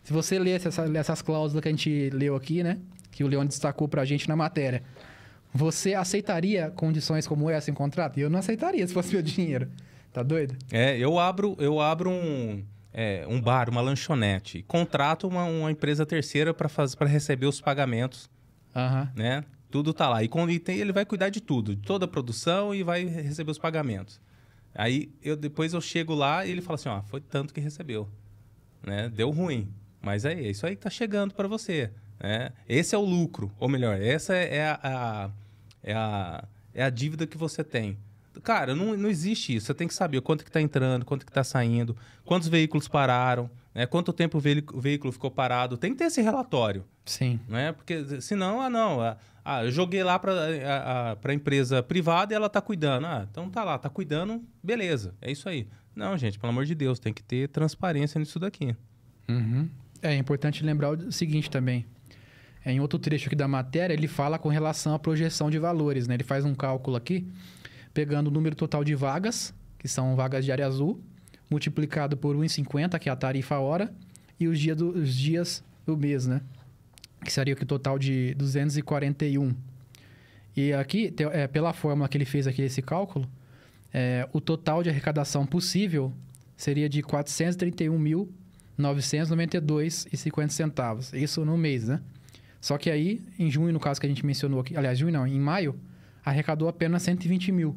Se 0.04 0.12
você 0.12 0.40
lesse 0.40 0.68
essa, 0.68 0.86
essas 0.98 1.22
cláusulas 1.22 1.62
que 1.62 1.68
a 1.68 1.72
gente 1.72 2.10
leu 2.10 2.36
aqui, 2.36 2.64
né? 2.64 2.78
Que 3.12 3.24
o 3.24 3.28
Leon 3.28 3.46
destacou 3.46 3.88
para 3.88 4.02
a 4.02 4.06
gente 4.06 4.28
na 4.28 4.36
matéria. 4.36 4.84
Você 5.54 5.94
aceitaria 5.94 6.72
condições 6.72 7.28
como 7.28 7.50
essa 7.50 7.72
em 7.72 7.74
contrato? 7.74 8.20
Eu 8.20 8.30
não 8.30 8.40
aceitaria 8.40 8.86
se 8.88 8.94
fosse 8.94 9.14
meu 9.14 9.22
dinheiro. 9.22 9.70
Tá 10.12 10.24
doido? 10.24 10.56
É, 10.72 10.98
eu 10.98 11.20
abro, 11.20 11.56
eu 11.60 11.80
abro 11.80 12.10
um, 12.10 12.64
é, 12.94 13.26
um 13.28 13.40
bar, 13.40 13.70
uma 13.70 13.82
lanchonete, 13.82 14.64
contrato 14.64 15.28
uma, 15.28 15.44
uma 15.44 15.72
empresa 15.72 16.06
terceira 16.06 16.54
para 16.54 16.70
receber 17.08 17.46
os 17.46 17.62
pagamentos, 17.62 18.30
uhum. 18.76 19.08
né? 19.16 19.44
Tudo 19.70 19.94
tá 19.94 20.10
lá. 20.10 20.24
E 20.24 20.28
quando 20.28 20.50
ele 20.50 20.60
tem, 20.60 20.80
ele 20.80 20.92
vai 20.92 21.06
cuidar 21.06 21.30
de 21.30 21.40
tudo, 21.40 21.76
de 21.76 21.84
toda 21.84 22.06
a 22.06 22.08
produção 22.08 22.74
e 22.74 22.82
vai 22.82 23.06
receber 23.06 23.52
os 23.52 23.60
pagamentos. 23.60 24.20
Aí 24.74 25.12
eu 25.22 25.36
depois 25.36 25.74
eu 25.74 25.82
chego 25.82 26.16
lá 26.16 26.46
e 26.46 26.52
ele 26.52 26.62
fala 26.62 26.76
assim, 26.76 26.90
ó, 26.90 27.02
foi 27.04 27.22
tanto 27.22 27.54
que 27.54 27.60
recebeu, 27.60 28.10
né? 28.84 29.10
Deu 29.10 29.30
ruim, 29.30 29.72
mas 30.02 30.26
é 30.26 30.34
isso 30.42 30.66
aí 30.66 30.76
que 30.76 30.82
tá 30.82 30.90
chegando 30.90 31.34
para 31.36 31.48
você, 31.48 31.92
né? 32.20 32.52
Esse 32.68 32.96
é 32.96 32.98
o 32.98 33.06
lucro, 33.06 33.52
ou 33.60 33.70
melhor, 33.70 34.02
essa 34.02 34.34
é 34.34 34.70
a, 34.70 34.80
a, 34.82 35.30
é 35.84 35.94
a, 35.94 36.44
é 36.74 36.84
a 36.84 36.90
dívida 36.90 37.28
que 37.28 37.38
você 37.38 37.64
tem. 37.64 37.98
Cara, 38.44 38.76
não, 38.76 38.96
não 38.96 39.10
existe 39.10 39.56
isso. 39.56 39.68
Você 39.68 39.74
tem 39.74 39.88
que 39.88 39.94
saber 39.94 40.22
quanto 40.22 40.44
que 40.44 40.50
está 40.50 40.62
entrando, 40.62 41.06
quanto 41.06 41.26
que 41.26 41.32
está 41.32 41.44
saindo, 41.44 41.96
quantos 42.24 42.48
veículos 42.48 42.88
pararam, 42.88 43.50
né? 43.74 43.86
quanto 43.86 44.14
tempo 44.14 44.38
o 44.38 44.82
veículo 44.82 45.12
ficou 45.12 45.32
parado. 45.32 45.78
Tem 45.78 45.92
que 45.92 45.98
ter 45.98 46.06
esse 46.06 46.22
relatório. 46.22 46.86
Sim. 47.06 47.40
Né? 47.48 47.72
Porque 47.72 48.22
senão, 48.22 48.62
ah, 48.62 48.70
não. 48.70 49.02
Ah, 49.44 49.64
eu 49.64 49.72
joguei 49.72 50.04
lá 50.04 50.20
para 50.20 50.32
a, 50.32 51.18
a 51.24 51.34
empresa 51.34 51.82
privada 51.82 52.34
e 52.34 52.36
ela 52.36 52.48
está 52.48 52.62
cuidando. 52.62 53.06
Ah, 53.06 53.28
então 53.30 53.50
tá 53.50 53.64
lá, 53.64 53.78
tá 53.78 53.90
cuidando, 53.90 54.44
beleza. 54.64 55.16
É 55.22 55.32
isso 55.32 55.50
aí. 55.50 55.68
Não, 55.96 56.18
gente, 56.18 56.38
pelo 56.38 56.52
amor 56.52 56.66
de 56.66 56.76
Deus, 56.76 57.00
tem 57.00 57.12
que 57.12 57.24
ter 57.24 57.50
transparência 57.50 58.20
nisso 58.20 58.40
daqui. 58.40 58.76
Uhum. 59.28 59.68
É 60.02 60.16
importante 60.16 60.64
lembrar 60.64 60.92
o 60.92 61.12
seguinte 61.12 61.50
também. 61.50 61.86
É, 62.64 62.72
em 62.72 62.80
outro 62.80 63.00
trecho 63.00 63.28
aqui 63.28 63.36
da 63.36 63.48
matéria, 63.48 63.94
ele 63.94 64.08
fala 64.08 64.38
com 64.38 64.50
relação 64.50 64.94
à 64.94 65.00
projeção 65.00 65.50
de 65.50 65.58
valores. 65.58 66.08
Né? 66.08 66.14
Ele 66.14 66.24
faz 66.24 66.46
um 66.46 66.54
cálculo 66.54 66.96
aqui 66.96 67.28
pegando 67.94 68.28
o 68.28 68.32
número 68.32 68.56
total 68.56 68.84
de 68.84 68.96
vagas, 68.96 69.54
que 69.78 69.88
são 69.88 70.16
vagas 70.16 70.46
de 70.46 70.52
área 70.52 70.66
azul, 70.68 71.02
multiplicado 71.50 72.16
por 72.16 72.36
1,50, 72.36 73.00
que 73.00 73.10
é 73.10 73.12
a 73.12 73.16
tarifa 73.16 73.58
hora, 73.58 73.94
e 74.40 74.48
os, 74.48 74.60
dia 74.60 74.76
do, 74.76 74.90
os 74.90 75.14
dias 75.16 75.64
do 75.86 75.98
mês, 75.98 76.28
né? 76.28 76.42
Que 77.24 77.32
seria 77.32 77.54
o 77.54 77.66
total 77.66 77.98
de 78.00 78.34
241. 78.36 79.54
E 80.56 80.74
aqui, 80.74 81.14
é, 81.32 81.48
pela 81.48 81.74
fórmula 81.74 82.08
que 82.08 82.18
ele 82.18 82.26
fez 82.26 82.48
aqui 82.48 82.62
esse 82.62 82.82
cálculo, 82.82 83.28
é, 83.94 84.28
o 84.32 84.40
total 84.40 84.84
de 84.84 84.90
arrecadação 84.90 85.46
possível 85.46 86.14
seria 86.56 86.88
de 86.90 87.02
R$ 87.02 87.08
431.992,50 88.78 90.50
centavos. 90.50 91.14
Isso 91.14 91.44
no 91.46 91.58
mês, 91.58 91.88
né? 91.88 92.02
Só 92.62 92.78
que 92.78 92.90
aí, 92.92 93.22
em 93.38 93.50
junho, 93.50 93.72
no 93.72 93.80
caso 93.80 94.00
que 94.00 94.06
a 94.06 94.10
gente 94.10 94.26
mencionou 94.26 94.60
aqui, 94.60 94.76
aliás, 94.76 95.00
junho 95.00 95.14
não, 95.14 95.26
em 95.26 95.40
maio, 95.40 95.80
arrecadou 96.24 96.68
apenas 96.68 97.04
120 97.04 97.52
mil. 97.52 97.76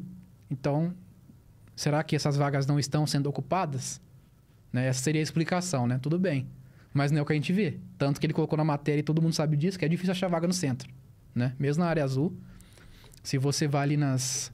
Então, 0.49 0.93
será 1.75 2.03
que 2.03 2.15
essas 2.15 2.35
vagas 2.35 2.65
não 2.65 2.79
estão 2.79 3.05
sendo 3.07 3.27
ocupadas? 3.27 4.01
Né? 4.71 4.87
Essa 4.87 5.01
seria 5.03 5.21
a 5.21 5.23
explicação, 5.23 5.87
né? 5.87 5.99
Tudo 6.01 6.17
bem. 6.17 6.47
Mas 6.93 7.11
não 7.11 7.19
é 7.19 7.21
o 7.21 7.25
que 7.25 7.33
a 7.33 7.35
gente 7.35 7.51
vê. 7.51 7.79
Tanto 7.97 8.19
que 8.19 8.25
ele 8.25 8.33
colocou 8.33 8.57
na 8.57 8.63
matéria 8.63 8.99
e 8.99 9.03
todo 9.03 9.21
mundo 9.21 9.33
sabe 9.33 9.57
disso, 9.57 9.79
que 9.79 9.85
é 9.85 9.87
difícil 9.87 10.11
achar 10.11 10.27
vaga 10.27 10.47
no 10.47 10.53
centro. 10.53 10.89
Né? 11.33 11.53
Mesmo 11.57 11.83
na 11.83 11.89
área 11.89 12.03
azul, 12.03 12.35
se 13.23 13.37
você 13.37 13.67
vai 13.67 13.83
ali 13.83 13.97
nas... 13.97 14.51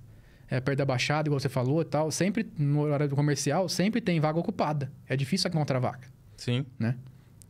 É, 0.51 0.59
perto 0.59 0.79
da 0.79 0.85
Baixada, 0.85 1.29
igual 1.29 1.39
você 1.39 1.47
falou 1.47 1.79
e 1.83 1.85
tal, 1.85 2.09
sempre, 2.09 2.51
no 2.57 2.79
horário 2.79 3.15
comercial, 3.15 3.69
sempre 3.69 4.01
tem 4.01 4.19
vaga 4.19 4.39
ocupada. 4.39 4.91
É 5.07 5.15
difícil 5.15 5.47
encontrar 5.47 5.77
vaga. 5.77 6.07
Sim. 6.35 6.65
né? 6.79 6.95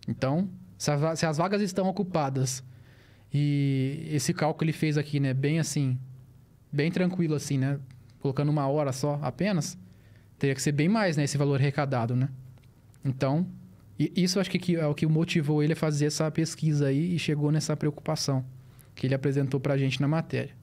Então, 0.05 0.49
se, 0.77 0.91
se 1.15 1.25
as 1.25 1.37
vagas 1.37 1.61
estão 1.61 1.87
ocupadas 1.87 2.61
e 3.33 4.07
esse 4.11 4.33
cálculo 4.33 4.65
ele 4.65 4.73
fez 4.73 4.97
aqui, 4.97 5.19
né, 5.19 5.33
bem 5.33 5.59
assim, 5.59 5.97
bem 6.71 6.91
tranquilo 6.91 7.35
assim, 7.35 7.57
né, 7.57 7.79
colocando 8.19 8.49
uma 8.49 8.67
hora 8.67 8.91
só 8.91 9.19
apenas, 9.21 9.77
teria 10.37 10.55
que 10.55 10.61
ser 10.61 10.71
bem 10.71 10.87
mais, 10.87 11.17
né, 11.17 11.23
esse 11.23 11.37
valor 11.37 11.59
arrecadado, 11.59 12.15
né? 12.15 12.29
Então, 13.03 13.47
isso 13.97 14.39
acho 14.39 14.49
que 14.49 14.75
é 14.75 14.85
o 14.85 14.95
que 14.95 15.05
motivou 15.05 15.61
ele 15.61 15.73
a 15.73 15.75
fazer 15.75 16.05
essa 16.05 16.29
pesquisa 16.31 16.87
aí 16.87 17.15
e 17.15 17.19
chegou 17.19 17.51
nessa 17.51 17.75
preocupação 17.75 18.45
que 18.95 19.07
ele 19.07 19.13
apresentou 19.13 19.59
pra 19.59 19.77
gente 19.77 20.01
na 20.01 20.07
matéria. 20.07 20.53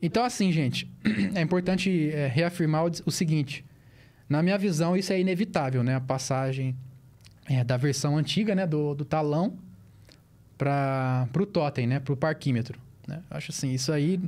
Então, 0.00 0.24
assim, 0.24 0.52
gente, 0.52 0.90
é 1.34 1.40
importante 1.40 2.10
é, 2.10 2.26
reafirmar 2.26 2.86
o, 2.86 2.90
o 3.06 3.10
seguinte: 3.10 3.64
na 4.28 4.42
minha 4.42 4.58
visão, 4.58 4.96
isso 4.96 5.12
é 5.12 5.20
inevitável, 5.20 5.82
né? 5.82 5.96
A 5.96 6.00
passagem 6.00 6.76
é, 7.48 7.64
da 7.64 7.76
versão 7.76 8.16
antiga, 8.16 8.54
né, 8.54 8.66
do, 8.66 8.94
do 8.94 9.04
talão 9.04 9.58
para 10.56 11.28
o 11.38 11.46
totem, 11.46 11.86
né, 11.86 11.98
para 12.00 12.12
o 12.12 12.16
parquímetro. 12.16 12.78
Né? 13.06 13.22
Acho 13.30 13.52
assim, 13.52 13.72
isso 13.72 13.92
aí 13.92 14.20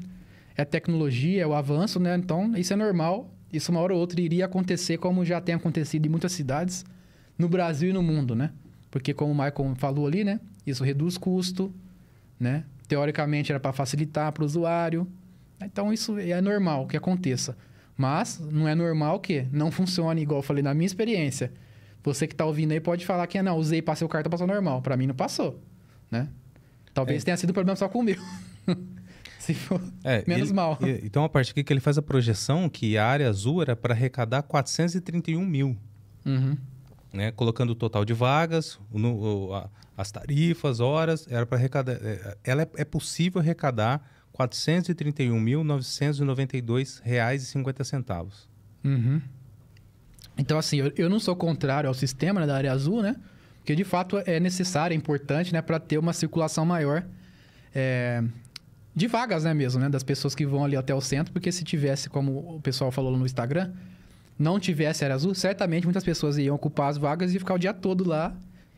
é 0.61 0.65
tecnologia, 0.65 1.43
é 1.43 1.47
o 1.47 1.55
avanço, 1.55 1.99
né? 1.99 2.15
Então, 2.17 2.57
isso 2.57 2.73
é 2.73 2.77
normal. 2.77 3.33
Isso 3.53 3.71
uma 3.73 3.81
hora 3.81 3.95
ou 3.95 4.01
outra 4.01 4.21
iria 4.21 4.45
acontecer, 4.45 4.99
como 4.99 5.25
já 5.25 5.41
tem 5.41 5.55
acontecido 5.55 6.07
em 6.07 6.09
muitas 6.09 6.33
cidades 6.33 6.85
no 7.39 7.49
Brasil 7.49 7.91
e 7.91 7.93
no 7.93 8.03
mundo, 8.03 8.35
né? 8.37 8.51
Porque 8.91 9.13
como 9.15 9.33
o 9.33 9.35
Michael 9.35 9.75
falou 9.77 10.07
ali, 10.07 10.23
né, 10.25 10.41
isso 10.67 10.85
reduz 10.85 11.17
custo, 11.17 11.73
né? 12.39 12.65
Teoricamente 12.87 13.51
era 13.53 13.61
para 13.61 13.73
facilitar 13.73 14.33
para 14.33 14.43
o 14.43 14.47
usuário. 14.47 15.07
Então, 15.63 15.93
isso 15.93 16.19
é 16.19 16.41
normal 16.41 16.87
que 16.87 16.97
aconteça. 16.97 17.57
Mas 17.97 18.41
não 18.51 18.67
é 18.67 18.75
normal 18.75 19.21
que 19.21 19.47
não 19.53 19.71
funcione 19.71 20.23
igual 20.23 20.39
eu 20.39 20.43
falei 20.43 20.63
na 20.63 20.73
minha 20.75 20.87
experiência. 20.87 21.53
Você 22.03 22.27
que 22.27 22.33
está 22.35 22.45
ouvindo 22.47 22.73
aí 22.73 22.81
pode 22.81 23.05
falar 23.05 23.27
que 23.27 23.37
"Ah, 23.37 23.43
não, 23.43 23.57
usei, 23.59 23.83
passei 23.83 24.05
o 24.07 24.09
cartão, 24.09 24.31
passou 24.31 24.47
normal. 24.47 24.81
Para 24.81 24.97
mim 24.97 25.07
não 25.07 25.15
passou, 25.15 25.61
né? 26.11 26.29
Talvez 26.95 27.23
É. 27.23 27.25
tenha 27.27 27.37
sido 27.37 27.51
um 27.51 27.53
problema 27.53 27.77
só 27.77 27.89
com 27.89 27.99
o 27.99 28.03
meu. 28.03 28.17
For 29.55 29.81
É, 30.05 30.25
menos 30.27 30.49
ele- 30.49 30.57
mal. 30.57 30.79
e- 30.83 31.01
Então, 31.05 31.25
a 31.25 31.29
partir 31.29 31.53
aqui 31.53 31.63
que 31.65 31.73
ele 31.73 31.81
faz 31.81 31.97
a 31.99 32.03
projeção 32.03 32.69
que 32.69 32.97
a 32.99 33.07
área 33.07 33.29
azul 33.29 33.63
era 33.63 33.75
para 33.77 33.95
arrecadar 33.95 34.43
431 34.43 35.45
mil, 35.45 35.77
Uhum. 36.25 36.57
né? 37.13 37.31
Colocando 37.33 37.71
o 37.71 37.75
total 37.75 38.05
de 38.05 38.13
vagas, 38.13 38.79
o 38.91 38.99
nu- 38.99 39.49
o- 39.49 39.55
a- 39.55 39.69
as 39.97 40.11
tarifas, 40.11 40.81
horas, 40.81 41.27
era 41.31 41.45
para 41.47 41.59
arrecadar. 41.59 41.93
é, 42.01 42.37
Ela 42.45 42.63
é, 42.63 42.69
é 42.77 42.85
possível 42.85 43.41
arrecadar 43.41 44.01
431.992 44.33 47.01
reais 47.05 47.43
e 47.43 47.47
50 47.47 47.85
centavos. 47.85 48.49
Uhum. 48.85 49.21
Então, 50.39 50.59
assim, 50.59 50.79
eu, 50.79 50.93
eu 50.97 51.09
não 51.11 51.19
sou 51.21 51.37
contrário 51.37 51.89
ao 51.89 51.95
sistema 51.95 52.41
né, 52.41 52.47
da 52.47 52.57
área 52.57 52.73
azul, 52.73 53.03
né? 53.03 53.17
Porque, 53.59 53.75
de 53.75 53.85
fato, 53.85 54.17
é 54.25 54.41
necessário, 54.41 54.95
é 54.95 54.97
importante, 54.97 55.53
né? 55.53 55.61
Para 55.61 55.79
ter 55.79 55.99
uma 55.99 56.15
circulação 56.15 56.65
maior 56.65 57.05
é, 57.75 58.23
de 58.95 59.07
vagas, 59.07 59.45
né? 59.45 59.55
Mesmo, 59.55 59.81
né? 59.81 59.89
Das 59.89 60.03
pessoas 60.03 60.35
que 60.35 60.45
vão 60.45 60.65
ali 60.65 60.77
até 60.77 60.95
o 60.95 61.01
centro. 61.01 61.33
Porque 61.33 61.51
se 61.53 61.65
tivesse, 61.65 62.09
como 62.09 62.57
o 62.57 62.61
pessoal 62.61 62.91
falou 62.91 63.17
no 63.17 63.25
Instagram, 63.25 63.73
não 64.39 64.59
tivesse 64.59 65.05
área 65.05 65.15
azul, 65.15 65.35
certamente 65.35 65.85
muitas 65.85 66.03
pessoas 66.05 66.39
iam 66.39 66.55
ocupar 66.55 66.91
as 66.91 66.99
vagas 66.99 67.35
e 67.35 67.39
ficar 67.39 67.55
o 67.55 67.59
dia 67.59 67.73
todo 67.75 68.07
lá. 68.09 68.35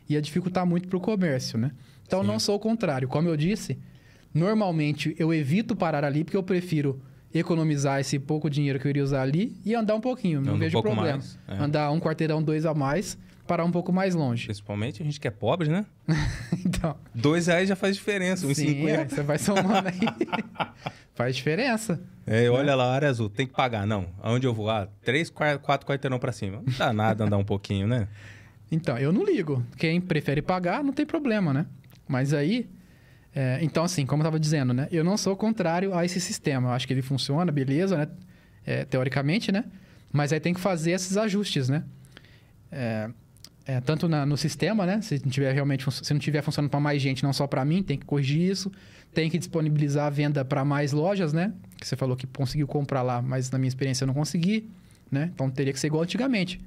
Ia 0.09 0.21
dificultar 0.21 0.65
muito 0.65 0.87
para 0.87 0.97
o 0.97 1.01
comércio, 1.01 1.57
né? 1.57 1.71
Então, 2.05 2.21
Sim. 2.21 2.27
não 2.27 2.39
sou 2.39 2.55
o 2.55 2.59
contrário. 2.59 3.07
Como 3.07 3.27
eu 3.27 3.37
disse, 3.37 3.77
normalmente 4.33 5.15
eu 5.17 5.33
evito 5.33 5.75
parar 5.75 6.03
ali 6.03 6.23
porque 6.23 6.37
eu 6.37 6.43
prefiro 6.43 7.01
economizar 7.33 7.99
esse 7.99 8.19
pouco 8.19 8.49
dinheiro 8.49 8.79
que 8.79 8.85
eu 8.85 8.89
iria 8.89 9.03
usar 9.03 9.21
ali 9.21 9.55
e 9.65 9.73
andar 9.73 9.95
um 9.95 10.01
pouquinho. 10.01 10.39
Não 10.41 10.49
Anda 10.49 10.55
um 10.55 10.59
vejo 10.59 10.73
pouco 10.73 10.91
problema. 10.91 11.23
é. 11.47 11.55
Andar 11.57 11.89
um 11.91 11.99
quarteirão, 11.99 12.43
dois 12.43 12.65
a 12.65 12.73
mais, 12.73 13.17
parar 13.47 13.65
um 13.65 13.71
pouco 13.71 13.91
mais 13.91 14.15
longe. 14.15 14.45
Principalmente 14.45 15.01
a 15.01 15.05
gente 15.05 15.19
que 15.19 15.27
é 15.27 15.31
pobre, 15.31 15.69
né? 15.69 15.85
então, 16.65 16.95
Dois 17.13 17.47
reais 17.47 17.67
já 17.69 17.75
faz 17.75 17.95
diferença, 17.95 18.45
uns 18.47 18.57
sim, 18.57 18.85
é, 18.87 18.97
50. 18.99 19.15
você 19.15 19.21
vai 19.23 19.37
somando 19.37 19.87
aí. 19.87 19.99
Faz 21.15 21.35
diferença. 21.35 22.01
É, 22.25 22.49
olha 22.49 22.73
lá, 22.73 22.91
área 22.91 23.07
azul, 23.07 23.29
tem 23.29 23.45
que 23.45 23.53
pagar. 23.53 23.85
Não, 23.85 24.07
aonde 24.21 24.47
eu 24.47 24.53
vou? 24.53 24.67
Ah, 24.69 24.87
três, 25.03 25.29
qua- 25.29 25.59
quatro 25.59 25.85
quarteirão 25.85 26.17
para 26.17 26.31
cima. 26.31 26.63
Não 26.65 26.73
dá 26.75 26.91
nada 26.91 27.23
andar 27.25 27.37
um 27.37 27.43
pouquinho, 27.43 27.85
né? 27.87 28.07
Então, 28.71 28.97
eu 28.97 29.13
não 29.13 29.23
ligo. 29.23 29.63
Quem 29.77 30.01
prefere 30.01 30.41
pagar, 30.41 30.83
não 30.83 30.91
tem 30.91 31.05
problema, 31.05 31.53
né? 31.53 31.67
Mas 32.07 32.33
aí. 32.33 32.67
é, 33.35 33.59
então, 33.61 33.83
assim, 33.83 34.07
como 34.07 34.21
eu 34.21 34.23
estava 34.23 34.39
dizendo, 34.39 34.73
né? 34.73 34.87
Eu 34.91 35.03
não 35.03 35.15
sou 35.15 35.35
contrário 35.35 35.93
a 35.93 36.03
esse 36.03 36.19
sistema. 36.19 36.69
Eu 36.69 36.73
acho 36.73 36.87
que 36.87 36.93
ele 36.93 37.03
funciona, 37.03 37.51
beleza, 37.51 37.95
né? 37.95 38.07
É, 38.65 38.83
teoricamente, 38.83 39.51
né? 39.51 39.65
Mas 40.11 40.33
aí 40.33 40.39
tem 40.39 40.51
que 40.53 40.59
fazer 40.59 40.91
esses 40.93 41.15
ajustes, 41.15 41.69
né? 41.69 41.83
É, 42.71 43.07
é, 43.65 43.79
tanto 43.81 44.07
na- 44.09 44.25
no 44.25 44.35
sistema, 44.37 44.85
né? 44.85 45.01
Se 45.01 45.21
não 45.23 45.31
tiver 45.31 45.51
realmente 45.53 45.89
se 45.91 46.13
não 46.13 46.19
tiver 46.19 46.41
funcionando 46.41 46.69
para 46.71 46.79
mais 46.79 47.01
gente, 47.01 47.23
não 47.23 47.31
só 47.33 47.47
para 47.47 47.63
mim, 47.63 47.81
tem 47.83 47.97
que 47.97 48.05
corrigir 48.05 48.41
isso. 48.51 48.71
Tem 49.13 49.29
que 49.29 49.37
disponibilizar 49.37 50.07
a 50.07 50.09
venda 50.09 50.43
para 50.43 50.65
mais 50.65 50.91
lojas, 50.91 51.33
né? 51.33 51.53
Que 51.79 51.87
você 51.87 51.95
falou 51.95 52.15
que 52.17 52.25
conseguiu 52.27 52.67
comprar 52.67 53.01
lá, 53.03 53.21
mas 53.21 53.49
na 53.51 53.57
minha 53.59 53.67
experiência 53.67 54.03
eu 54.03 54.07
não 54.07 54.13
consegui, 54.13 54.69
né? 55.11 55.29
Então 55.33 55.49
teria 55.49 55.71
que 55.71 55.79
ser 55.79 55.87
igual 55.87 56.01
antigamente. 56.03 56.59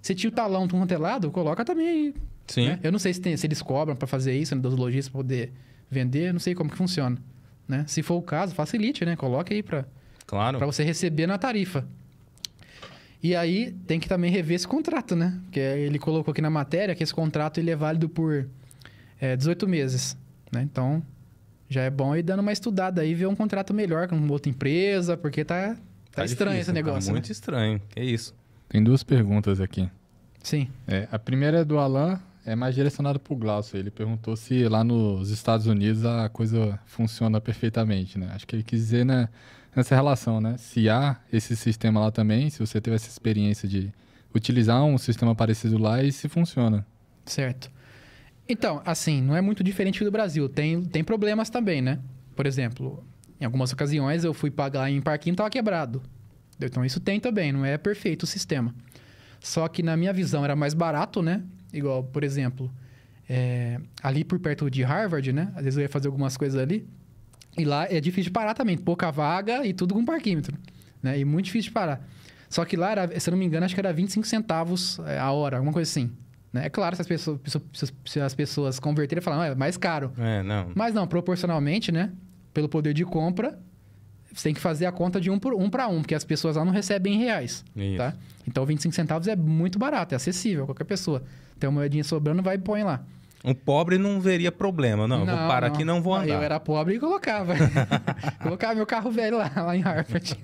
Se 0.00 0.14
tinha 0.14 0.30
o 0.30 0.32
talão 0.32 0.68
tudo 0.68 0.80
quanto 0.80 0.92
é 0.92 0.98
lado, 0.98 1.30
coloca 1.30 1.64
também 1.64 1.88
aí. 1.88 2.14
Sim. 2.46 2.68
né? 2.68 2.78
Eu 2.82 2.90
não 2.92 2.98
sei 2.98 3.12
se, 3.12 3.20
tem- 3.20 3.36
se 3.36 3.46
eles 3.46 3.60
cobram 3.60 3.94
para 3.96 4.06
fazer 4.06 4.32
isso, 4.38 4.54
né, 4.54 4.60
dos 4.62 4.74
lojistas 4.74 5.12
poder 5.12 5.52
vender, 5.90 6.32
não 6.32 6.40
sei 6.40 6.54
como 6.54 6.70
que 6.70 6.76
funciona. 6.76 7.18
Né? 7.66 7.84
Se 7.86 8.02
for 8.02 8.14
o 8.14 8.22
caso, 8.22 8.54
facilite, 8.54 9.04
né? 9.04 9.16
Coloque 9.16 9.52
aí 9.52 9.62
para 9.62 9.84
Claro. 10.26 10.56
para 10.56 10.66
você 10.66 10.82
receber 10.82 11.26
na 11.26 11.36
tarifa. 11.36 11.84
E 13.22 13.34
aí 13.34 13.72
tem 13.86 13.98
que 13.98 14.08
também 14.08 14.30
rever 14.30 14.54
esse 14.54 14.68
contrato, 14.68 15.16
né? 15.16 15.38
Porque 15.44 15.58
ele 15.58 15.98
colocou 15.98 16.32
aqui 16.32 16.40
na 16.40 16.50
matéria 16.50 16.94
que 16.94 17.02
esse 17.02 17.12
contrato 17.12 17.58
ele 17.58 17.70
é 17.70 17.76
válido 17.76 18.08
por 18.08 18.46
é, 19.20 19.36
18 19.36 19.66
meses. 19.68 20.16
Né? 20.52 20.62
Então 20.62 21.02
já 21.68 21.82
é 21.82 21.90
bom 21.90 22.16
ir 22.16 22.22
dando 22.22 22.40
uma 22.40 22.52
estudada 22.52 23.02
aí, 23.02 23.14
ver 23.14 23.26
um 23.26 23.34
contrato 23.34 23.74
melhor 23.74 24.08
com 24.08 24.16
outra 24.28 24.48
empresa, 24.48 25.16
porque 25.16 25.44
tá, 25.44 25.76
tá, 26.12 26.24
estranho 26.24 26.52
difícil, 26.52 26.60
esse 26.60 26.72
negócio. 26.72 27.00
Tá 27.00 27.06
né? 27.06 27.12
muito 27.12 27.30
estranho. 27.30 27.82
É 27.94 28.04
isso. 28.04 28.34
Tem 28.68 28.82
duas 28.82 29.02
perguntas 29.02 29.60
aqui. 29.60 29.88
Sim. 30.42 30.68
É, 30.86 31.08
a 31.10 31.18
primeira 31.18 31.58
é 31.58 31.64
do 31.64 31.78
Alan, 31.78 32.20
é 32.46 32.54
mais 32.56 32.74
direcionada 32.74 33.18
para 33.18 33.32
o 33.32 33.36
Glaucio. 33.36 33.78
Ele 33.78 33.90
perguntou 33.90 34.34
se 34.36 34.66
lá 34.66 34.82
nos 34.82 35.30
Estados 35.30 35.66
Unidos 35.66 36.04
a 36.04 36.28
coisa 36.28 36.78
funciona 36.86 37.40
perfeitamente, 37.40 38.18
né? 38.18 38.30
Acho 38.34 38.46
que 38.46 38.56
ele 38.56 38.62
quis 38.62 38.80
dizer 38.80 39.04
né, 39.04 39.28
nessa 39.78 39.94
relação, 39.94 40.40
né? 40.40 40.56
Se 40.58 40.88
há 40.88 41.16
esse 41.32 41.56
sistema 41.56 42.00
lá 42.00 42.10
também, 42.10 42.50
se 42.50 42.58
você 42.58 42.80
teve 42.80 42.96
essa 42.96 43.08
experiência 43.08 43.68
de 43.68 43.92
utilizar 44.34 44.84
um 44.84 44.98
sistema 44.98 45.34
parecido 45.34 45.78
lá 45.78 46.02
e 46.02 46.12
se 46.12 46.28
funciona. 46.28 46.86
Certo. 47.24 47.70
Então, 48.48 48.82
assim, 48.84 49.22
não 49.22 49.36
é 49.36 49.40
muito 49.40 49.62
diferente 49.62 50.02
do 50.04 50.10
Brasil. 50.10 50.48
Tem, 50.48 50.82
tem 50.84 51.04
problemas 51.04 51.48
também, 51.50 51.80
né? 51.80 51.98
Por 52.34 52.46
exemplo, 52.46 53.04
em 53.40 53.44
algumas 53.44 53.72
ocasiões 53.72 54.24
eu 54.24 54.34
fui 54.34 54.50
pagar 54.50 54.90
em 54.90 55.00
parquinho 55.00 55.32
e 55.32 55.34
estava 55.34 55.50
quebrado. 55.50 56.02
Então 56.60 56.84
isso 56.84 56.98
tem 56.98 57.20
também, 57.20 57.52
não 57.52 57.64
é 57.64 57.78
perfeito 57.78 58.24
o 58.24 58.26
sistema. 58.26 58.74
Só 59.40 59.68
que 59.68 59.82
na 59.82 59.96
minha 59.96 60.12
visão 60.12 60.44
era 60.44 60.56
mais 60.56 60.74
barato, 60.74 61.22
né? 61.22 61.42
Igual, 61.72 62.02
por 62.02 62.24
exemplo, 62.24 62.72
é, 63.28 63.80
ali 64.02 64.24
por 64.24 64.38
perto 64.40 64.68
de 64.70 64.82
Harvard, 64.82 65.32
né? 65.32 65.52
Às 65.54 65.64
vezes 65.64 65.76
eu 65.76 65.82
ia 65.82 65.88
fazer 65.88 66.08
algumas 66.08 66.36
coisas 66.36 66.60
ali. 66.60 66.88
E 67.58 67.64
lá 67.64 67.86
é 67.90 68.00
difícil 68.00 68.24
de 68.24 68.30
parar 68.30 68.54
também. 68.54 68.76
Pouca 68.78 69.10
vaga 69.10 69.66
e 69.66 69.72
tudo 69.72 69.94
com 69.94 70.04
parquímetro. 70.04 70.56
Né? 71.02 71.18
E 71.18 71.24
muito 71.24 71.46
difícil 71.46 71.70
de 71.70 71.74
parar. 71.74 72.06
Só 72.48 72.64
que 72.64 72.76
lá, 72.76 72.90
era, 72.92 73.20
se 73.20 73.28
eu 73.28 73.32
não 73.32 73.38
me 73.38 73.44
engano, 73.44 73.66
acho 73.66 73.74
que 73.74 73.80
era 73.80 73.92
25 73.92 74.26
centavos 74.26 74.98
é, 75.00 75.18
a 75.18 75.30
hora, 75.32 75.56
alguma 75.58 75.72
coisa 75.72 75.90
assim. 75.90 76.10
Né? 76.52 76.66
É 76.66 76.70
claro, 76.70 76.96
se 76.96 77.02
as 77.02 77.08
pessoas, 77.08 77.38
se- 78.04 78.20
as 78.20 78.34
pessoas 78.34 78.78
converterem, 78.80 79.20
falam, 79.22 79.40
"Ah, 79.42 79.46
é 79.48 79.54
mais 79.54 79.76
caro. 79.76 80.12
É, 80.16 80.42
não. 80.42 80.70
Mas 80.74 80.94
não, 80.94 81.06
proporcionalmente, 81.06 81.92
né? 81.92 82.10
Pelo 82.54 82.68
poder 82.68 82.94
de 82.94 83.04
compra, 83.04 83.58
você 84.32 84.44
tem 84.44 84.54
que 84.54 84.60
fazer 84.60 84.86
a 84.86 84.92
conta 84.92 85.20
de 85.20 85.30
um, 85.30 85.38
por, 85.38 85.52
um 85.52 85.68
para 85.68 85.88
um, 85.88 86.00
porque 86.00 86.14
as 86.14 86.24
pessoas 86.24 86.56
lá 86.56 86.64
não 86.64 86.72
recebem 86.72 87.14
em 87.14 87.18
reais. 87.18 87.64
Isso. 87.76 87.96
Tá? 87.98 88.14
Então, 88.46 88.64
25 88.64 88.94
centavos 88.94 89.28
é 89.28 89.36
muito 89.36 89.78
barato, 89.78 90.14
é 90.14 90.16
acessível. 90.16 90.64
Qualquer 90.64 90.84
pessoa 90.84 91.22
tem 91.60 91.68
uma 91.68 91.80
moedinha 91.80 92.02
sobrando, 92.04 92.42
vai 92.42 92.54
e 92.54 92.58
põe 92.58 92.82
lá. 92.82 93.04
Um 93.44 93.54
pobre 93.54 93.98
não 93.98 94.20
veria 94.20 94.50
problema. 94.50 95.06
Não, 95.06 95.20
eu 95.20 95.26
vou 95.26 95.36
parar 95.36 95.68
aqui 95.68 95.82
e 95.82 95.84
não 95.84 96.02
vou 96.02 96.14
andar. 96.14 96.34
Eu 96.34 96.42
era 96.42 96.58
pobre 96.58 96.96
e 96.96 96.98
colocava. 96.98 97.54
colocava 98.42 98.74
meu 98.74 98.86
carro 98.86 99.10
velho 99.10 99.38
lá, 99.38 99.50
lá 99.56 99.76
em 99.76 99.80
Harvard. 99.80 100.36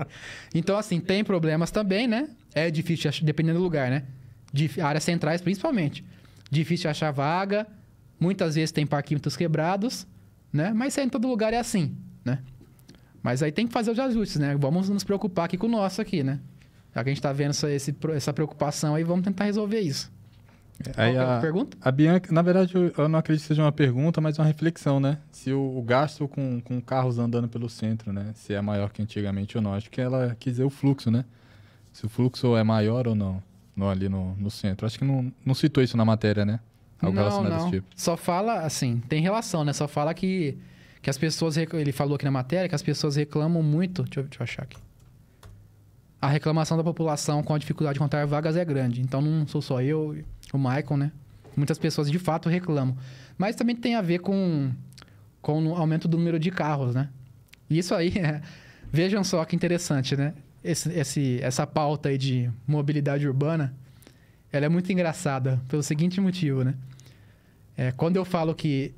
então, 0.54 0.76
assim, 0.76 1.00
tem 1.00 1.24
problemas 1.24 1.70
também, 1.70 2.06
né? 2.06 2.28
É 2.54 2.70
difícil, 2.70 3.10
de 3.10 3.24
dependendo 3.24 3.58
do 3.58 3.62
lugar, 3.62 3.90
né? 3.90 4.04
Dif- 4.52 4.80
áreas 4.80 5.02
centrais, 5.02 5.40
principalmente. 5.40 6.04
Difícil 6.50 6.82
de 6.82 6.88
achar 6.88 7.10
vaga. 7.10 7.66
Muitas 8.20 8.54
vezes 8.54 8.70
tem 8.70 8.86
parquímetros 8.86 9.34
quebrados, 9.36 10.06
né? 10.52 10.72
Mas 10.74 10.96
aí 10.98 11.06
em 11.06 11.08
todo 11.08 11.26
lugar 11.26 11.54
é 11.54 11.58
assim, 11.58 11.96
né? 12.24 12.38
Mas 13.22 13.42
aí 13.42 13.50
tem 13.50 13.66
que 13.66 13.72
fazer 13.72 13.90
os 13.90 13.98
ajustes, 13.98 14.36
né? 14.38 14.54
Vamos 14.58 14.88
nos 14.90 15.02
preocupar 15.02 15.46
aqui 15.46 15.56
com 15.56 15.66
o 15.66 15.70
nosso 15.70 16.02
aqui, 16.02 16.22
né? 16.22 16.38
Já 16.94 17.02
que 17.02 17.08
a 17.08 17.12
gente 17.12 17.22
tá 17.22 17.32
vendo 17.32 17.50
essa, 17.50 17.68
essa 18.14 18.32
preocupação 18.32 18.94
aí, 18.94 19.02
vamos 19.02 19.24
tentar 19.24 19.44
resolver 19.44 19.80
isso. 19.80 20.12
Aí 20.96 21.14
é 21.14 21.18
a 21.20 21.38
pergunta? 21.40 21.76
a 21.80 21.90
Bianca, 21.92 22.32
na 22.32 22.42
verdade, 22.42 22.74
eu, 22.74 23.08
não 23.08 23.18
acredito 23.18 23.42
que 23.42 23.48
seja 23.48 23.62
uma 23.62 23.70
pergunta, 23.72 24.20
mas 24.20 24.38
uma 24.38 24.44
reflexão, 24.44 24.98
né? 24.98 25.18
Se 25.30 25.52
o, 25.52 25.78
o 25.78 25.82
gasto 25.82 26.26
com, 26.26 26.60
com 26.60 26.80
carros 26.80 27.18
andando 27.18 27.48
pelo 27.48 27.68
centro, 27.68 28.12
né? 28.12 28.32
Se 28.34 28.52
é 28.52 28.60
maior 28.60 28.90
que 28.90 29.00
antigamente 29.00 29.56
ou 29.56 29.62
não. 29.62 29.74
Acho 29.74 29.88
que 29.90 30.00
ela 30.00 30.36
quis 30.40 30.54
dizer 30.54 30.64
o 30.64 30.70
fluxo, 30.70 31.10
né? 31.10 31.24
Se 31.92 32.04
o 32.04 32.08
fluxo 32.08 32.56
é 32.56 32.64
maior 32.64 33.06
ou 33.06 33.14
não. 33.14 33.42
no- 33.76 33.88
ali 33.88 34.08
no, 34.08 34.34
no 34.36 34.50
centro. 34.50 34.84
Acho 34.86 34.98
que 34.98 35.04
não, 35.04 35.32
não 35.46 35.54
citou 35.54 35.82
isso 35.84 35.96
na 35.96 36.04
matéria, 36.04 36.44
né? 36.44 36.58
Algo 37.00 37.16
não, 37.16 37.22
não. 37.64 37.70
tipo. 37.70 37.86
Só 37.96 38.16
fala, 38.16 38.60
assim, 38.60 39.00
tem 39.08 39.20
relação, 39.22 39.64
né? 39.64 39.72
Só 39.72 39.86
fala 39.88 40.12
que, 40.14 40.56
que 41.00 41.10
as 41.10 41.18
pessoas... 41.18 41.56
rec- 41.56 41.74
Ele 41.74 41.92
falou 41.92 42.16
aqui 42.16 42.24
na 42.24 42.30
matéria 42.30 42.68
que 42.68 42.74
as 42.74 42.82
pessoas 42.82 43.16
reclamam 43.16 43.62
muito... 43.62 44.02
Deixa 44.04 44.20
eu, 44.20 44.24
deixa 44.24 44.40
eu 44.40 44.44
achar 44.44 44.62
aqui. 44.62 44.78
A 46.22 46.28
reclamação 46.28 46.76
da 46.76 46.84
população 46.84 47.42
com 47.42 47.52
a 47.52 47.58
dificuldade 47.58 47.94
de 47.94 47.98
encontrar 47.98 48.24
vagas 48.26 48.56
é 48.56 48.64
grande. 48.64 49.00
Então, 49.00 49.20
não 49.20 49.44
sou 49.44 49.60
só 49.60 49.82
eu, 49.82 50.16
o 50.52 50.56
Michael, 50.56 50.96
né? 50.96 51.12
Muitas 51.56 51.78
pessoas, 51.78 52.08
de 52.08 52.18
fato, 52.20 52.48
reclamam. 52.48 52.96
Mas 53.36 53.56
também 53.56 53.74
tem 53.74 53.96
a 53.96 54.00
ver 54.00 54.20
com, 54.20 54.70
com 55.40 55.66
o 55.66 55.74
aumento 55.74 56.06
do 56.06 56.16
número 56.16 56.38
de 56.38 56.52
carros, 56.52 56.94
né? 56.94 57.08
E 57.68 57.76
isso 57.76 57.92
aí, 57.92 58.12
é- 58.16 58.40
vejam 58.92 59.24
só 59.24 59.44
que 59.44 59.56
interessante, 59.56 60.16
né? 60.16 60.32
Esse, 60.62 60.90
esse, 60.92 61.40
essa 61.42 61.66
pauta 61.66 62.08
aí 62.08 62.16
de 62.16 62.48
mobilidade 62.68 63.26
urbana, 63.26 63.74
ela 64.52 64.64
é 64.64 64.68
muito 64.68 64.92
engraçada 64.92 65.60
pelo 65.68 65.82
seguinte 65.82 66.20
motivo, 66.20 66.62
né? 66.62 66.74
É, 67.76 67.90
quando 67.90 68.14
eu 68.14 68.24
falo 68.24 68.54
que 68.54 68.94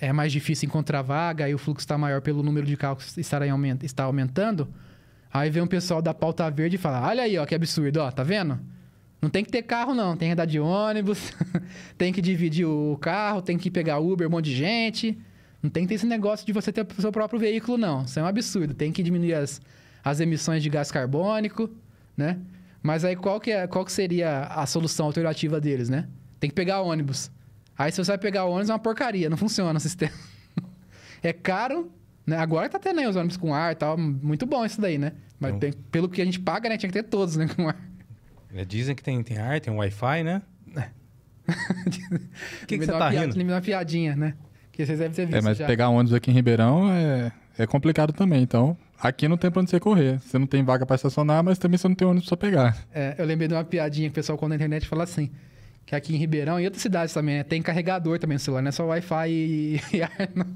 é 0.00 0.14
mais 0.14 0.32
difícil 0.32 0.66
encontrar 0.66 1.02
vaga 1.02 1.46
e 1.46 1.54
o 1.54 1.58
fluxo 1.58 1.84
está 1.84 1.98
maior 1.98 2.22
pelo 2.22 2.42
número 2.42 2.66
de 2.66 2.74
carros 2.74 3.16
estarem 3.18 3.50
aument 3.50 3.80
está 3.82 4.04
aumentando, 4.04 4.66
aí 5.34 5.50
vem 5.50 5.62
um 5.62 5.66
pessoal 5.66 6.00
da 6.00 6.14
pauta 6.14 6.48
verde 6.48 6.76
e 6.76 6.78
fala: 6.78 7.06
Olha 7.06 7.24
aí, 7.24 7.36
ó, 7.36 7.44
que 7.44 7.54
absurdo, 7.54 7.98
ó, 7.98 8.10
tá 8.10 8.22
vendo? 8.22 8.58
Não 9.20 9.28
tem 9.28 9.44
que 9.44 9.50
ter 9.50 9.62
carro, 9.62 9.94
não. 9.94 10.16
Tem 10.16 10.28
que 10.28 10.32
andar 10.34 10.44
de 10.44 10.60
ônibus, 10.60 11.32
tem 11.98 12.12
que 12.12 12.20
dividir 12.20 12.66
o 12.66 12.96
carro, 13.00 13.42
tem 13.42 13.58
que 13.58 13.70
pegar 13.70 13.98
Uber, 13.98 14.28
um 14.28 14.30
monte 14.30 14.46
de 14.46 14.56
gente. 14.56 15.18
Não 15.62 15.70
tem 15.70 15.84
que 15.84 15.88
ter 15.88 15.94
esse 15.94 16.06
negócio 16.06 16.46
de 16.46 16.52
você 16.52 16.70
ter 16.70 16.86
o 16.86 17.00
seu 17.00 17.10
próprio 17.10 17.40
veículo, 17.40 17.78
não. 17.78 18.04
Isso 18.04 18.18
é 18.18 18.22
um 18.22 18.26
absurdo. 18.26 18.74
Tem 18.74 18.92
que 18.92 19.02
diminuir 19.02 19.32
as, 19.32 19.62
as 20.04 20.20
emissões 20.20 20.62
de 20.62 20.68
gás 20.68 20.90
carbônico, 20.90 21.70
né? 22.14 22.38
Mas 22.82 23.02
aí 23.02 23.16
qual 23.16 23.40
que, 23.40 23.50
é, 23.50 23.66
qual 23.66 23.82
que 23.82 23.90
seria 23.90 24.42
a 24.42 24.66
solução 24.66 25.06
alternativa 25.06 25.58
deles, 25.58 25.88
né? 25.88 26.06
Tem 26.38 26.50
que 26.50 26.54
pegar 26.54 26.82
ônibus. 26.82 27.30
Aí 27.78 27.90
se 27.90 27.96
você 27.96 28.10
vai 28.10 28.18
pegar 28.18 28.44
ônibus, 28.44 28.68
é 28.68 28.74
uma 28.74 28.78
porcaria, 28.78 29.30
não 29.30 29.38
funciona 29.38 29.78
o 29.78 29.80
sistema. 29.80 30.12
é 31.22 31.32
caro, 31.32 31.90
né? 32.26 32.36
Agora 32.38 32.68
tá 32.68 32.78
tendo 32.78 33.00
aí 33.00 33.06
os 33.06 33.16
ônibus 33.16 33.36
com 33.36 33.54
ar 33.54 33.72
e 33.72 33.74
tal, 33.74 33.96
muito 33.98 34.46
bom 34.46 34.64
isso 34.64 34.80
daí, 34.80 34.98
né? 34.98 35.12
Mas 35.38 35.50
Então- 35.54 35.60
tem- 35.70 35.72
pelo 35.90 36.08
que 36.08 36.22
a 36.22 36.24
gente 36.24 36.40
paga, 36.40 36.68
né? 36.68 36.76
Tinha 36.76 36.90
que 36.90 37.02
ter 37.02 37.08
todos, 37.08 37.36
né? 37.36 37.46
Com 37.54 37.68
ar. 37.68 37.76
É, 38.54 38.64
Dizem 38.64 38.94
que 38.94 39.02
tem, 39.02 39.22
tem 39.22 39.36
ar, 39.38 39.60
tem 39.60 39.72
Wi-Fi, 39.74 40.22
né? 40.22 40.42
O 40.66 41.44
que, 41.90 42.66
que 42.66 42.78
Me 42.78 42.86
você 42.86 42.92
tá 42.92 43.10
piada- 43.10 43.26
rindo? 43.26 43.36
Me 43.36 43.44
dá 43.44 43.54
uma 43.54 43.60
piadinha, 43.60 44.16
né? 44.16 44.34
Que 44.72 44.84
vocês 44.86 44.98
devem 44.98 45.14
ter 45.14 45.26
visto 45.26 45.36
É, 45.38 45.40
mas 45.42 45.58
já. 45.58 45.66
pegar 45.66 45.88
ônibus 45.88 46.14
aqui 46.14 46.30
em 46.30 46.34
Ribeirão 46.34 46.90
é, 46.90 47.30
é 47.58 47.66
complicado 47.66 48.12
também. 48.12 48.42
Então, 48.42 48.76
aqui 48.98 49.28
não 49.28 49.36
tem 49.36 49.50
pra 49.50 49.60
onde 49.60 49.70
você 49.70 49.78
correr. 49.78 50.18
Você 50.20 50.38
não 50.38 50.46
tem 50.46 50.64
vaga 50.64 50.86
pra 50.86 50.96
estacionar, 50.96 51.44
mas 51.44 51.58
também 51.58 51.76
você 51.78 51.86
não 51.88 51.94
tem 51.94 52.06
ônibus 52.08 52.28
pra 52.28 52.36
pegar. 52.36 52.76
É, 52.92 53.14
eu 53.18 53.24
lembrei 53.26 53.46
de 53.48 53.54
uma 53.54 53.64
piadinha 53.64 54.08
que 54.08 54.12
o 54.12 54.14
pessoal 54.14 54.38
conta 54.38 54.50
na 54.50 54.54
internet 54.56 54.86
fala 54.88 55.04
assim. 55.04 55.30
Que 55.86 55.94
aqui 55.94 56.14
em 56.14 56.18
Ribeirão 56.18 56.58
e 56.58 56.64
outras 56.64 56.80
cidades 56.82 57.12
também, 57.12 57.36
né? 57.36 57.42
Tem 57.44 57.60
carregador 57.60 58.18
também 58.18 58.36
no 58.36 58.40
celular, 58.40 58.62
não 58.62 58.70
é 58.70 58.72
só 58.72 58.86
Wi-Fi 58.86 59.28
e, 59.30 59.80
e 59.92 60.02
ar, 60.02 60.10
não. 60.34 60.46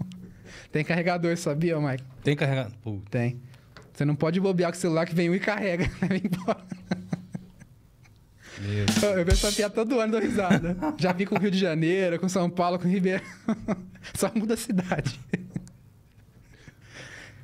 Tem 0.70 0.84
carregador, 0.84 1.36
sabia, 1.36 1.78
Mike? 1.80 2.04
Tem 2.22 2.36
carregado. 2.36 2.74
Pô, 2.82 3.00
Tem. 3.10 3.40
Você 3.92 4.04
não 4.04 4.14
pode 4.14 4.38
bobear 4.38 4.70
com 4.70 4.78
o 4.78 4.80
celular 4.80 5.06
que 5.06 5.14
vem 5.14 5.28
um 5.28 5.34
e 5.34 5.40
carrega. 5.40 5.90
Vem 6.08 6.22
embora. 6.24 6.64
Eu 9.18 9.24
vejo 9.24 9.46
essa 9.46 9.50
piada 9.52 9.74
todo 9.74 9.98
ano, 9.98 10.12
dou 10.12 10.20
risada. 10.20 10.76
Já 10.96 11.12
vi 11.12 11.26
com 11.26 11.34
o 11.34 11.38
Rio 11.38 11.50
de 11.50 11.58
Janeiro, 11.58 12.18
com 12.18 12.28
São 12.28 12.48
Paulo, 12.48 12.78
com 12.78 12.86
Ribeirão. 12.86 13.24
Só 14.14 14.30
muda 14.32 14.54
a 14.54 14.56
cidade. 14.56 15.18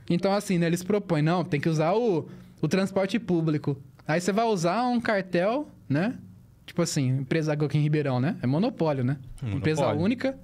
Então, 0.09 0.33
assim, 0.33 0.59
né? 0.59 0.67
Eles 0.67 0.85
propõem, 0.85 1.23
não, 1.23 1.45
tem 1.45 1.61
que 1.61 1.69
usar 1.69 1.93
o, 1.93 2.29
o 2.61 2.69
transporte 2.69 3.19
público. 3.19 3.77
Aí 4.07 4.21
você 4.21 4.31
vai 4.33 4.45
usar 4.45 4.85
um 4.87 5.01
cartel, 5.01 5.69
né? 5.89 6.17
Tipo 6.67 6.83
assim, 6.83 7.09
empresa 7.09 7.53
aqui 7.53 7.79
em 7.79 7.81
Ribeirão, 7.81 8.21
né? 8.21 8.37
É 8.43 8.47
monopólio, 8.47 9.03
né? 9.03 9.19
Monopólio. 9.43 9.59
Empresa 9.59 9.89
única, 9.89 10.39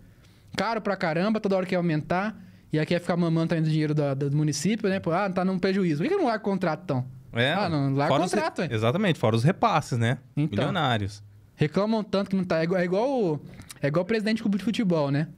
caro 0.57 0.81
pra 0.81 0.97
caramba, 0.97 1.39
toda 1.41 1.57
hora 1.57 1.67
quer 1.67 1.77
aumentar. 1.77 2.37
E 2.73 2.79
aqui 2.79 2.95
quer 2.95 3.01
ficar 3.01 3.17
mamando 3.17 3.49
também 3.49 3.65
do 3.65 3.71
dinheiro 3.71 3.95
da- 3.95 4.15
do 4.15 4.35
município, 4.37 4.89
né? 4.89 5.01
Pô, 5.01 5.11
ah, 5.13 5.29
tá 5.29 5.45
num 5.45 5.59
prejuízo. 5.59 5.99
Por 6.03 6.09
que 6.09 6.15
que 6.15 6.21
não 6.21 6.27
larga 6.29 6.41
o 6.41 6.45
contrato, 6.45 6.83
então? 6.85 7.05
É, 7.33 7.53
Ah, 7.53 7.69
não, 7.69 7.95
larga 7.95 8.15
o 8.15 8.19
contrato, 8.19 8.59
ué. 8.61 8.69
Exatamente, 8.71 9.19
fora 9.19 9.35
os 9.37 9.43
repasses, 9.45 9.99
né? 9.99 10.19
Então. 10.37 10.59
Milionários. 10.65 11.23
Reclamam 11.57 12.03
tanto 12.03 12.31
que 12.31 12.37
não 12.37 12.45
tá. 12.45 12.61
É 12.61 12.65
igual, 12.65 12.81
é 12.81 12.85
igual, 12.85 13.11
o- 13.11 13.41
é 13.83 13.89
igual 13.89 14.03
o 14.05 14.07
presidente 14.07 14.39
do 14.39 14.43
clube 14.45 14.59
de 14.59 14.65
futebol, 14.65 15.11
né? 15.11 15.29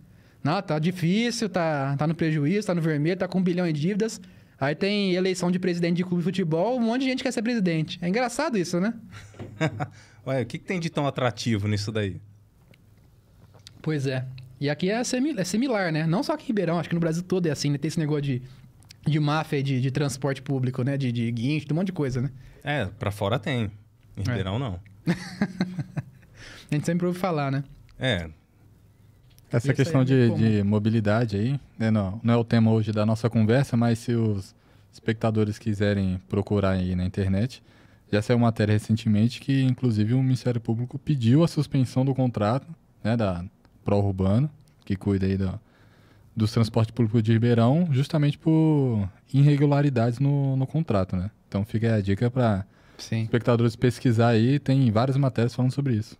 Não, 0.45 0.61
tá 0.61 0.79
difícil, 0.79 1.49
tá, 1.49 1.95
tá 1.97 2.07
no 2.07 2.15
prejuízo, 2.15 2.67
tá 2.67 2.75
no 2.75 2.81
vermelho, 2.83 3.17
tá 3.17 3.27
com 3.29 3.39
um 3.39 3.43
bilhão 3.43 3.67
em 3.67 3.73
dívidas. 3.73 4.21
Aí 4.61 4.75
tem 4.75 5.13
eleição 5.15 5.51
de 5.51 5.59
presidente 5.59 5.97
de 5.97 6.05
clube 6.05 6.19
de 6.19 6.25
futebol, 6.25 6.77
um 6.77 6.81
monte 6.81 7.03
de 7.03 7.09
gente 7.09 7.23
quer 7.23 7.33
ser 7.33 7.43
presidente. 7.43 7.99
É 8.03 8.09
engraçado 8.09 8.57
isso, 8.59 8.79
né? 8.81 8.95
Olha, 10.25 10.43
o 10.43 10.47
que, 10.47 10.59
que 10.59 10.65
tem 10.65 10.79
de 10.79 10.89
tão 10.91 11.07
atrativo 11.07 11.67
nisso 11.67 11.91
daí? 11.91 12.21
Pois 13.81 14.07
é. 14.07 14.25
E 14.63 14.71
aqui 14.71 14.89
é, 14.89 15.03
simi- 15.03 15.35
é 15.37 15.43
similar, 15.43 15.91
né? 15.91 16.07
Não 16.07 16.23
só 16.23 16.35
aqui 16.35 16.45
em 16.45 16.47
Ribeirão, 16.47 16.79
acho 16.79 16.89
que 16.89 16.95
no 16.95 17.01
Brasil 17.01 17.23
todo 17.25 17.47
é 17.47 17.51
assim, 17.51 17.71
né? 17.71 17.79
Tem 17.79 17.89
esse 17.89 17.99
negócio 17.99 18.23
de, 18.23 18.43
de 19.05 19.19
máfia 19.19 19.57
e 19.59 19.63
de, 19.63 19.81
de 19.81 19.91
transporte 19.91 20.41
público, 20.41 20.85
né? 20.85 20.97
De, 20.97 21.11
de 21.11 21.33
guincho, 21.33 21.67
de 21.67 21.73
um 21.73 21.77
monte 21.77 21.87
de 21.87 21.93
coisa, 21.93 22.23
né? 22.23 22.31
É, 22.63 22.87
pra 22.87 23.11
fora 23.11 23.41
tem. 23.41 23.73
É. 24.17 24.21
Em 24.21 24.23
Ribeirão, 24.25 24.61
não. 24.61 24.79
A 26.71 26.75
gente 26.75 26.87
sempre 26.87 27.07
ouve 27.07 27.19
falar, 27.19 27.51
né? 27.51 27.65
É, 27.99 28.29
Essa 29.51 29.75
questão 29.75 30.03
é 30.03 30.05
de, 30.05 30.31
de 30.31 30.63
mobilidade 30.63 31.37
aí, 31.37 31.61
né, 31.79 31.91
não, 31.91 32.21
não 32.23 32.35
é 32.35 32.37
o 32.37 32.45
tema 32.45 32.71
hoje 32.71 32.93
da 32.93 33.05
nossa 33.05 33.29
conversa, 33.29 33.77
mas 33.77 33.99
se 33.99 34.15
os 34.15 34.55
espectadores 34.93 35.59
quiserem 35.59 36.21
procurar 36.29 36.71
aí 36.71 36.95
na 36.95 37.05
internet, 37.05 37.63
já 38.13 38.23
saiu 38.23 38.39
matéria 38.39 38.73
recentemente 38.73 39.41
que, 39.41 39.63
inclusive, 39.63 40.15
o 40.15 40.23
Ministério 40.23 40.61
Público 40.61 40.99
pediu 40.99 41.43
a 41.45 41.49
suspensão 41.49 42.05
do 42.05 42.15
contrato 42.15 42.67
né, 43.05 43.17
da 43.17 43.45
Pró-Urbano, 43.85 44.51
que 44.85 44.97
cuida 44.97 45.27
aí 45.27 45.37
da, 45.37 45.59
dos 46.35 46.53
transportes 46.53 46.93
públicos 46.93 47.23
de 47.23 47.33
Ribeirão, 47.33 47.89
justamente 47.91 48.39
por 48.39 49.09
irregularidades 49.33 50.19
no, 50.19 50.57
no 50.57 50.67
contrato, 50.67 51.17
né? 51.17 51.31
Então 51.49 51.65
fica 51.65 51.89
aí 51.89 51.99
a 51.99 52.01
dica 52.01 52.31
para 52.31 52.67
espectadores 52.99 53.77
pesquisar 53.77 54.29
aí, 54.29 54.59
tem 54.59 54.91
várias 54.91 55.17
matérias 55.17 55.55
falando 55.55 55.73
sobre 55.73 55.95
isso. 55.95 56.17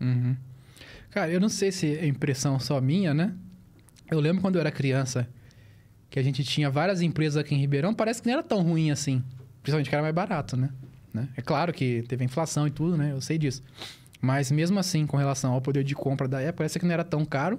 Uhum. 0.00 0.36
Cara, 1.10 1.30
eu 1.30 1.40
não 1.40 1.48
sei 1.48 1.72
se 1.72 1.96
é 1.96 2.06
impressão 2.06 2.58
só 2.58 2.80
minha, 2.80 3.14
né? 3.14 3.34
Eu 4.10 4.20
lembro 4.20 4.42
quando 4.42 4.56
eu 4.56 4.60
era 4.60 4.70
criança 4.70 5.28
que 6.10 6.18
a 6.18 6.22
gente 6.22 6.42
tinha 6.44 6.70
várias 6.70 7.02
empresas 7.02 7.36
aqui 7.36 7.54
em 7.54 7.58
Ribeirão, 7.58 7.94
parece 7.94 8.22
que 8.22 8.28
não 8.28 8.34
era 8.34 8.42
tão 8.42 8.62
ruim 8.62 8.90
assim. 8.90 9.22
Principalmente 9.62 9.88
que 9.88 9.94
era 9.94 10.02
mais 10.02 10.14
barato, 10.14 10.56
né? 10.56 10.70
né? 11.12 11.28
É 11.36 11.42
claro 11.42 11.72
que 11.72 12.04
teve 12.08 12.24
inflação 12.24 12.66
e 12.66 12.70
tudo, 12.70 12.96
né? 12.96 13.12
Eu 13.12 13.20
sei 13.20 13.38
disso. 13.38 13.62
Mas 14.20 14.50
mesmo 14.50 14.78
assim, 14.78 15.06
com 15.06 15.16
relação 15.16 15.52
ao 15.52 15.60
poder 15.60 15.84
de 15.84 15.94
compra 15.94 16.26
da 16.26 16.40
época, 16.40 16.58
parece 16.58 16.78
que 16.78 16.84
não 16.84 16.92
era 16.92 17.04
tão 17.04 17.24
caro. 17.24 17.58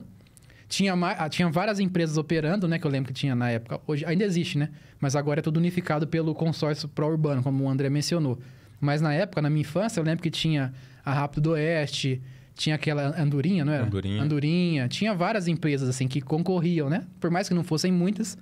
Tinha, 0.68 0.93
ah, 0.93 1.28
tinha 1.30 1.49
várias 1.49 1.80
empresas 1.80 2.16
operando, 2.18 2.68
né? 2.68 2.78
Que 2.78 2.86
eu 2.86 2.91
lembro 2.91 3.07
que 3.12 3.14
tinha 3.20 3.34
na 3.34 3.49
época. 3.49 3.80
Hoje 3.88 4.05
ainda 4.05 4.24
existe, 4.24 4.57
né? 4.57 4.70
Mas 4.99 5.16
agora 5.16 5.39
é 5.39 5.41
tudo 5.43 5.57
unificado 5.57 6.05
pelo 6.05 6.36
consórcio 6.36 6.88
pró-urbano, 6.88 7.41
como 7.41 7.64
o 7.64 7.70
André 7.70 7.89
mencionou. 7.89 8.38
Mas 8.80 9.01
na 9.01 9.14
época, 9.14 9.41
na 9.41 9.49
minha 9.49 9.62
infância, 9.62 9.99
eu 9.99 10.03
lembro 10.03 10.22
que 10.22 10.30
tinha 10.30 10.72
a 11.03 11.12
Rápido 11.14 11.41
do 11.41 11.49
Oeste, 11.51 12.22
tinha 12.55 12.76
aquela 12.76 13.20
Andorinha, 13.20 13.66
não 13.66 13.74
era? 13.74 13.86
Andorinha. 13.86 14.22
Andorinha. 14.22 14.88
Tinha 14.88 15.14
várias 15.16 15.47
empresas, 15.47 15.89
assim, 15.89 16.07
que 16.07 16.22
concorriam, 16.22 16.88
né? 16.89 17.03
Por 17.20 17.32
mais 17.32 17.47
que 17.47 17.53
não 17.55 17.64
fossem 17.64 17.91
muitas, 17.91 18.38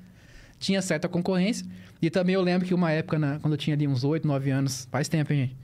tinha 0.59 0.81
certa 0.81 1.07
concorrência. 1.07 1.65
E 2.01 2.09
também 2.09 2.35
eu 2.35 2.41
lembro 2.41 2.67
que 2.67 2.73
uma 2.73 2.91
época, 2.91 3.17
na- 3.17 3.39
quando 3.39 3.53
eu 3.53 3.57
tinha 3.57 3.73
ali 3.75 3.87
uns 3.87 4.03
8, 4.03 4.27
9 4.27 4.49
anos, 4.51 4.85
faz 4.91 5.07
tempo, 5.07 5.31
hein, 5.31 5.39
gente? 5.45 5.55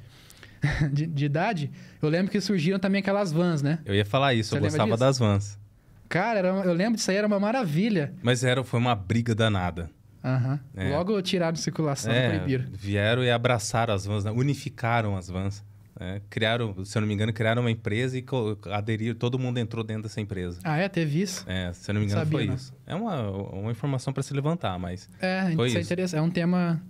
de, 0.92 1.06
de 1.06 1.26
idade, 1.26 1.72
eu 2.02 2.10
lembro 2.10 2.32
que 2.32 2.40
surgiram 2.42 2.80
também 2.80 3.00
aquelas 3.00 3.32
vans, 3.32 3.62
né? 3.62 3.80
eu 3.86 3.94
ia 3.94 4.06
falar 4.06 4.34
isso, 4.34 4.52
Você 4.52 4.58
eu 4.58 4.62
gostava 4.62 4.92
disso? 4.92 5.00
das 5.00 5.20
vans. 5.20 5.60
Cara, 6.10 6.40
era, 6.40 6.48
eu 6.50 6.74
lembro 6.74 6.96
disso 6.96 7.10
aí, 7.10 7.18
era 7.18 7.26
uma 7.28 7.40
maravilha. 7.40 8.14
Mas 8.22 8.44
era, 8.44 8.64
foi 8.64 8.80
uma 8.80 8.94
briga 8.96 9.34
danada. 9.34 9.90
Aham. 10.24 10.60
É. 10.76 10.90
Logo 10.90 11.22
tiraram 11.22 11.54
de 11.54 11.60
circulação, 11.60 12.12
É, 12.14 12.30
proibiram. 12.38 12.66
vieram 12.72 13.24
e 13.24 13.32
abraçaram 13.32 13.94
as 13.94 14.06
vans, 14.06 14.24
né? 14.24 14.32
unificaram 14.32 15.18
as 15.18 15.28
vans. 15.28 15.64
né? 16.00 16.22
Criaram, 16.30 16.86
se 16.86 16.98
eu 16.98 17.02
não 17.02 17.08
me 17.08 17.14
engano, 17.14 17.34
criaram 17.34 17.62
uma 17.64 17.72
empresa 17.72 18.18
e 18.18 18.24
aderiram, 18.72 19.16
todo 19.16 19.38
mundo 19.38 19.58
entrou 19.58 19.84
dentro 19.84 20.04
dessa 20.04 20.22
empresa. 20.22 20.60
Ah, 20.64 20.78
é? 20.78 20.88
Teve 20.88 21.22
isso? 21.22 21.44
É, 21.48 21.74
se 21.74 21.90
eu 21.90 21.94
não 21.96 22.00
me 22.02 22.06
engano, 22.08 22.22
Sabia, 22.22 22.38
foi 22.40 22.48
não. 22.48 22.56
isso. 22.56 22.74
É 22.86 22.96
uma, 22.96 23.30
uma 23.32 23.72
informação 23.72 24.14
para 24.14 24.24
se 24.24 24.34
levantar, 24.34 24.78
mas 24.80 25.10
É, 25.20 25.52
Foi 25.56 25.68
isso 25.68 25.78
é 25.78 25.82
isso. 25.82 25.88
interessante. 25.92 26.20
É 26.20 26.22
um 26.22 26.30
tema 26.32 26.82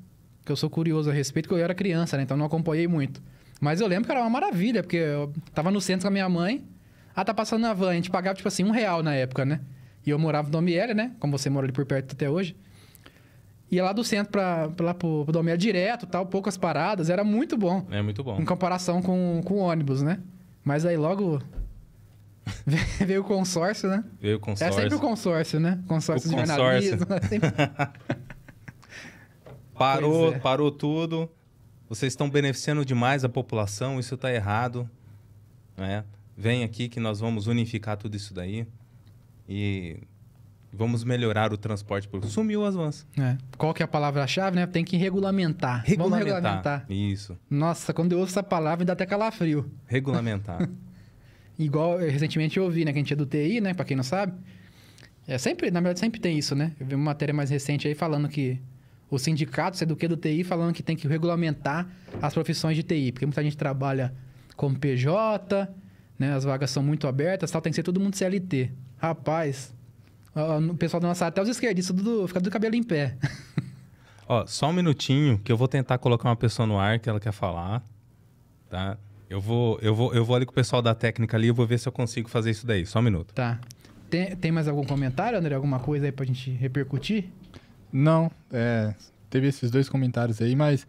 que 0.45 0.51
eu 0.51 0.55
sou 0.55 0.69
curioso 0.69 1.09
a 1.09 1.13
respeito, 1.13 1.47
porque 1.47 1.59
eu 1.59 1.63
era 1.63 1.73
criança, 1.73 2.17
né? 2.17 2.23
Então 2.23 2.35
não 2.37 2.45
acompanhei 2.45 2.87
muito. 2.87 3.21
Mas 3.63 3.79
eu 3.79 3.87
lembro 3.87 4.05
que 4.05 4.11
era 4.11 4.19
uma 4.19 4.29
maravilha, 4.29 4.83
porque 4.83 4.97
eu 4.97 5.31
tava 5.53 5.71
no 5.71 5.79
centro 5.79 6.01
com 6.01 6.07
a 6.09 6.11
minha 6.11 6.27
mãe. 6.27 6.67
Ah, 7.15 7.23
tá 7.23 7.33
passando 7.33 7.61
na 7.61 7.73
van. 7.73 7.91
A 7.91 7.93
gente 7.93 8.11
pagava, 8.11 8.35
tipo 8.35 8.47
assim, 8.47 8.63
um 8.63 8.71
real 8.71 9.01
na 9.01 9.13
época, 9.15 9.45
né? 9.45 9.61
E 10.05 10.09
eu 10.09 10.19
morava 10.19 10.47
no 10.47 10.51
Domiele, 10.51 10.93
né? 10.93 11.13
Como 11.17 11.37
você 11.37 11.49
mora 11.49 11.65
ali 11.65 11.71
por 11.71 11.85
perto 11.85 12.11
até 12.11 12.29
hoje. 12.29 12.57
Ia 13.71 13.83
lá 13.85 13.93
do 13.93 14.03
centro 14.03 14.31
pra, 14.33 14.67
pra 14.67 14.87
lá 14.87 14.93
pro, 14.93 15.23
pro 15.23 15.31
Domiele 15.31 15.57
direto, 15.57 16.05
tal, 16.05 16.25
poucas 16.25 16.57
paradas. 16.57 17.09
Era 17.09 17.23
muito 17.23 17.55
bom. 17.57 17.87
é 17.89 18.01
muito 18.01 18.21
bom. 18.21 18.37
Em 18.37 18.43
comparação 18.43 19.01
com, 19.01 19.41
com 19.45 19.53
o 19.53 19.59
ônibus, 19.59 20.01
né? 20.01 20.19
Mas 20.61 20.85
aí 20.85 20.97
logo 20.97 21.41
veio 22.99 23.21
o 23.21 23.23
consórcio, 23.23 23.87
né? 23.89 24.03
Veio 24.19 24.35
o 24.35 24.37
É 24.37 24.41
consórcio. 24.41 24.81
sempre 24.81 24.95
o 24.95 24.99
consórcio, 24.99 25.59
né? 25.61 25.79
Consórcio 25.87 26.27
O 26.27 26.35
de 26.35 26.35
consórcio. 26.41 26.63
jornalismo. 26.65 27.07
é 27.13 27.21
sempre- 27.27 27.49
Parou, 29.77 30.33
é. 30.33 30.39
parou 30.39 30.69
tudo. 30.71 31.29
Vocês 31.93 32.13
estão 32.13 32.27
beneficiando 32.27 32.83
demais 32.83 33.23
a 33.23 33.29
população, 33.29 33.99
isso 33.99 34.15
está 34.15 34.33
errado. 34.33 34.89
Né? 35.77 36.03
Vem 36.35 36.63
aqui 36.63 36.89
que 36.89 36.99
nós 36.99 37.19
vamos 37.19 37.45
unificar 37.45 37.97
tudo 37.97 38.17
isso 38.17 38.33
daí 38.33 38.65
e 39.47 39.97
vamos 40.71 41.03
melhorar 41.03 41.53
o 41.53 41.57
transporte 41.57 42.07
público. 42.07 42.33
Sumiu 42.33 42.65
as 42.65 42.73
vans. 42.73 43.05
É. 43.15 43.37
Qual 43.59 43.75
que 43.75 43.83
é 43.83 43.85
a 43.85 43.87
palavra-chave, 43.87 44.55
né? 44.55 44.65
Tem 44.65 44.83
que 44.83 44.97
regulamentar. 44.97 45.83
Vamos 45.85 46.17
Regulamentar. 46.17 46.25
regulamentar. 46.25 46.85
Isso. 46.89 47.37
Nossa, 47.47 47.93
quando 47.93 48.13
eu 48.13 48.19
ouço 48.19 48.31
essa 48.31 48.41
palavra, 48.41 48.83
dá 48.83 48.93
até 48.93 49.05
calafrio. 49.05 49.71
Regulamentar. 49.85 50.67
Igual 51.59 52.01
eu 52.01 52.11
recentemente 52.11 52.57
eu 52.57 52.63
ouvi, 52.63 52.83
né? 52.83 52.91
Que 52.91 52.97
a 52.97 53.01
gente 53.01 53.13
é 53.13 53.15
do 53.15 53.27
TI, 53.27 53.61
né? 53.61 53.75
Pra 53.75 53.85
quem 53.85 53.95
não 53.95 54.03
sabe. 54.03 54.33
É 55.27 55.37
sempre, 55.37 55.69
na 55.69 55.79
verdade, 55.79 55.99
sempre 55.99 56.19
tem 56.19 56.39
isso, 56.39 56.55
né? 56.55 56.71
Eu 56.79 56.87
vi 56.87 56.95
uma 56.95 57.05
matéria 57.05 57.33
mais 57.35 57.51
recente 57.51 57.87
aí 57.87 57.93
falando 57.93 58.27
que 58.27 58.59
o 59.13 59.19
sindicato, 59.19 59.77
sei 59.77 59.85
do 59.85 59.95
que 59.95 60.07
do 60.07 60.17
TI, 60.17 60.43
falando 60.43 60.73
que 60.73 60.81
tem 60.81 60.95
que 60.95 61.07
regulamentar 61.07 61.87
as 62.21 62.33
profissões 62.33 62.75
de 62.75 62.81
TI. 62.81 63.11
Porque 63.11 63.25
muita 63.25 63.43
gente 63.43 63.55
trabalha 63.55 64.13
como 64.55 64.77
PJ, 64.77 65.69
né? 66.17 66.33
As 66.33 66.43
vagas 66.43 66.71
são 66.71 66.81
muito 66.81 67.07
abertas, 67.07 67.51
tal, 67.51 67.61
tem 67.61 67.71
que 67.71 67.75
ser 67.75 67.83
todo 67.83 67.99
mundo 67.99 68.15
CLT. 68.15 68.71
Rapaz, 68.97 69.73
o 70.69 70.73
pessoal 70.75 70.99
da 70.99 71.07
nossa 71.07 71.27
até 71.27 71.41
os 71.41 71.47
esquerdistas 71.49 71.95
tudo, 71.95 72.27
fica 72.27 72.39
do 72.39 72.49
cabelo 72.49 72.75
em 72.75 72.83
pé. 72.83 73.15
Ó, 74.27 74.47
só 74.47 74.69
um 74.69 74.73
minutinho 74.73 75.37
que 75.37 75.51
eu 75.51 75.57
vou 75.57 75.67
tentar 75.67 75.97
colocar 75.99 76.29
uma 76.29 76.35
pessoa 76.35 76.65
no 76.65 76.79
ar 76.79 76.97
que 76.97 77.07
ela 77.07 77.19
quer 77.19 77.33
falar, 77.33 77.83
tá? 78.69 78.97
Eu 79.29 79.39
vou, 79.39 79.77
eu 79.81 79.93
vou, 79.93 80.13
eu 80.13 80.25
vou 80.25 80.35
ali 80.35 80.45
com 80.45 80.51
o 80.51 80.55
pessoal 80.55 80.81
da 80.81 80.95
técnica 80.95 81.37
ali, 81.37 81.47
eu 81.47 81.53
vou 81.53 81.67
ver 81.67 81.77
se 81.77 81.87
eu 81.87 81.91
consigo 81.91 82.29
fazer 82.29 82.51
isso 82.51 82.65
daí. 82.65 82.85
Só 82.85 82.99
um 82.99 83.01
minuto. 83.01 83.33
Tá. 83.33 83.59
Tem, 84.09 84.35
tem 84.35 84.51
mais 84.51 84.67
algum 84.67 84.83
comentário, 84.83 85.37
André? 85.37 85.55
Alguma 85.55 85.79
coisa 85.79 86.05
aí 86.05 86.11
pra 86.11 86.25
gente 86.25 86.51
repercutir? 86.51 87.29
Não, 87.93 88.31
é, 88.51 88.95
teve 89.29 89.47
esses 89.47 89.69
dois 89.69 89.87
comentários 89.87 90.41
aí, 90.41 90.55
mas 90.55 90.87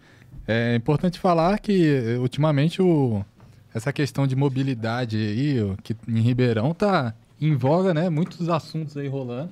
é 0.49 0.75
importante 0.75 1.19
falar 1.19 1.59
que 1.59 1.87
eh, 1.87 2.19
ultimamente 2.19 2.81
o, 2.81 3.25
essa 3.75 3.93
questão 3.93 4.27
de 4.27 4.35
mobilidade 4.35 5.17
aí, 5.17 5.77
que 5.83 5.97
em 6.09 6.21
Ribeirão 6.21 6.73
tá 6.73 7.15
em 7.41 7.55
voga, 7.55 7.93
né? 7.93 8.09
Muitos 8.09 8.49
assuntos 8.49 8.97
aí 8.97 9.09
rolando, 9.09 9.51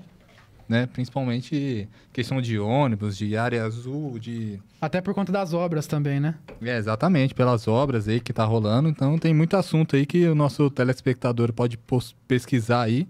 né? 0.68 0.86
Principalmente 0.86 1.88
questão 2.12 2.40
de 2.40 2.58
ônibus, 2.58 3.16
de 3.16 3.36
área 3.36 3.64
azul, 3.64 4.18
de 4.18 4.60
Até 4.80 5.00
por 5.00 5.12
conta 5.12 5.32
das 5.32 5.52
obras 5.52 5.86
também, 5.86 6.20
né? 6.20 6.36
É, 6.62 6.76
exatamente, 6.76 7.34
pelas 7.34 7.66
obras 7.66 8.08
aí 8.08 8.20
que 8.20 8.32
tá 8.32 8.44
rolando. 8.44 8.88
Então 8.88 9.18
tem 9.18 9.34
muito 9.34 9.56
assunto 9.56 9.96
aí 9.96 10.06
que 10.06 10.26
o 10.26 10.34
nosso 10.34 10.70
telespectador 10.70 11.52
pode 11.52 11.78
pesquisar 12.26 12.82
aí 12.82 13.08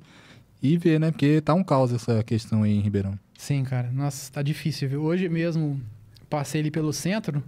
e 0.63 0.77
ver, 0.77 0.99
né? 0.99 1.11
Porque 1.11 1.41
tá 1.41 1.55
um 1.55 1.63
caos 1.63 1.93
essa 1.93 2.23
questão 2.23 2.63
aí 2.63 2.73
em 2.73 2.81
Ribeirão. 2.81 3.19
Sim, 3.43 3.65
cara. 3.65 3.91
Nossa, 3.91 4.31
tá 4.33 4.41
difícil, 4.41 4.89
viu? 4.89 5.03
Hoje 5.03 5.29
mesmo 5.29 5.81
passei 6.31 6.61
ali 6.61 6.71
pelo 6.71 6.93
centro. 6.93 7.43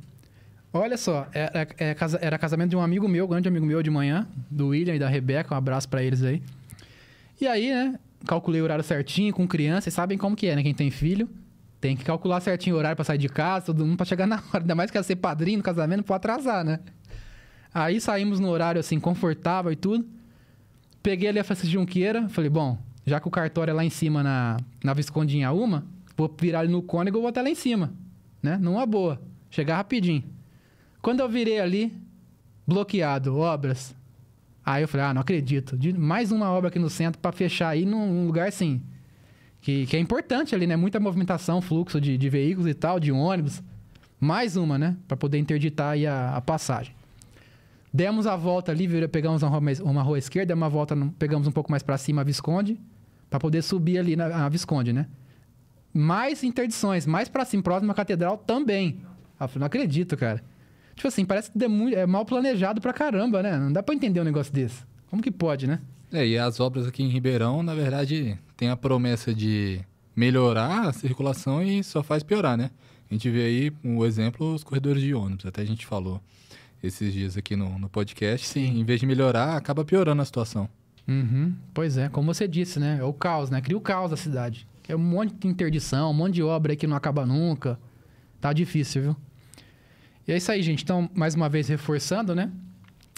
Olha 0.73 0.97
só, 0.97 1.29
era, 1.33 1.69
é 1.79 1.95
casa- 1.95 2.19
era 2.21 2.37
casamento 2.37 2.71
de 2.71 2.77
um 2.77 2.81
amigo 2.81 3.07
meu, 3.07 3.29
grande 3.29 3.47
amigo 3.47 3.65
meu 3.65 3.81
de 3.81 3.91
manhã, 3.91 4.27
do 4.51 4.69
William 4.71 4.97
e 4.97 4.99
da 4.99 5.09
Rebeca. 5.09 5.55
Um 5.55 5.57
abraço 5.57 5.89
pra 5.89 6.03
eles 6.03 6.21
aí. 6.25 6.43
E 7.41 7.47
aí, 7.47 7.73
né? 7.73 7.97
Calculei 8.27 8.61
o 8.61 8.65
horário 8.65 8.83
certinho 8.83 9.33
com 9.33 9.47
criança. 9.47 9.83
Vocês 9.83 9.95
sabem 9.95 10.19
como 10.19 10.35
que 10.35 10.49
é, 10.49 10.57
né? 10.57 10.65
Quem 10.65 10.75
tem 10.75 10.91
filho 10.91 11.29
tem 11.81 11.97
que 11.97 12.03
calcular 12.03 12.41
certinho 12.41 12.75
o 12.75 12.79
horário 12.81 12.97
pra 12.97 13.05
sair 13.05 13.19
de 13.19 13.29
casa, 13.29 13.67
todo 13.67 13.87
mundo 13.87 13.97
pra 13.97 14.05
chegar 14.05 14.27
na 14.27 14.43
hora. 14.53 14.65
Ainda 14.65 14.75
mais 14.75 14.91
que 14.91 14.99
ia 14.99 15.03
ser 15.05 15.15
padrinho 15.15 15.59
no 15.59 15.63
casamento, 15.63 16.03
pode 16.03 16.17
atrasar, 16.17 16.65
né? 16.65 16.81
Aí 17.73 18.01
saímos 18.01 18.41
no 18.41 18.49
horário 18.49 18.81
assim, 18.81 18.99
confortável 18.99 19.71
e 19.71 19.77
tudo. 19.77 20.05
Peguei 21.05 21.29
ali 21.29 21.39
a 21.39 21.45
Francisco 21.45 21.71
Junqueira, 21.73 22.29
falei, 22.31 22.51
bom, 22.51 22.77
já 23.07 23.21
que 23.21 23.29
o 23.29 23.31
cartório 23.31 23.71
é 23.71 23.75
lá 23.75 23.85
em 23.85 23.91
cima 23.91 24.23
na, 24.23 24.57
na 24.83 24.95
Visconde 24.95 25.37
Inhaúma, 25.37 25.85
vou 26.17 26.33
virar 26.41 26.61
ali 26.61 26.71
no 26.73 26.83
Cônego 26.83 27.19
e 27.19 27.21
vou 27.21 27.29
até 27.29 27.43
lá 27.43 27.51
em 27.51 27.55
cima, 27.55 27.93
né? 28.43 28.57
Numa 28.57 28.87
boa. 28.87 29.21
Chegar 29.51 29.77
rapidinho. 29.77 30.25
Quando 31.03 31.21
eu 31.21 31.29
virei 31.29 31.61
ali, 31.61 31.93
bloqueado, 32.67 33.37
obras. 33.37 33.95
Aí 34.65 34.83
eu 34.83 34.89
falei, 34.89 35.07
ah, 35.07 35.15
não 35.15 35.21
acredito. 35.21 35.77
De- 35.77 35.93
mais 35.93 36.33
uma 36.33 36.51
obra 36.51 36.69
aqui 36.69 36.79
no 36.79 36.89
centro 36.89 37.21
pra 37.21 37.31
fechar 37.33 37.69
aí 37.69 37.85
num 37.85 38.27
lugar 38.27 38.49
assim. 38.49 38.81
Que, 39.61 39.87
que 39.87 39.97
é 39.97 40.01
importante 40.01 40.55
ali, 40.55 40.67
né? 40.67 40.77
Muita 40.77 40.99
movimentação, 40.99 41.61
fluxo 41.61 42.01
de, 42.01 42.17
de 42.19 42.29
veículos 42.29 42.69
e 42.71 42.75
tal, 42.75 42.99
de 42.99 43.13
ônibus. 43.13 43.63
Mais 44.19 44.57
uma, 44.57 44.79
né? 44.79 44.97
Pra 45.07 45.17
poder 45.17 45.39
interditar 45.39 45.93
aí 45.93 46.07
a, 46.07 46.37
a 46.37 46.41
passagem. 46.41 46.95
Demos 47.93 48.27
a 48.27 48.35
volta 48.35 48.73
ali, 48.73 48.89
pegamos 49.09 49.43
uma 49.43 49.51
rua, 49.51 49.61
uma 49.85 50.03
rua 50.03 50.19
esquerda, 50.19 50.55
uma 50.55 50.69
volta, 50.69 50.97
pegamos 51.19 51.47
um 51.47 51.53
pouco 51.53 51.71
mais 51.71 51.83
pra 51.83 51.97
cima 51.97 52.23
a 52.23 52.25
Visconde, 52.25 52.79
pra 53.35 53.41
poder 53.41 53.63
subir 53.63 53.99
ali 53.99 54.15
na 54.15 54.49
Visconde, 54.49 54.93
né? 54.93 55.09
Mais 55.93 56.45
interdições, 56.45 57.05
mais 57.05 57.29
pra 57.29 57.45
cima, 57.45 57.65
próximo 57.65 57.91
à 57.91 57.95
catedral 57.95 58.39
também. 58.39 59.01
Eu 59.41 59.49
falei, 59.49 59.61
não 59.61 59.67
acredito, 59.67 60.17
cara. 60.17 60.41
Tipo 60.95 61.09
assim, 61.09 61.25
parece 61.25 61.51
que 61.51 61.59
é 61.65 62.03
é 62.03 62.07
mal 62.07 62.25
planejado 62.25 62.81
pra 62.81 62.93
caramba, 62.93 63.43
né? 63.43 63.59
Não 63.59 63.73
dá 63.73 63.83
pra 63.83 63.93
entender 63.93 64.21
um 64.21 64.25
negócio 64.25 64.53
desse. 64.53 64.85
Como 65.11 65.21
que 65.21 65.33
pode, 65.33 65.67
né? 65.67 65.81
É, 66.13 66.25
e 66.25 66.39
as 66.39 66.61
obras 66.61 66.87
aqui 66.87 67.03
em 67.03 67.09
Ribeirão, 67.09 67.61
na 67.61 67.75
verdade, 67.75 68.39
tem 68.57 68.69
a 68.69 68.77
promessa 68.77 69.35
de 69.35 69.81
melhorar 70.15 70.89
a 70.89 70.93
circulação 70.93 71.61
e 71.61 71.83
só 71.83 72.05
faz 72.05 72.23
piorar, 72.23 72.57
né? 72.57 72.71
A 73.11 73.15
gente 73.15 73.29
vê 73.31 73.47
aí 73.47 73.73
o 73.83 74.07
exemplo, 74.07 74.55
os 74.55 74.63
corredores 74.63 75.03
de 75.03 75.13
ônibus, 75.13 75.45
até 75.45 75.63
a 75.63 75.67
gente 75.67 75.85
falou 75.85 76.21
esses 76.81 77.13
dias 77.13 77.37
aqui 77.37 77.57
no, 77.57 77.81
no 77.81 77.89
podcast. 77.89 78.47
Sim. 78.47 78.79
Em 78.79 78.85
vez 78.85 79.01
de 79.01 79.07
melhorar, 79.07 79.57
acaba 79.57 79.85
piorando 79.85 80.23
a 80.23 80.25
situação. 80.25 80.69
Uhum. 81.07 81.55
Pois 81.73 81.99
é, 81.99 82.09
como 82.09 82.33
você 82.33 82.49
disse, 82.49 82.81
né? 82.81 82.99
É 83.01 83.05
o 83.05 83.13
caos, 83.13 83.51
né? 83.51 83.61
Cria 83.61 83.77
o 83.77 83.81
caos 83.81 84.11
da 84.11 84.17
cidade. 84.17 84.67
É 84.89 84.97
um 84.97 84.99
monte 84.99 85.35
de 85.35 85.49
interdição, 85.49 86.11
um 86.11 86.15
monte 86.15 86.35
de 86.35 86.43
obra 86.43 86.73
aí 86.73 86.77
que 86.77 86.87
não 86.87 86.97
acaba 86.97 87.27
nunca. 87.27 87.79
Tá 88.41 88.53
difícil, 88.53 89.03
viu? 89.03 89.17
E 90.27 90.33
é 90.33 90.37
isso 90.37 90.51
aí, 90.51 90.63
gente. 90.63 90.83
Então, 90.83 91.09
mais 91.15 91.35
uma 91.35 91.49
vez 91.49 91.69
reforçando, 91.69 92.35
né? 92.35 92.51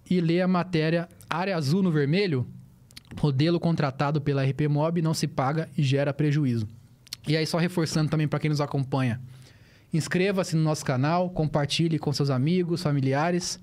E 0.08 0.20
lê 0.20 0.42
a 0.42 0.48
matéria 0.48 1.08
Área 1.30 1.56
Azul 1.56 1.82
no 1.82 1.90
Vermelho, 1.90 2.46
modelo 3.22 3.58
contratado 3.58 4.20
pela 4.20 4.44
RP 4.44 4.68
Mob 4.68 5.00
não 5.00 5.14
se 5.14 5.26
paga 5.26 5.68
e 5.78 5.82
gera 5.82 6.12
prejuízo. 6.12 6.68
E 7.26 7.36
aí, 7.36 7.46
só 7.46 7.58
reforçando 7.58 8.10
também 8.10 8.26
para 8.26 8.38
quem 8.38 8.50
nos 8.50 8.60
acompanha, 8.60 9.20
inscreva-se 9.92 10.56
no 10.56 10.62
nosso 10.62 10.84
canal, 10.84 11.30
compartilhe 11.30 11.98
com 11.98 12.12
seus 12.12 12.30
amigos, 12.30 12.82
familiares. 12.82 13.60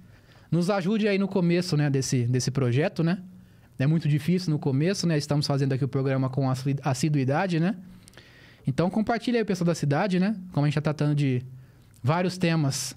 Nos 0.51 0.70
ajude 0.70 1.07
aí 1.07 1.18
no 1.18 1.28
começo 1.28 1.76
né, 1.76 1.89
desse, 1.89 2.24
desse 2.24 2.51
projeto, 2.51 3.03
né? 3.03 3.20
É 3.78 3.88
muito 3.88 4.07
difícil 4.10 4.51
no 4.51 4.60
começo, 4.60 5.07
né? 5.07 5.18
Estamos 5.18 5.47
fazendo 5.47 5.74
aqui 5.74 5.86
o 5.86 5.88
programa 5.88 6.30
com 6.30 6.49
assi- 6.49 6.76
assiduidade, 6.84 7.60
né? 7.60 7.76
Então, 8.68 8.89
compartilhe 8.89 9.38
aí 9.38 9.43
o 9.43 9.45
pessoal 9.45 9.68
da 9.68 9.76
cidade, 9.76 10.20
né? 10.20 10.36
Como 10.51 10.66
a 10.66 10.70
gente 10.70 10.78
está 10.78 10.93
tratando 10.93 11.16
de 11.16 11.41
vários 12.03 12.38
temas 12.38 12.95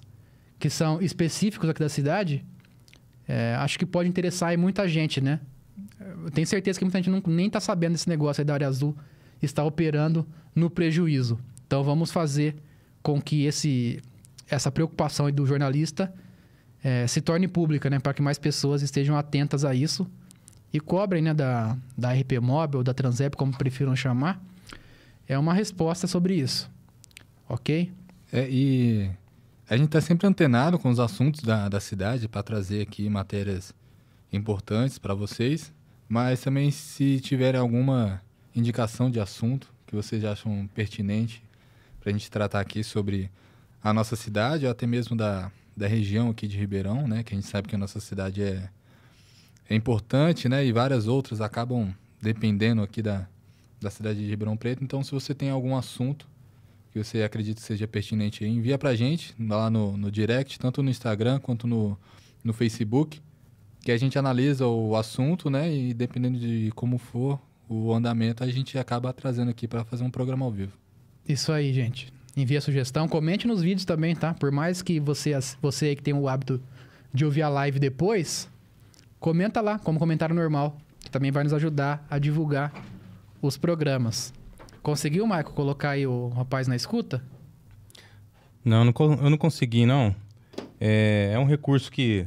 que 0.59 0.69
são 0.69 1.01
específicos 1.01 1.69
aqui 1.69 1.79
da 1.79 1.89
cidade, 1.89 2.43
é, 3.27 3.55
acho 3.59 3.79
que 3.79 3.85
pode 3.85 4.09
interessar 4.09 4.49
aí 4.49 4.57
muita 4.57 4.87
gente, 4.87 5.21
né? 5.21 5.39
Eu 6.25 6.31
tenho 6.31 6.45
certeza 6.45 6.77
que 6.77 6.85
muita 6.85 6.97
gente 7.01 7.09
não, 7.09 7.21
nem 7.33 7.47
está 7.47 7.59
sabendo 7.59 7.93
desse 7.93 8.09
negócio 8.09 8.41
aí 8.41 8.45
da 8.45 8.53
área 8.53 8.67
azul 8.67 8.95
está 9.45 9.63
operando 9.63 10.25
no 10.55 10.69
prejuízo. 10.69 11.39
Então 11.65 11.83
vamos 11.83 12.11
fazer 12.11 12.55
com 13.01 13.21
que 13.21 13.45
esse, 13.45 14.01
essa 14.47 14.71
preocupação 14.71 15.29
do 15.31 15.45
jornalista 15.45 16.13
eh, 16.83 17.07
se 17.07 17.21
torne 17.21 17.47
pública, 17.47 17.89
né? 17.89 17.99
Para 17.99 18.13
que 18.13 18.21
mais 18.21 18.39
pessoas 18.39 18.81
estejam 18.81 19.17
atentas 19.17 19.65
a 19.65 19.73
isso 19.73 20.09
e 20.71 20.79
cobrem, 20.79 21.21
né? 21.21 21.33
Da, 21.33 21.77
da 21.97 22.13
RP 22.13 22.39
Mob 22.41 22.77
ou 22.77 22.83
da 22.83 22.93
Transep, 22.93 23.35
como 23.35 23.55
prefiram 23.55 23.95
chamar, 23.95 24.41
é 25.27 25.37
uma 25.37 25.53
resposta 25.53 26.07
sobre 26.07 26.35
isso. 26.35 26.69
Ok? 27.47 27.91
É, 28.31 28.49
e 28.49 29.11
a 29.69 29.77
gente 29.77 29.87
está 29.87 30.01
sempre 30.01 30.27
antenado 30.27 30.79
com 30.79 30.89
os 30.89 30.99
assuntos 30.99 31.41
da, 31.41 31.69
da 31.69 31.79
cidade 31.79 32.27
para 32.27 32.41
trazer 32.41 32.81
aqui 32.81 33.07
matérias 33.09 33.73
importantes 34.31 34.97
para 34.97 35.13
vocês, 35.13 35.71
mas 36.09 36.41
também 36.41 36.71
se 36.71 37.19
tiver 37.19 37.55
alguma 37.55 38.21
indicação 38.55 39.09
de 39.09 39.19
assunto 39.19 39.73
que 39.87 39.95
vocês 39.95 40.23
acham 40.25 40.67
pertinente 40.73 41.43
para 41.99 42.09
a 42.09 42.13
gente 42.13 42.29
tratar 42.29 42.59
aqui 42.59 42.83
sobre 42.83 43.29
a 43.83 43.93
nossa 43.93 44.15
cidade 44.15 44.65
ou 44.65 44.71
até 44.71 44.87
mesmo 44.87 45.15
da, 45.15 45.51
da 45.75 45.87
região 45.87 46.29
aqui 46.29 46.47
de 46.47 46.57
Ribeirão, 46.57 47.07
né? 47.07 47.23
Que 47.23 47.33
a 47.33 47.35
gente 47.35 47.47
sabe 47.47 47.67
que 47.67 47.75
a 47.75 47.77
nossa 47.77 47.99
cidade 47.99 48.41
é, 48.41 48.69
é 49.69 49.75
importante, 49.75 50.47
né? 50.47 50.65
E 50.65 50.71
várias 50.71 51.07
outras 51.07 51.41
acabam 51.41 51.93
dependendo 52.21 52.81
aqui 52.81 53.01
da, 53.01 53.27
da 53.81 53.89
cidade 53.89 54.19
de 54.19 54.29
Ribeirão 54.29 54.55
Preto. 54.55 54.83
Então, 54.83 55.03
se 55.03 55.11
você 55.11 55.33
tem 55.33 55.49
algum 55.49 55.75
assunto 55.75 56.27
que 56.91 57.03
você 57.03 57.23
acredita 57.23 57.59
seja 57.59 57.87
pertinente 57.87 58.43
aí, 58.43 58.49
envia 58.49 58.77
pra 58.77 58.95
gente 58.95 59.35
lá 59.39 59.69
no, 59.69 59.97
no 59.97 60.11
direct, 60.11 60.59
tanto 60.59 60.83
no 60.83 60.89
Instagram 60.89 61.39
quanto 61.39 61.65
no, 61.65 61.97
no 62.43 62.53
Facebook, 62.53 63.19
que 63.81 63.91
a 63.91 63.97
gente 63.97 64.17
analisa 64.17 64.67
o 64.67 64.95
assunto, 64.95 65.49
né? 65.49 65.73
E 65.73 65.93
dependendo 65.93 66.39
de 66.39 66.71
como 66.75 66.97
for 66.97 67.39
o 67.73 67.93
andamento, 67.93 68.43
a 68.43 68.47
gente 68.51 68.77
acaba 68.77 69.11
trazendo 69.13 69.49
aqui 69.49 69.67
para 69.67 69.83
fazer 69.83 70.03
um 70.03 70.11
programa 70.11 70.45
ao 70.45 70.51
vivo. 70.51 70.73
Isso 71.27 71.51
aí, 71.51 71.73
gente. 71.73 72.13
Envie 72.35 72.57
a 72.57 72.61
sugestão, 72.61 73.07
comente 73.07 73.47
nos 73.47 73.61
vídeos 73.61 73.85
também, 73.85 74.15
tá? 74.15 74.33
Por 74.33 74.51
mais 74.51 74.81
que 74.81 74.99
você, 74.99 75.31
você 75.61 75.95
que 75.95 76.01
tem 76.01 76.13
o 76.13 76.27
hábito 76.27 76.61
de 77.13 77.23
ouvir 77.25 77.43
a 77.43 77.49
live 77.49 77.79
depois, 77.79 78.49
comenta 79.19 79.61
lá, 79.61 79.77
como 79.79 79.99
comentário 79.99 80.35
normal. 80.35 80.77
também 81.11 81.31
vai 81.31 81.43
nos 81.43 81.53
ajudar 81.53 82.05
a 82.09 82.17
divulgar 82.17 82.73
os 83.41 83.55
programas. 83.57 84.33
Conseguiu, 84.81 85.25
Maico, 85.27 85.53
colocar 85.53 85.91
aí 85.91 86.07
o 86.07 86.29
rapaz 86.29 86.67
na 86.67 86.75
escuta? 86.75 87.21
Não, 88.65 88.79
eu 88.79 88.85
não, 88.85 88.93
co- 88.93 89.13
eu 89.13 89.29
não 89.29 89.37
consegui, 89.37 89.85
não. 89.85 90.15
É, 90.79 91.31
é 91.33 91.39
um 91.39 91.45
recurso 91.45 91.91
que 91.91 92.25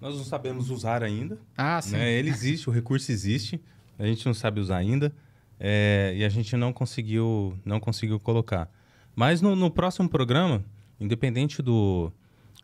nós 0.00 0.14
não 0.16 0.24
sabemos 0.24 0.70
usar 0.70 1.02
ainda. 1.02 1.38
Ah, 1.56 1.80
sim. 1.80 1.92
né? 1.92 2.10
Ele 2.12 2.28
existe, 2.30 2.68
o 2.68 2.72
recurso 2.72 3.10
existe, 3.12 3.60
a 3.98 4.06
gente 4.06 4.24
não 4.26 4.34
sabe 4.34 4.60
usar 4.60 4.76
ainda 4.76 5.12
é, 5.58 6.12
e 6.16 6.24
a 6.24 6.28
gente 6.28 6.56
não 6.56 6.72
conseguiu, 6.72 7.58
não 7.64 7.80
conseguiu 7.80 8.20
colocar. 8.20 8.70
Mas 9.14 9.40
no, 9.40 9.56
no 9.56 9.70
próximo 9.70 10.08
programa, 10.08 10.64
independente 11.00 11.62
do, 11.62 12.12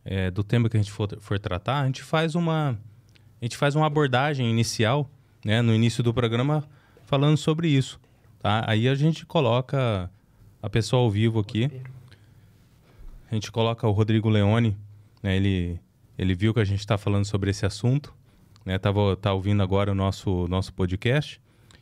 é, 0.04 0.30
do 0.30 0.44
tema 0.44 0.68
que 0.68 0.76
a 0.76 0.80
gente 0.80 0.92
for, 0.92 1.08
for 1.20 1.38
tratar, 1.38 1.80
a 1.80 1.86
gente 1.86 2.02
faz 2.02 2.34
uma 2.34 2.78
a 3.40 3.44
gente 3.44 3.56
faz 3.56 3.74
uma 3.74 3.86
abordagem 3.86 4.48
inicial, 4.48 5.10
né, 5.44 5.60
no 5.60 5.74
início 5.74 6.00
do 6.00 6.14
programa, 6.14 6.62
falando 7.06 7.36
sobre 7.36 7.66
isso. 7.66 7.98
Tá? 8.38 8.64
Aí 8.68 8.88
a 8.88 8.94
gente 8.94 9.26
coloca 9.26 10.08
a 10.62 10.70
pessoa 10.70 11.02
ao 11.02 11.10
vivo 11.10 11.40
aqui. 11.40 11.68
A 13.28 13.34
gente 13.34 13.50
coloca 13.50 13.84
o 13.88 13.90
Rodrigo 13.90 14.28
Leone, 14.28 14.76
né? 15.20 15.34
Ele, 15.34 15.80
ele 16.16 16.34
viu 16.36 16.54
que 16.54 16.60
a 16.60 16.64
gente 16.64 16.78
está 16.78 16.96
falando 16.96 17.24
sobre 17.24 17.50
esse 17.50 17.66
assunto, 17.66 18.14
né? 18.64 18.78
Tava, 18.78 19.16
tá 19.16 19.32
ouvindo 19.32 19.62
agora 19.62 19.92
o 19.92 19.94
nosso, 19.94 20.46
nosso 20.48 20.72
podcast 20.72 21.40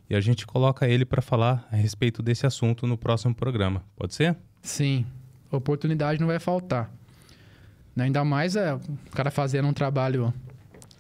e 0.09 0.15
a 0.15 0.21
gente 0.21 0.47
coloca 0.47 0.89
ele 0.89 1.05
para 1.05 1.23
falar 1.23 1.67
a 1.71 1.77
respeito 1.77 2.23
desse 2.23 2.47
assunto 2.47 2.87
no 2.87 2.97
próximo 2.99 3.35
programa. 3.35 3.83
Pode 3.97 4.15
ser? 4.15 4.37
Sim, 4.63 5.07
oportunidade 5.51 6.21
não 6.21 6.27
vai 6.27 6.39
faltar. 6.39 6.91
Né, 7.95 8.05
Ainda 8.05 8.25
mais 8.25 8.57
é, 8.57 8.75
o 8.75 8.81
cara 9.13 9.31
fazendo 9.31 9.69
um 9.69 9.73
trabalho 9.73 10.33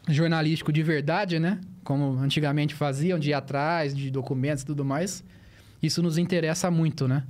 jornalístico 0.08 0.72
de 0.72 0.82
verdade, 0.82 1.38
né? 1.38 1.60
Como 1.84 2.18
antigamente 2.18 2.74
faziam, 2.74 3.18
de 3.18 3.30
ir 3.30 3.34
atrás, 3.34 3.94
de 3.94 4.10
documentos 4.10 4.62
e 4.62 4.66
tudo 4.66 4.84
mais. 4.84 5.24
Isso 5.82 6.02
nos 6.02 6.18
interessa 6.18 6.70
muito, 6.70 7.08
né? 7.08 7.24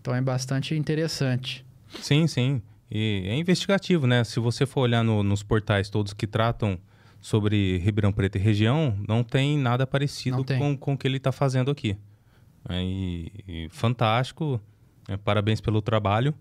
Então 0.00 0.14
é 0.14 0.20
bastante 0.20 0.74
interessante. 0.74 1.64
Sim, 2.00 2.26
sim. 2.26 2.62
E 2.90 3.24
é 3.26 3.36
investigativo, 3.36 4.06
né? 4.06 4.24
Se 4.24 4.38
você 4.40 4.66
for 4.66 4.82
olhar 4.82 5.02
no- 5.02 5.22
nos 5.22 5.42
portais 5.42 5.88
todos 5.90 6.12
que 6.12 6.26
tratam 6.26 6.78
sobre 7.22 7.78
Ribeirão 7.78 8.12
Preto 8.12 8.36
e 8.36 8.38
região, 8.40 8.94
não 9.08 9.22
tem 9.24 9.56
nada 9.56 9.86
parecido 9.86 10.44
tem. 10.44 10.58
com, 10.58 10.76
com 10.76 10.92
o 10.92 10.98
que 10.98 11.06
ele 11.08 11.16
está 11.16 11.32
fazendo 11.32 11.70
aqui. 11.70 11.96
É, 12.68 12.82
e, 12.82 13.32
e 13.48 13.68
fantástico. 13.70 14.60
É, 15.08 15.16
parabéns 15.16 15.60
pelo 15.60 15.80
trabalho. 15.80 16.34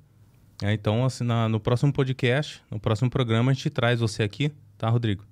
É, 0.62 0.74
então, 0.74 1.06
assim, 1.06 1.24
na- 1.24 1.48
no 1.48 1.60
próximo 1.60 1.94
podcast, 1.94 2.62
no 2.70 2.80
próximo 2.80 3.10
programa, 3.10 3.52
a 3.52 3.54
gente 3.54 3.70
traz 3.70 4.00
você 4.00 4.22
aqui, 4.24 4.52
tá, 4.78 4.90
Rodrigo? 4.90 5.24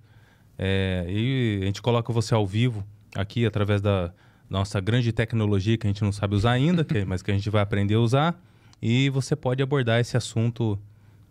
É, 0.57 1.05
e 1.09 1.59
a 1.61 1.65
gente 1.65 1.81
coloca 1.81 2.13
você 2.13 2.33
ao 2.33 2.45
vivo 2.47 2.85
aqui 3.15 3.45
através 3.45 3.81
da 3.81 4.13
nossa 4.49 4.79
grande 4.79 5.11
tecnologia 5.11 5.77
que 5.77 5.85
a 5.85 5.89
gente 5.89 6.03
não 6.03 6.11
sabe 6.11 6.35
usar 6.35 6.51
ainda, 6.51 6.83
que- 6.83 7.03
mas 7.05 7.21
que 7.21 7.31
a 7.31 7.33
gente 7.33 7.49
vai 7.49 7.61
aprender 7.61 7.95
a 7.95 7.99
usar. 7.99 8.39
E 8.81 9.09
você 9.09 9.35
pode 9.35 9.61
abordar 9.63 9.99
esse 9.99 10.15
assunto 10.15 10.79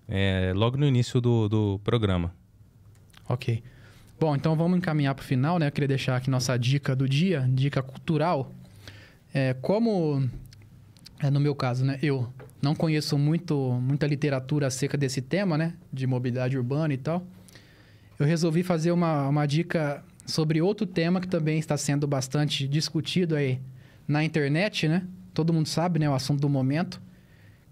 é, 0.09 0.53
logo 0.57 0.77
no 0.77 0.87
início 0.87 1.21
do, 1.21 1.49
do 1.49 1.81
programa. 1.85 2.33
Ok. 3.29 3.62
Bom, 4.21 4.35
então 4.35 4.57
vamos 4.57 4.79
encaminhar 4.79 5.14
para 5.14 5.23
o 5.23 5.25
final, 5.25 5.61
né? 5.61 5.69
Eu 5.69 5.71
queria 5.71 5.87
deixar 5.87 6.16
aqui 6.16 6.29
nossa 6.29 6.59
dica 6.59 6.97
do 6.97 7.09
dia, 7.09 7.49
dica 7.53 7.81
cultural. 7.81 8.53
É, 9.33 9.55
como, 9.55 10.29
é, 11.21 11.31
no 11.31 11.39
meu 11.39 11.55
caso, 11.55 11.85
né? 11.85 12.01
Eu 12.03 12.29
não 12.61 12.75
conheço 12.75 13.16
muito, 13.16 13.57
muita 13.81 14.09
literatura 14.09 14.66
acerca 14.66 14.99
desse 14.99 15.23
tema, 15.23 15.57
né? 15.57 15.75
De 15.93 16.05
mobilidade 16.05 16.57
urbana 16.57 16.93
e 16.93 16.97
tal. 16.97 17.25
Eu 18.19 18.27
resolvi 18.27 18.64
fazer 18.64 18.91
uma, 18.91 19.29
uma 19.29 19.47
dica 19.47 20.03
sobre 20.27 20.61
outro 20.61 20.85
tema 20.85 21.21
que 21.21 21.29
também 21.29 21.57
está 21.61 21.77
sendo 21.77 22.05
bastante 22.05 22.66
discutido 22.66 23.37
aí 23.37 23.61
na 24.09 24.25
internet, 24.25 24.89
né? 24.89 25.07
Todo 25.33 25.53
mundo 25.53 25.69
sabe, 25.69 26.01
né? 26.01 26.11
O 26.11 26.14
assunto 26.14 26.41
do 26.41 26.49
momento. 26.49 27.01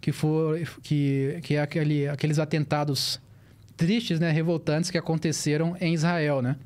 Que, 0.01 0.13
for, 0.13 0.57
que, 0.81 1.41
que 1.43 1.57
é 1.57 1.61
aquele, 1.61 2.07
aqueles 2.07 2.39
atentados 2.39 3.21
tristes, 3.77 4.19
né, 4.19 4.31
revoltantes 4.31 4.91
que 4.91 4.99
aconteceram 4.99 5.77
em 5.81 5.93
Israel, 5.95 6.41
né? 6.41 6.57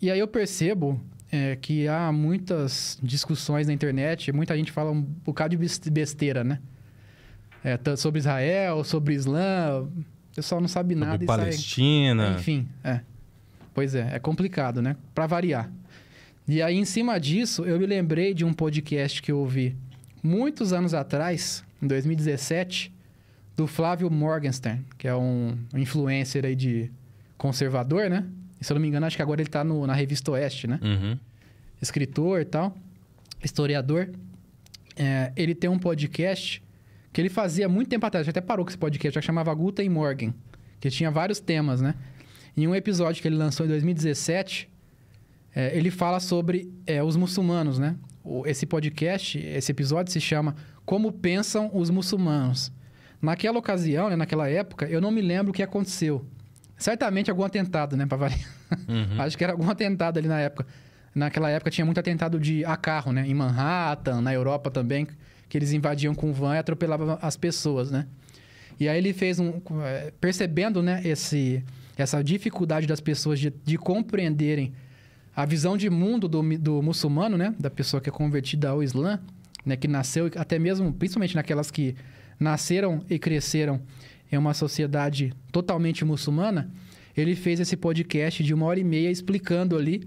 E 0.00 0.10
aí 0.10 0.18
eu 0.18 0.28
percebo 0.28 1.00
é, 1.30 1.56
que 1.56 1.88
há 1.88 2.12
muitas 2.12 2.98
discussões 3.02 3.66
na 3.66 3.72
internet, 3.72 4.32
muita 4.32 4.56
gente 4.56 4.70
fala 4.72 4.90
um 4.90 5.02
bocado 5.02 5.50
de 5.50 5.56
bes- 5.56 5.78
besteira, 5.78 6.44
né? 6.44 6.60
É, 7.64 7.78
sobre 7.96 8.20
Israel, 8.20 8.84
sobre 8.84 9.14
Islã, 9.14 9.82
o 9.82 10.34
pessoal 10.34 10.60
não 10.60 10.68
sabe 10.68 10.94
nada 10.94 11.12
Sobre 11.12 11.24
e 11.24 11.26
sai... 11.26 11.38
Palestina. 11.38 12.36
Enfim, 12.38 12.68
é. 12.84 13.00
Pois 13.74 13.94
é, 13.94 14.10
é 14.14 14.18
complicado, 14.18 14.80
né? 14.80 14.96
Pra 15.14 15.26
variar. 15.26 15.70
E 16.46 16.62
aí, 16.62 16.76
em 16.76 16.84
cima 16.84 17.18
disso, 17.18 17.64
eu 17.64 17.78
me 17.78 17.84
lembrei 17.86 18.32
de 18.32 18.44
um 18.44 18.52
podcast 18.54 19.20
que 19.20 19.30
eu 19.30 19.38
ouvi 19.38 19.76
muitos 20.22 20.72
anos 20.72 20.94
atrás, 20.94 21.62
em 21.82 21.86
2017, 21.86 22.92
do 23.58 23.66
Flávio 23.66 24.08
Morgenstern, 24.08 24.84
que 24.96 25.08
é 25.08 25.14
um 25.14 25.58
influencer 25.74 26.44
aí 26.44 26.54
de 26.54 26.90
conservador, 27.36 28.08
né? 28.08 28.24
E, 28.60 28.64
se 28.64 28.72
eu 28.72 28.76
não 28.76 28.80
me 28.80 28.86
engano, 28.86 29.04
acho 29.04 29.16
que 29.16 29.22
agora 29.22 29.40
ele 29.42 29.50
tá 29.50 29.64
no- 29.64 29.84
na 29.84 29.92
revista 29.94 30.30
Oeste, 30.30 30.66
né? 30.68 30.78
Uhum. 30.82 31.18
escritor 31.82 32.40
e 32.40 32.44
tal, 32.44 32.76
historiador. 33.42 34.10
É, 34.96 35.32
ele 35.36 35.54
tem 35.54 35.68
um 35.70 35.78
podcast 35.78 36.62
que 37.12 37.20
ele 37.20 37.28
fazia 37.28 37.68
muito 37.68 37.88
tempo 37.88 38.04
atrás, 38.06 38.24
já 38.26 38.30
até 38.30 38.40
parou 38.40 38.64
com 38.64 38.70
esse 38.70 38.78
podcast, 38.78 39.14
já 39.14 39.20
chamava 39.22 39.52
Guten 39.54 39.88
Morgen, 39.88 40.32
que 40.80 40.88
tinha 40.90 41.10
vários 41.10 41.38
temas, 41.40 41.80
né? 41.80 41.94
Em 42.56 42.66
um 42.66 42.74
episódio 42.74 43.20
que 43.22 43.26
ele 43.28 43.36
lançou 43.36 43.64
em 43.66 43.68
2017, 43.68 44.68
é, 45.54 45.76
ele 45.76 45.90
fala 45.90 46.18
sobre 46.20 46.72
é, 46.86 47.02
os 47.02 47.16
muçulmanos, 47.16 47.78
né? 47.78 47.96
Esse 48.46 48.66
podcast, 48.66 49.38
esse 49.38 49.70
episódio 49.72 50.12
se 50.12 50.20
chama 50.20 50.54
Como 50.84 51.10
Pensam 51.12 51.70
os 51.72 51.90
Muçulmanos. 51.90 52.70
Naquela 53.20 53.58
ocasião, 53.58 54.08
né, 54.08 54.16
naquela 54.16 54.48
época, 54.48 54.86
eu 54.86 55.00
não 55.00 55.10
me 55.10 55.20
lembro 55.20 55.50
o 55.50 55.54
que 55.54 55.62
aconteceu. 55.62 56.24
Certamente 56.76 57.30
algum 57.30 57.44
atentado, 57.44 57.96
né, 57.96 58.06
variar. 58.06 58.38
Uhum. 58.88 59.18
Acho 59.22 59.36
que 59.36 59.42
era 59.42 59.52
algum 59.52 59.68
atentado 59.68 60.18
ali 60.18 60.28
na 60.28 60.38
época. 60.38 60.66
Naquela 61.14 61.50
época 61.50 61.70
tinha 61.70 61.84
muito 61.84 61.98
atentado 61.98 62.38
de 62.38 62.64
a 62.64 62.76
carro, 62.76 63.12
né? 63.12 63.26
Em 63.26 63.34
Manhattan, 63.34 64.20
na 64.20 64.32
Europa 64.32 64.70
também, 64.70 65.06
que 65.48 65.58
eles 65.58 65.72
invadiam 65.72 66.14
com 66.14 66.32
van 66.32 66.54
e 66.54 66.58
atropelavam 66.58 67.18
as 67.20 67.36
pessoas, 67.36 67.90
né? 67.90 68.06
E 68.78 68.88
aí 68.88 68.96
ele 68.98 69.12
fez 69.12 69.40
um... 69.40 69.54
eh, 69.82 70.12
Percebendo, 70.20 70.80
né, 70.80 71.00
esse, 71.04 71.64
essa 71.96 72.22
dificuldade 72.22 72.86
das 72.86 73.00
pessoas 73.00 73.40
de, 73.40 73.50
de 73.64 73.76
compreenderem 73.76 74.72
a 75.34 75.44
visão 75.44 75.76
de 75.76 75.90
mundo 75.90 76.28
do, 76.28 76.40
do 76.58 76.80
muçulmano, 76.82 77.36
né? 77.36 77.52
Da 77.58 77.70
pessoa 77.70 78.00
que 78.00 78.08
é 78.08 78.12
convertida 78.12 78.68
ao 78.68 78.80
Islã, 78.80 79.18
né? 79.66 79.74
Que 79.76 79.88
nasceu, 79.88 80.30
até 80.36 80.56
mesmo, 80.58 80.92
principalmente 80.92 81.34
naquelas 81.34 81.68
que 81.70 81.96
nasceram 82.38 83.02
e 83.08 83.18
cresceram 83.18 83.80
em 84.30 84.36
uma 84.36 84.54
sociedade 84.54 85.32
totalmente 85.50 86.04
muçulmana, 86.04 86.70
ele 87.16 87.34
fez 87.34 87.58
esse 87.60 87.76
podcast 87.76 88.44
de 88.44 88.54
uma 88.54 88.66
hora 88.66 88.78
e 88.78 88.84
meia 88.84 89.10
explicando 89.10 89.76
ali, 89.76 90.06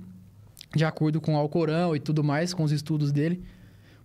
de 0.75 0.85
acordo 0.85 1.19
com 1.19 1.35
o 1.35 1.37
Alcorão 1.37 1.95
e 1.95 1.99
tudo 1.99 2.23
mais, 2.23 2.53
com 2.53 2.63
os 2.63 2.71
estudos 2.71 3.11
dele, 3.11 3.41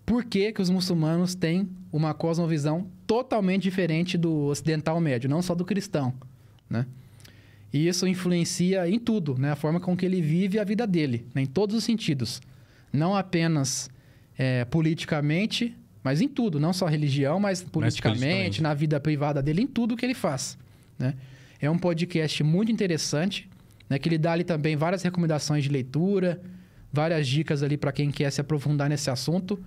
por 0.05 0.24
que, 0.24 0.53
que 0.53 0.62
os 0.62 0.70
muçulmanos 0.70 1.35
têm 1.35 1.68
uma 1.93 2.14
cosmovisão 2.14 2.89
totalmente 3.07 3.62
diferente 3.62 4.16
do 4.16 4.47
ocidental 4.47 5.01
médio, 5.01 5.29
não 5.29 5.43
só 5.43 5.55
do 5.55 5.64
cristão, 5.64 6.14
né? 6.68 6.87
E 7.72 7.89
isso 7.89 8.07
influencia 8.07 8.89
em 8.89 8.99
tudo, 8.99 9.37
né? 9.37 9.51
A 9.51 9.57
forma 9.57 9.81
com 9.81 9.97
que 9.97 10.07
ele 10.07 10.22
vive 10.22 10.59
a 10.59 10.64
vida 10.64 10.87
dele, 10.87 11.27
né? 11.35 11.43
em 11.43 11.47
todos 11.47 11.77
os 11.77 11.85
sentidos. 11.85 12.41
Não 12.93 13.14
apenas 13.14 13.91
é, 14.39 14.64
politicamente, 14.64 15.77
mas 16.07 16.20
em 16.20 16.28
tudo. 16.28 16.61
Não 16.61 16.72
só 16.72 16.86
religião, 16.86 17.40
mas 17.40 17.64
politicamente, 17.64 18.20
politicamente. 18.20 18.62
na 18.62 18.72
vida 18.74 19.00
privada 19.00 19.42
dele, 19.42 19.62
em 19.62 19.66
tudo 19.66 19.96
que 19.96 20.07
ele 20.07 20.14
faz, 20.14 20.57
né? 20.96 21.14
É 21.61 21.68
um 21.68 21.76
podcast 21.76 22.44
muito 22.44 22.70
interessante, 22.70 23.50
né? 23.90 23.98
Que 23.98 24.09
ele 24.09 24.16
dá 24.16 24.30
ali 24.30 24.44
também 24.44 24.76
várias 24.76 25.02
recomendações 25.02 25.64
de 25.64 25.68
leitura, 25.68 26.40
várias 26.92 27.26
dicas 27.26 27.61
ali 27.61 27.76
para 27.76 27.90
quem 27.90 28.12
quer 28.12 28.30
se 28.30 28.40
aprofundar 28.40 28.88
nesse 28.88 29.11
assunto. 29.11 29.59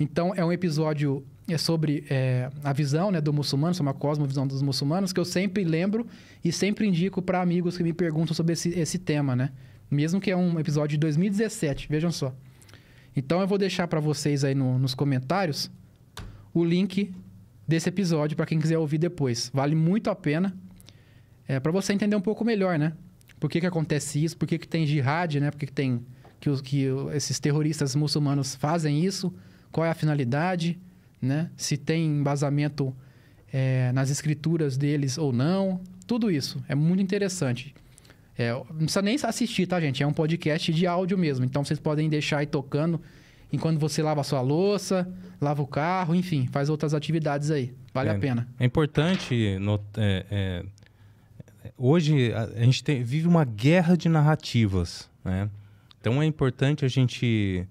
Então, 0.00 0.32
é 0.34 0.42
um 0.42 0.50
episódio 0.50 1.22
é 1.46 1.58
sobre 1.58 2.06
é, 2.08 2.50
a 2.62 2.72
visão 2.72 3.10
né, 3.10 3.20
do 3.20 3.30
muçulmano, 3.30 3.74
sobre 3.74 3.90
a 3.90 3.94
cosmovisão 3.94 4.46
dos 4.46 4.62
muçulmanos, 4.62 5.12
que 5.12 5.20
eu 5.20 5.24
sempre 5.26 5.64
lembro 5.64 6.06
e 6.42 6.50
sempre 6.50 6.86
indico 6.86 7.20
para 7.20 7.42
amigos 7.42 7.76
que 7.76 7.82
me 7.82 7.92
perguntam 7.92 8.34
sobre 8.34 8.54
esse, 8.54 8.70
esse 8.70 8.98
tema, 8.98 9.36
né? 9.36 9.52
Mesmo 9.90 10.18
que 10.18 10.30
é 10.30 10.36
um 10.36 10.58
episódio 10.58 10.96
de 10.96 10.98
2017, 11.00 11.88
vejam 11.90 12.10
só. 12.10 12.34
Então, 13.16 13.40
eu 13.40 13.46
vou 13.46 13.58
deixar 13.58 13.86
para 13.88 14.00
vocês 14.00 14.44
aí 14.44 14.54
no- 14.54 14.78
nos 14.78 14.94
comentários 14.94 15.70
o 16.52 16.64
link 16.64 17.12
desse 17.66 17.88
episódio 17.88 18.36
para 18.36 18.46
quem 18.46 18.58
quiser 18.58 18.78
ouvir 18.78 18.98
depois. 18.98 19.50
Vale 19.54 19.74
muito 19.74 20.10
a 20.10 20.14
pena 20.14 20.54
é, 21.48 21.58
para 21.60 21.72
você 21.72 21.92
entender 21.92 22.16
um 22.16 22.20
pouco 22.20 22.44
melhor, 22.44 22.78
né? 22.78 22.92
Por 23.38 23.50
que, 23.50 23.60
que 23.60 23.66
acontece 23.66 24.22
isso? 24.24 24.36
Por 24.36 24.46
que, 24.48 24.58
que 24.58 24.66
tem 24.68 24.86
jihad, 24.86 25.36
né? 25.40 25.50
Por 25.50 25.58
que, 25.58 25.66
que 25.66 25.72
tem 25.72 26.00
que, 26.40 26.48
os, 26.50 26.60
que 26.60 26.86
esses 27.14 27.38
terroristas 27.38 27.94
muçulmanos 27.94 28.54
fazem 28.54 29.04
isso? 29.04 29.32
Qual 29.70 29.84
é 29.84 29.90
a 29.90 29.94
finalidade? 29.94 30.78
Né? 31.20 31.50
Se 31.56 31.76
tem 31.76 32.06
embasamento 32.06 32.94
é, 33.52 33.92
nas 33.92 34.10
escrituras 34.10 34.76
deles 34.76 35.16
ou 35.18 35.32
não? 35.32 35.80
Tudo 36.06 36.30
isso 36.30 36.62
é 36.68 36.74
muito 36.74 37.02
interessante. 37.02 37.74
É, 38.36 38.52
não 38.52 38.64
precisa 38.64 39.02
nem 39.02 39.16
assistir, 39.22 39.66
tá, 39.66 39.80
gente? 39.80 40.02
É 40.02 40.06
um 40.06 40.12
podcast 40.12 40.72
de 40.72 40.86
áudio 40.86 41.16
mesmo. 41.16 41.44
Então 41.44 41.64
vocês 41.64 41.78
podem 41.78 42.08
deixar 42.08 42.38
aí 42.38 42.46
tocando 42.46 43.00
enquanto 43.52 43.78
você 43.78 44.02
lava 44.02 44.20
a 44.20 44.24
sua 44.24 44.40
louça, 44.40 45.08
lava 45.40 45.62
o 45.62 45.66
carro, 45.66 46.14
enfim, 46.14 46.48
faz 46.50 46.68
outras 46.68 46.92
atividades 46.94 47.50
aí. 47.50 47.72
Vale 47.92 48.08
É, 48.10 48.12
a 48.12 48.18
pena. 48.18 48.48
É 48.58 48.64
importante. 48.64 49.56
no- 49.60 49.80
é, 49.96 50.26
é, 50.30 50.64
hoje 51.78 52.32
a, 52.32 52.42
a 52.44 52.64
gente 52.64 52.82
tem- 52.82 53.02
vive 53.02 53.28
uma 53.28 53.44
guerra 53.44 53.96
de 53.96 54.08
narrativas, 54.08 55.08
né? 55.24 55.48
Então 56.00 56.20
é 56.22 56.26
importante 56.26 56.84
a 56.84 56.88
gente 56.88 57.66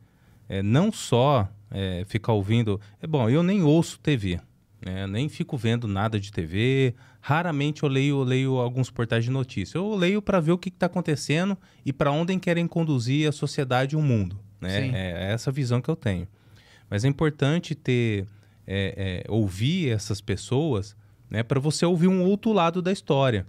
é, 0.49 0.61
não 0.63 0.91
só 0.91 1.47
é, 1.71 2.03
ficar 2.07 2.33
ouvindo. 2.33 2.79
É 3.01 3.07
bom, 3.07 3.29
eu 3.29 3.43
nem 3.43 3.63
ouço 3.63 3.99
TV, 3.99 4.39
né? 4.85 5.07
nem 5.07 5.29
fico 5.29 5.57
vendo 5.57 5.87
nada 5.87 6.19
de 6.19 6.31
TV. 6.31 6.93
Raramente 7.21 7.83
eu 7.83 7.89
leio, 7.89 8.19
eu 8.19 8.23
leio 8.23 8.57
alguns 8.57 8.89
portais 8.89 9.23
de 9.23 9.31
notícia. 9.31 9.77
Eu 9.77 9.95
leio 9.95 10.21
para 10.21 10.39
ver 10.39 10.51
o 10.51 10.57
que 10.57 10.69
está 10.69 10.85
acontecendo 10.85 11.57
e 11.85 11.93
para 11.93 12.11
onde 12.11 12.37
querem 12.39 12.67
conduzir 12.67 13.27
a 13.27 13.31
sociedade 13.31 13.95
e 13.95 13.97
o 13.97 14.01
mundo. 14.01 14.39
Né? 14.59 14.81
Sim. 14.81 14.91
É 14.93 15.31
essa 15.31 15.51
visão 15.51 15.81
que 15.81 15.89
eu 15.89 15.95
tenho. 15.95 16.27
Mas 16.89 17.05
é 17.05 17.07
importante 17.07 17.75
ter 17.75 18.27
é, 18.67 19.23
é, 19.25 19.31
ouvir 19.31 19.89
essas 19.89 20.21
pessoas, 20.21 20.95
né, 21.29 21.43
para 21.43 21.59
você 21.59 21.85
ouvir 21.85 22.07
um 22.07 22.23
outro 22.23 22.51
lado 22.53 22.81
da 22.81 22.91
história, 22.91 23.45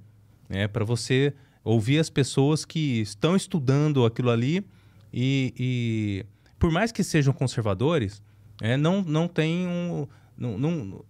né, 0.49 0.66
para 0.66 0.85
você 0.85 1.32
ouvir 1.62 1.99
as 1.99 2.11
pessoas 2.11 2.64
que 2.64 3.01
estão 3.01 3.37
estudando 3.37 4.05
aquilo 4.05 4.30
ali 4.30 4.64
e, 5.12 5.55
e 5.59 6.26
por 6.59 6.70
mais 6.70 6.93
que 6.93 7.03
sejam 7.03 7.32
conservadores, 7.32 8.22
é, 8.61 8.76
não 8.76 9.03
não 9.03 9.28
tem 9.28 9.66
um, 9.66 10.07
não, 10.37 10.59
não, 10.59 11.05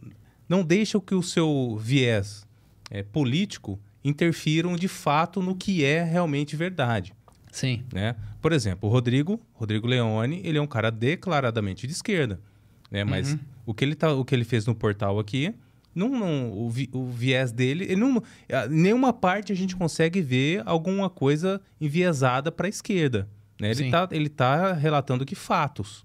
não 0.48 0.62
deixa 0.64 1.00
que 1.00 1.14
o 1.14 1.22
seu 1.22 1.76
viés 1.80 2.46
é, 2.90 3.02
político 3.02 3.78
interfiram 4.04 4.76
de 4.76 4.86
fato 4.88 5.40
no 5.42 5.54
que 5.56 5.84
é 5.84 6.02
realmente 6.04 6.54
verdade 6.56 7.14
Sim. 7.50 7.82
né? 7.92 8.16
Por 8.42 8.52
exemplo, 8.52 8.88
o 8.88 8.92
Rodrigo, 8.92 9.40
Rodrigo 9.54 9.86
Leone, 9.86 10.40
ele 10.44 10.58
é 10.58 10.60
um 10.60 10.66
cara 10.66 10.90
declaradamente 10.90 11.86
de 11.86 11.92
esquerda, 11.92 12.40
né? 12.90 13.04
Mas 13.04 13.32
Uhum. 13.32 13.38
o 13.66 13.72
que 13.74 13.84
ele 13.84 13.94
tá, 13.94 14.12
o 14.12 14.24
que 14.24 14.34
ele 14.34 14.44
fez 14.44 14.66
no 14.66 14.74
portal 14.74 15.18
aqui, 15.18 15.54
não, 15.94 16.08
não 16.08 16.52
o, 16.52 16.68
vi- 16.68 16.90
o 16.92 17.06
viés 17.06 17.52
dele, 17.52 17.84
ele 17.84 17.96
não, 17.96 18.20
nenhuma 18.68 19.12
parte 19.12 19.52
a 19.52 19.56
gente 19.56 19.76
consegue 19.76 20.20
ver 20.20 20.62
alguma 20.66 21.08
coisa 21.08 21.60
enviesada 21.80 22.50
para 22.52 22.66
a 22.66 22.68
esquerda, 22.68 23.28
né? 23.60 23.68
Ele 23.70 23.84
Sim. 23.84 23.90
tá, 23.90 24.08
ele 24.10 24.28
tá 24.28 24.72
relatando 24.72 25.24
que 25.24 25.36
fatos, 25.36 26.04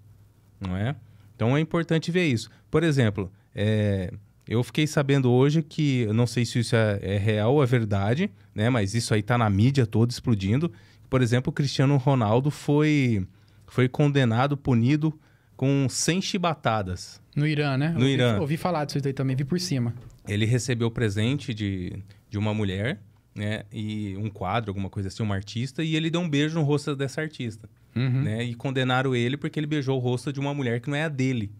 não 0.61 0.77
é? 0.77 0.95
Então 1.39 1.55
é 1.55 1.61
importante 1.61 2.11
ver 2.11 2.27
isso. 2.27 2.49
Por 2.69 2.83
exemplo, 2.83 3.31
é, 3.55 4.11
eu 4.45 4.61
fiquei 4.61 4.85
sabendo 4.85 5.31
hoje 5.31 5.63
que, 5.63 6.05
não 6.07 6.27
sei 6.27 6.43
se 6.43 6.59
isso 6.59 6.75
é, 6.75 6.99
é 7.01 7.17
real 7.17 7.53
ou 7.53 7.63
é 7.63 7.65
verdade, 7.65 8.29
né? 8.53 8.69
Mas 8.69 8.93
isso 8.93 9.13
aí 9.13 9.23
tá 9.23 9.37
na 9.37 9.49
mídia 9.49 9.87
toda 9.87 10.11
explodindo. 10.11 10.69
Por 11.09 11.21
exemplo, 11.21 11.49
o 11.49 11.53
Cristiano 11.53 11.95
Ronaldo 11.95 12.51
foi, 12.51 13.25
foi 13.67 13.87
condenado, 13.87 14.57
punido 14.57 15.17
com 15.55 15.87
100 15.89 16.21
chibatadas. 16.21 17.21
No 17.33 17.47
Irã, 17.47 17.77
né? 17.77 17.93
No 17.93 18.01
ouvi, 18.01 18.11
Irã. 18.11 18.39
Ouvi 18.41 18.57
falar 18.57 18.83
disso 18.83 18.99
aí 19.01 19.13
também, 19.13 19.33
vi 19.33 19.45
por 19.45 19.61
cima. 19.61 19.93
Ele 20.27 20.45
recebeu 20.45 20.91
presente 20.91 21.53
de, 21.53 22.03
de 22.29 22.37
uma 22.37 22.53
mulher, 22.53 22.99
né? 23.33 23.63
E 23.71 24.13
um 24.17 24.29
quadro, 24.29 24.71
alguma 24.71 24.89
coisa 24.89 25.07
assim, 25.07 25.23
uma 25.23 25.35
artista, 25.35 25.85
e 25.85 25.95
ele 25.95 26.09
deu 26.09 26.19
um 26.19 26.29
beijo 26.29 26.59
no 26.59 26.65
rosto 26.65 26.97
dessa 26.97 27.21
artista. 27.21 27.69
Uhum. 27.95 28.21
Né? 28.23 28.43
E 28.43 28.53
condenaram 28.53 29.15
ele 29.15 29.35
porque 29.37 29.59
ele 29.59 29.67
beijou 29.67 29.97
o 29.97 29.99
rosto 29.99 30.31
de 30.31 30.39
uma 30.39 30.53
mulher 30.53 30.79
que 30.79 30.89
não 30.89 30.95
é 30.97 31.03
a 31.03 31.09
dele. 31.09 31.51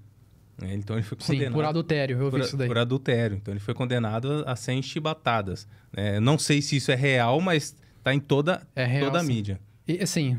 né? 0.61 0.73
Então 0.75 0.95
ele 0.95 1.03
foi 1.03 1.17
Sim, 1.21 1.33
condenado. 1.33 1.53
por 1.53 1.65
adultério, 1.65 2.17
eu 2.21 2.29
por, 2.29 2.39
isso 2.39 2.55
daí. 2.57 2.67
por 2.67 2.77
adultério. 2.77 3.37
Então 3.41 3.53
ele 3.53 3.59
foi 3.59 3.73
condenado 3.73 4.43
a 4.45 4.55
100 4.55 4.81
chibatadas. 4.83 5.67
né? 5.95 6.19
não 6.19 6.37
sei 6.37 6.61
se 6.61 6.75
isso 6.75 6.91
é 6.91 6.95
real, 6.95 7.41
mas 7.41 7.75
tá 8.03 8.13
em 8.13 8.19
toda, 8.19 8.61
É 8.75 8.85
real, 8.85 9.05
toda 9.05 9.19
a 9.19 9.21
sim. 9.21 9.27
mídia. 9.27 9.59
E 9.87 10.01
assim, 10.03 10.37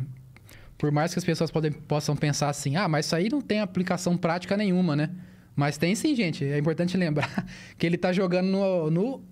por 0.79 0.91
mais 0.93 1.13
que 1.13 1.19
as 1.19 1.25
pessoas 1.25 1.51
podem, 1.51 1.73
possam 1.73 2.15
pensar 2.17 2.49
assim, 2.49 2.77
ah, 2.77 2.89
mas 2.89 3.07
isso 3.07 3.17
aí 3.17 3.29
não 3.29 3.41
tem 3.43 3.61
aplicação 3.61 4.17
prática 4.17 4.57
nenhuma, 4.57 4.95
né? 4.97 5.11
Mas 5.57 5.77
tem 5.77 5.95
sim, 5.95 6.15
gente. 6.15 6.45
É 6.45 6.57
importante 6.59 6.97
lembrar 6.97 7.29
que 7.77 7.85
ele 7.85 7.99
tá 7.99 8.13
jogando 8.13 8.47
no. 8.47 8.91
no... 8.91 9.23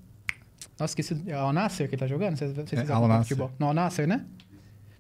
Nossa, 0.78 0.90
esqueci. 0.92 1.16
É 1.26 1.32
Al 1.34 1.52
Nasser 1.52 1.88
que 1.88 1.94
ele 1.94 2.00
tá 2.00 2.06
jogando? 2.06 2.36
Vocês, 2.36 2.52
vocês 2.52 2.72
É, 2.82 2.84
sabem 2.84 2.94
Al 2.96 3.02
de 3.02 3.08
Nassr. 3.08 3.22
futebol. 3.28 3.52
No 3.58 3.66
Al 3.68 3.74
Nasser, 3.74 4.06
né? 4.06 4.24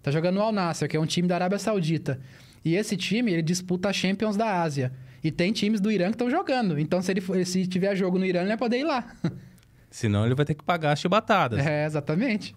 Tá 0.02 0.10
jogando 0.10 0.36
no 0.36 0.42
Al 0.42 0.52
Nasser, 0.52 0.88
que 0.88 0.96
é 0.96 1.00
um 1.00 1.06
time 1.06 1.26
da 1.28 1.34
Arábia 1.34 1.58
Saudita. 1.58 2.20
E 2.64 2.74
esse 2.76 2.96
time, 2.96 3.32
ele 3.32 3.42
disputa 3.42 3.88
a 3.88 3.92
Champions 3.92 4.36
da 4.36 4.60
Ásia. 4.62 4.92
E 5.22 5.30
tem 5.30 5.52
times 5.52 5.80
do 5.80 5.90
Irã 5.90 6.06
que 6.06 6.12
estão 6.14 6.30
jogando. 6.30 6.78
Então, 6.78 7.02
se 7.02 7.10
ele 7.10 7.20
for- 7.20 7.44
se 7.44 7.66
tiver 7.66 7.94
jogo 7.96 8.18
no 8.18 8.24
Irã, 8.24 8.40
ele 8.40 8.48
vai 8.48 8.56
poder 8.56 8.78
ir 8.78 8.84
lá. 8.84 9.04
Senão 9.90 10.24
ele 10.26 10.34
vai 10.34 10.44
ter 10.44 10.54
que 10.54 10.62
pagar 10.62 10.92
as 10.92 11.00
chibatadas. 11.00 11.64
É, 11.66 11.84
exatamente. 11.86 12.54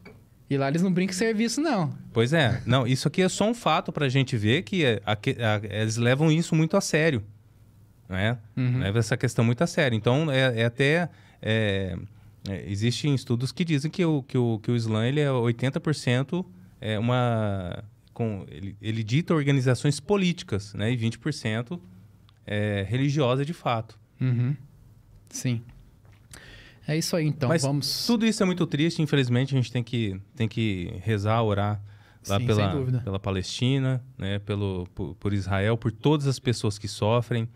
E 0.49 0.57
lá 0.57 0.67
eles 0.67 0.81
não 0.81 0.91
brincam 0.91 1.15
serviço, 1.15 1.61
não. 1.61 1.93
Pois 2.11 2.33
é. 2.33 2.61
Não, 2.65 2.85
isso 2.85 3.07
aqui 3.07 3.21
é 3.21 3.29
só 3.29 3.49
um 3.49 3.53
fato 3.53 3.91
pra 3.91 4.09
gente 4.09 4.35
ver 4.35 4.63
que 4.63 4.83
é- 4.83 5.01
aque- 5.05 5.37
a- 5.39 5.61
eles 5.63 5.95
levam 5.97 6.29
isso 6.31 6.53
muito 6.55 6.75
a 6.75 6.81
sério. 6.81 7.23
Né? 8.09 8.37
Uhum. 8.57 8.79
Leva 8.79 8.99
essa 8.99 9.15
questão 9.15 9.45
muito 9.45 9.63
a 9.63 9.67
sério. 9.67 9.95
Então, 9.95 10.29
é, 10.29 10.61
é 10.61 10.65
até... 10.65 11.09
é, 11.41 11.95
é, 12.49 12.65
existem 12.69 13.15
estudos 13.15 13.51
que 13.51 13.63
dizem 13.63 13.89
que 13.89 14.03
o, 14.03 14.21
que 14.23 14.37
o, 14.37 14.59
que 14.59 14.69
o 14.71 14.75
Islã 14.75 15.05
ele 15.07 15.19
é 15.21 15.27
80% 15.29 16.43
é 16.81 16.99
uma... 16.99 17.83
Com, 18.13 18.45
ele, 18.49 18.75
ele 18.81 19.03
dita 19.03 19.33
organizações 19.33 20.01
políticas, 20.01 20.73
né? 20.73 20.91
E 20.91 20.97
20% 20.97 21.79
é 22.45 22.85
religiosa 22.87 23.45
de 23.45 23.53
fato. 23.53 23.97
Uhum. 24.19 24.55
Sim. 25.29 25.61
É 26.87 26.97
isso 26.97 27.15
aí, 27.15 27.25
então. 27.25 27.47
Mas 27.47 27.61
Vamos. 27.61 28.05
tudo 28.05 28.25
isso 28.25 28.43
é 28.43 28.45
muito 28.45 28.67
triste. 28.67 29.01
Infelizmente, 29.01 29.55
a 29.55 29.57
gente 29.57 29.71
tem 29.71 29.81
que, 29.81 30.19
tem 30.35 30.47
que 30.47 30.93
rezar, 31.03 31.41
orar 31.41 31.81
lá 32.27 32.39
Sim, 32.39 32.45
pela, 32.45 33.01
pela 33.01 33.19
Palestina, 33.19 34.03
né? 34.17 34.39
Pelo, 34.39 34.87
por, 34.93 35.15
por 35.15 35.33
Israel, 35.33 35.77
por 35.77 35.91
todas 35.91 36.27
as 36.27 36.39
pessoas 36.39 36.77
que 36.77 36.87
sofrem 36.87 37.47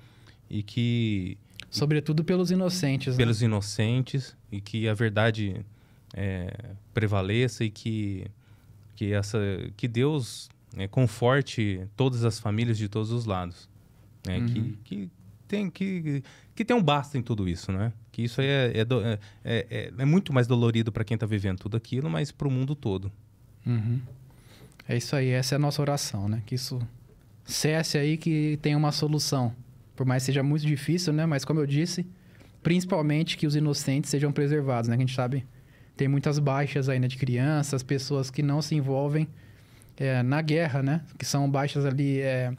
e 0.49 0.63
que 0.63 1.37
Sobretudo 1.69 2.23
pelos 2.23 2.51
inocentes. 2.51 3.15
né? 3.15 3.17
pelos 3.17 3.41
inocentes 3.41 4.35
e 4.51 4.61
que 4.61 4.87
a 4.87 4.93
verdade 4.93 5.65
é, 6.13 6.71
prevaleça 6.93 7.63
e 7.63 7.69
que 7.69 8.25
que 8.95 9.11
essa 9.13 9.37
que 9.75 9.87
Deus 9.87 10.49
né, 10.75 10.87
conforte 10.87 11.81
todas 11.95 12.23
as 12.23 12.39
famílias 12.39 12.77
de 12.77 12.87
todos 12.89 13.11
os 13.11 13.25
lados, 13.25 13.69
né? 14.25 14.37
Uhum. 14.39 14.47
Que, 14.47 14.77
que 14.83 15.09
tem 15.47 15.69
que 15.69 16.23
que 16.55 16.63
tem 16.65 16.75
um 16.75 16.81
basta 16.81 17.17
em 17.17 17.21
tudo 17.21 17.47
isso, 17.47 17.71
né? 17.71 17.91
Que 18.11 18.23
isso 18.23 18.39
aí 18.41 18.47
é, 18.47 18.71
é, 18.79 18.85
do- 18.85 19.01
é, 19.03 19.19
é, 19.43 19.93
é 19.97 20.05
muito 20.05 20.31
mais 20.33 20.47
dolorido 20.47 20.91
para 20.91 21.03
quem 21.03 21.15
está 21.15 21.25
vivendo 21.25 21.59
tudo 21.59 21.75
aquilo, 21.77 22.09
mas 22.09 22.31
para 22.31 22.47
o 22.47 22.51
mundo 22.51 22.73
todo. 22.75 23.11
Uhum. 23.65 23.99
É 24.87 24.95
isso 24.95 25.15
aí, 25.15 25.29
essa 25.29 25.55
é 25.55 25.57
a 25.57 25.59
nossa 25.59 25.81
oração, 25.81 26.27
né? 26.29 26.41
Que 26.45 26.55
isso 26.55 26.79
cesse 27.43 27.97
aí, 27.97 28.17
que 28.17 28.57
tenha 28.61 28.77
uma 28.77 28.91
solução. 28.91 29.53
Por 29.95 30.05
mais 30.05 30.23
que 30.23 30.27
seja 30.27 30.43
muito 30.43 30.65
difícil, 30.65 31.11
né? 31.13 31.25
Mas 31.25 31.43
como 31.45 31.59
eu 31.59 31.65
disse, 31.65 32.05
principalmente 32.63 33.37
que 33.37 33.45
os 33.47 33.55
inocentes 33.55 34.09
sejam 34.09 34.31
preservados, 34.31 34.87
né? 34.89 34.95
Que 34.95 35.03
a 35.03 35.05
gente 35.05 35.15
sabe, 35.15 35.45
tem 35.95 36.07
muitas 36.07 36.39
baixas 36.39 36.89
aí, 36.89 36.99
né? 36.99 37.07
De 37.07 37.17
crianças, 37.17 37.83
pessoas 37.83 38.29
que 38.29 38.41
não 38.41 38.61
se 38.61 38.75
envolvem 38.75 39.27
é, 39.97 40.21
na 40.23 40.41
guerra, 40.41 40.83
né? 40.83 41.01
Que 41.17 41.25
são 41.25 41.49
baixas 41.49 41.85
ali 41.85 42.19
é, 42.19 42.53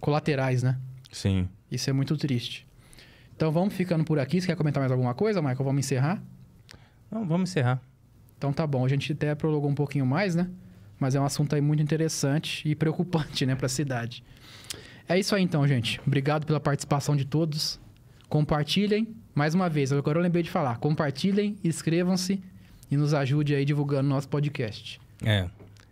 colaterais, 0.00 0.62
né? 0.62 0.78
Sim. 1.10 1.48
Isso 1.70 1.88
é 1.90 1.92
muito 1.92 2.16
triste. 2.16 2.66
Então 3.36 3.50
vamos 3.50 3.74
ficando 3.74 4.04
por 4.04 4.18
aqui. 4.18 4.40
Você 4.40 4.46
quer 4.46 4.56
comentar 4.56 4.80
mais 4.80 4.92
alguma 4.92 5.14
coisa, 5.14 5.40
Michael? 5.40 5.64
Vamos 5.64 5.84
encerrar? 5.84 6.22
Então, 7.06 7.26
vamos 7.26 7.50
encerrar. 7.50 7.80
Então 8.38 8.52
tá 8.52 8.66
bom, 8.66 8.84
a 8.84 8.88
gente 8.88 9.12
até 9.12 9.34
prolongou 9.34 9.70
um 9.70 9.74
pouquinho 9.74 10.06
mais, 10.06 10.34
né? 10.34 10.48
Mas 10.98 11.14
é 11.14 11.20
um 11.20 11.24
assunto 11.24 11.54
aí 11.54 11.60
muito 11.60 11.82
interessante 11.82 12.68
e 12.68 12.74
preocupante, 12.74 13.44
né, 13.46 13.54
para 13.54 13.66
a 13.66 13.68
cidade. 13.68 14.24
É 15.08 15.18
isso 15.18 15.34
aí 15.34 15.42
então, 15.42 15.66
gente. 15.66 16.00
Obrigado 16.06 16.46
pela 16.46 16.58
participação 16.58 17.14
de 17.14 17.24
todos. 17.24 17.80
Compartilhem, 18.28 19.14
mais 19.34 19.54
uma 19.54 19.68
vez, 19.68 19.92
agora 19.92 20.18
eu 20.18 20.22
lembrei 20.22 20.42
de 20.42 20.50
falar. 20.50 20.78
Compartilhem, 20.78 21.56
inscrevam-se 21.64 22.42
e 22.90 22.96
nos 22.96 23.14
ajude 23.14 23.54
aí 23.54 23.64
divulgando 23.64 24.08
nosso 24.08 24.28
podcast. 24.28 25.00
É. 25.24 25.48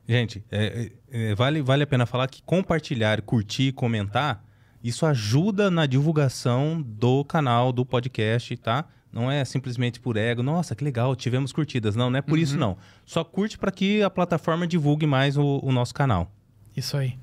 Gente, 0.06 0.44
é, 0.50 0.90
é, 1.10 1.30
é, 1.30 1.34
vale, 1.34 1.62
vale 1.62 1.84
a 1.84 1.86
pena 1.86 2.04
falar 2.04 2.26
que 2.26 2.42
compartilhar, 2.42 3.22
curtir, 3.22 3.72
comentar, 3.72 4.44
isso 4.82 5.06
ajuda 5.06 5.70
na 5.70 5.86
divulgação 5.86 6.82
do 6.82 7.24
canal, 7.24 7.72
do 7.72 7.86
podcast, 7.86 8.56
tá? 8.56 8.86
Não 9.12 9.30
é 9.30 9.44
simplesmente 9.44 10.00
por 10.00 10.16
ego, 10.16 10.42
nossa, 10.42 10.74
que 10.74 10.82
legal, 10.82 11.14
tivemos 11.14 11.52
curtidas. 11.52 11.94
Não, 11.96 12.10
não 12.10 12.18
é 12.18 12.22
por 12.22 12.38
isso 12.38 12.56
não. 12.56 12.76
Só 13.04 13.22
curte 13.22 13.58
para 13.58 13.70
que 13.70 14.02
a 14.02 14.10
plataforma 14.10 14.66
divulgue 14.66 15.06
mais 15.06 15.36
o, 15.36 15.60
o 15.62 15.72
nosso 15.72 15.94
canal. 15.94 16.30
Isso 16.76 16.96
aí. 16.96 17.18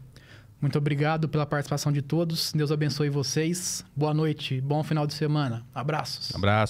Muito 0.60 0.78
obrigado 0.78 1.30
pela 1.30 1.46
participação 1.46 1.92
de 1.92 2.02
todos. 2.02 2.52
Deus 2.52 2.72
abençoe 2.72 3.10
vocês. 3.10 3.86
Boa 3.96 4.14
noite, 4.14 4.60
bom 4.60 4.84
final 4.84 5.06
de 5.06 5.14
semana. 5.14 5.66
Abraços. 5.74 6.34
Abraço. 6.34 6.66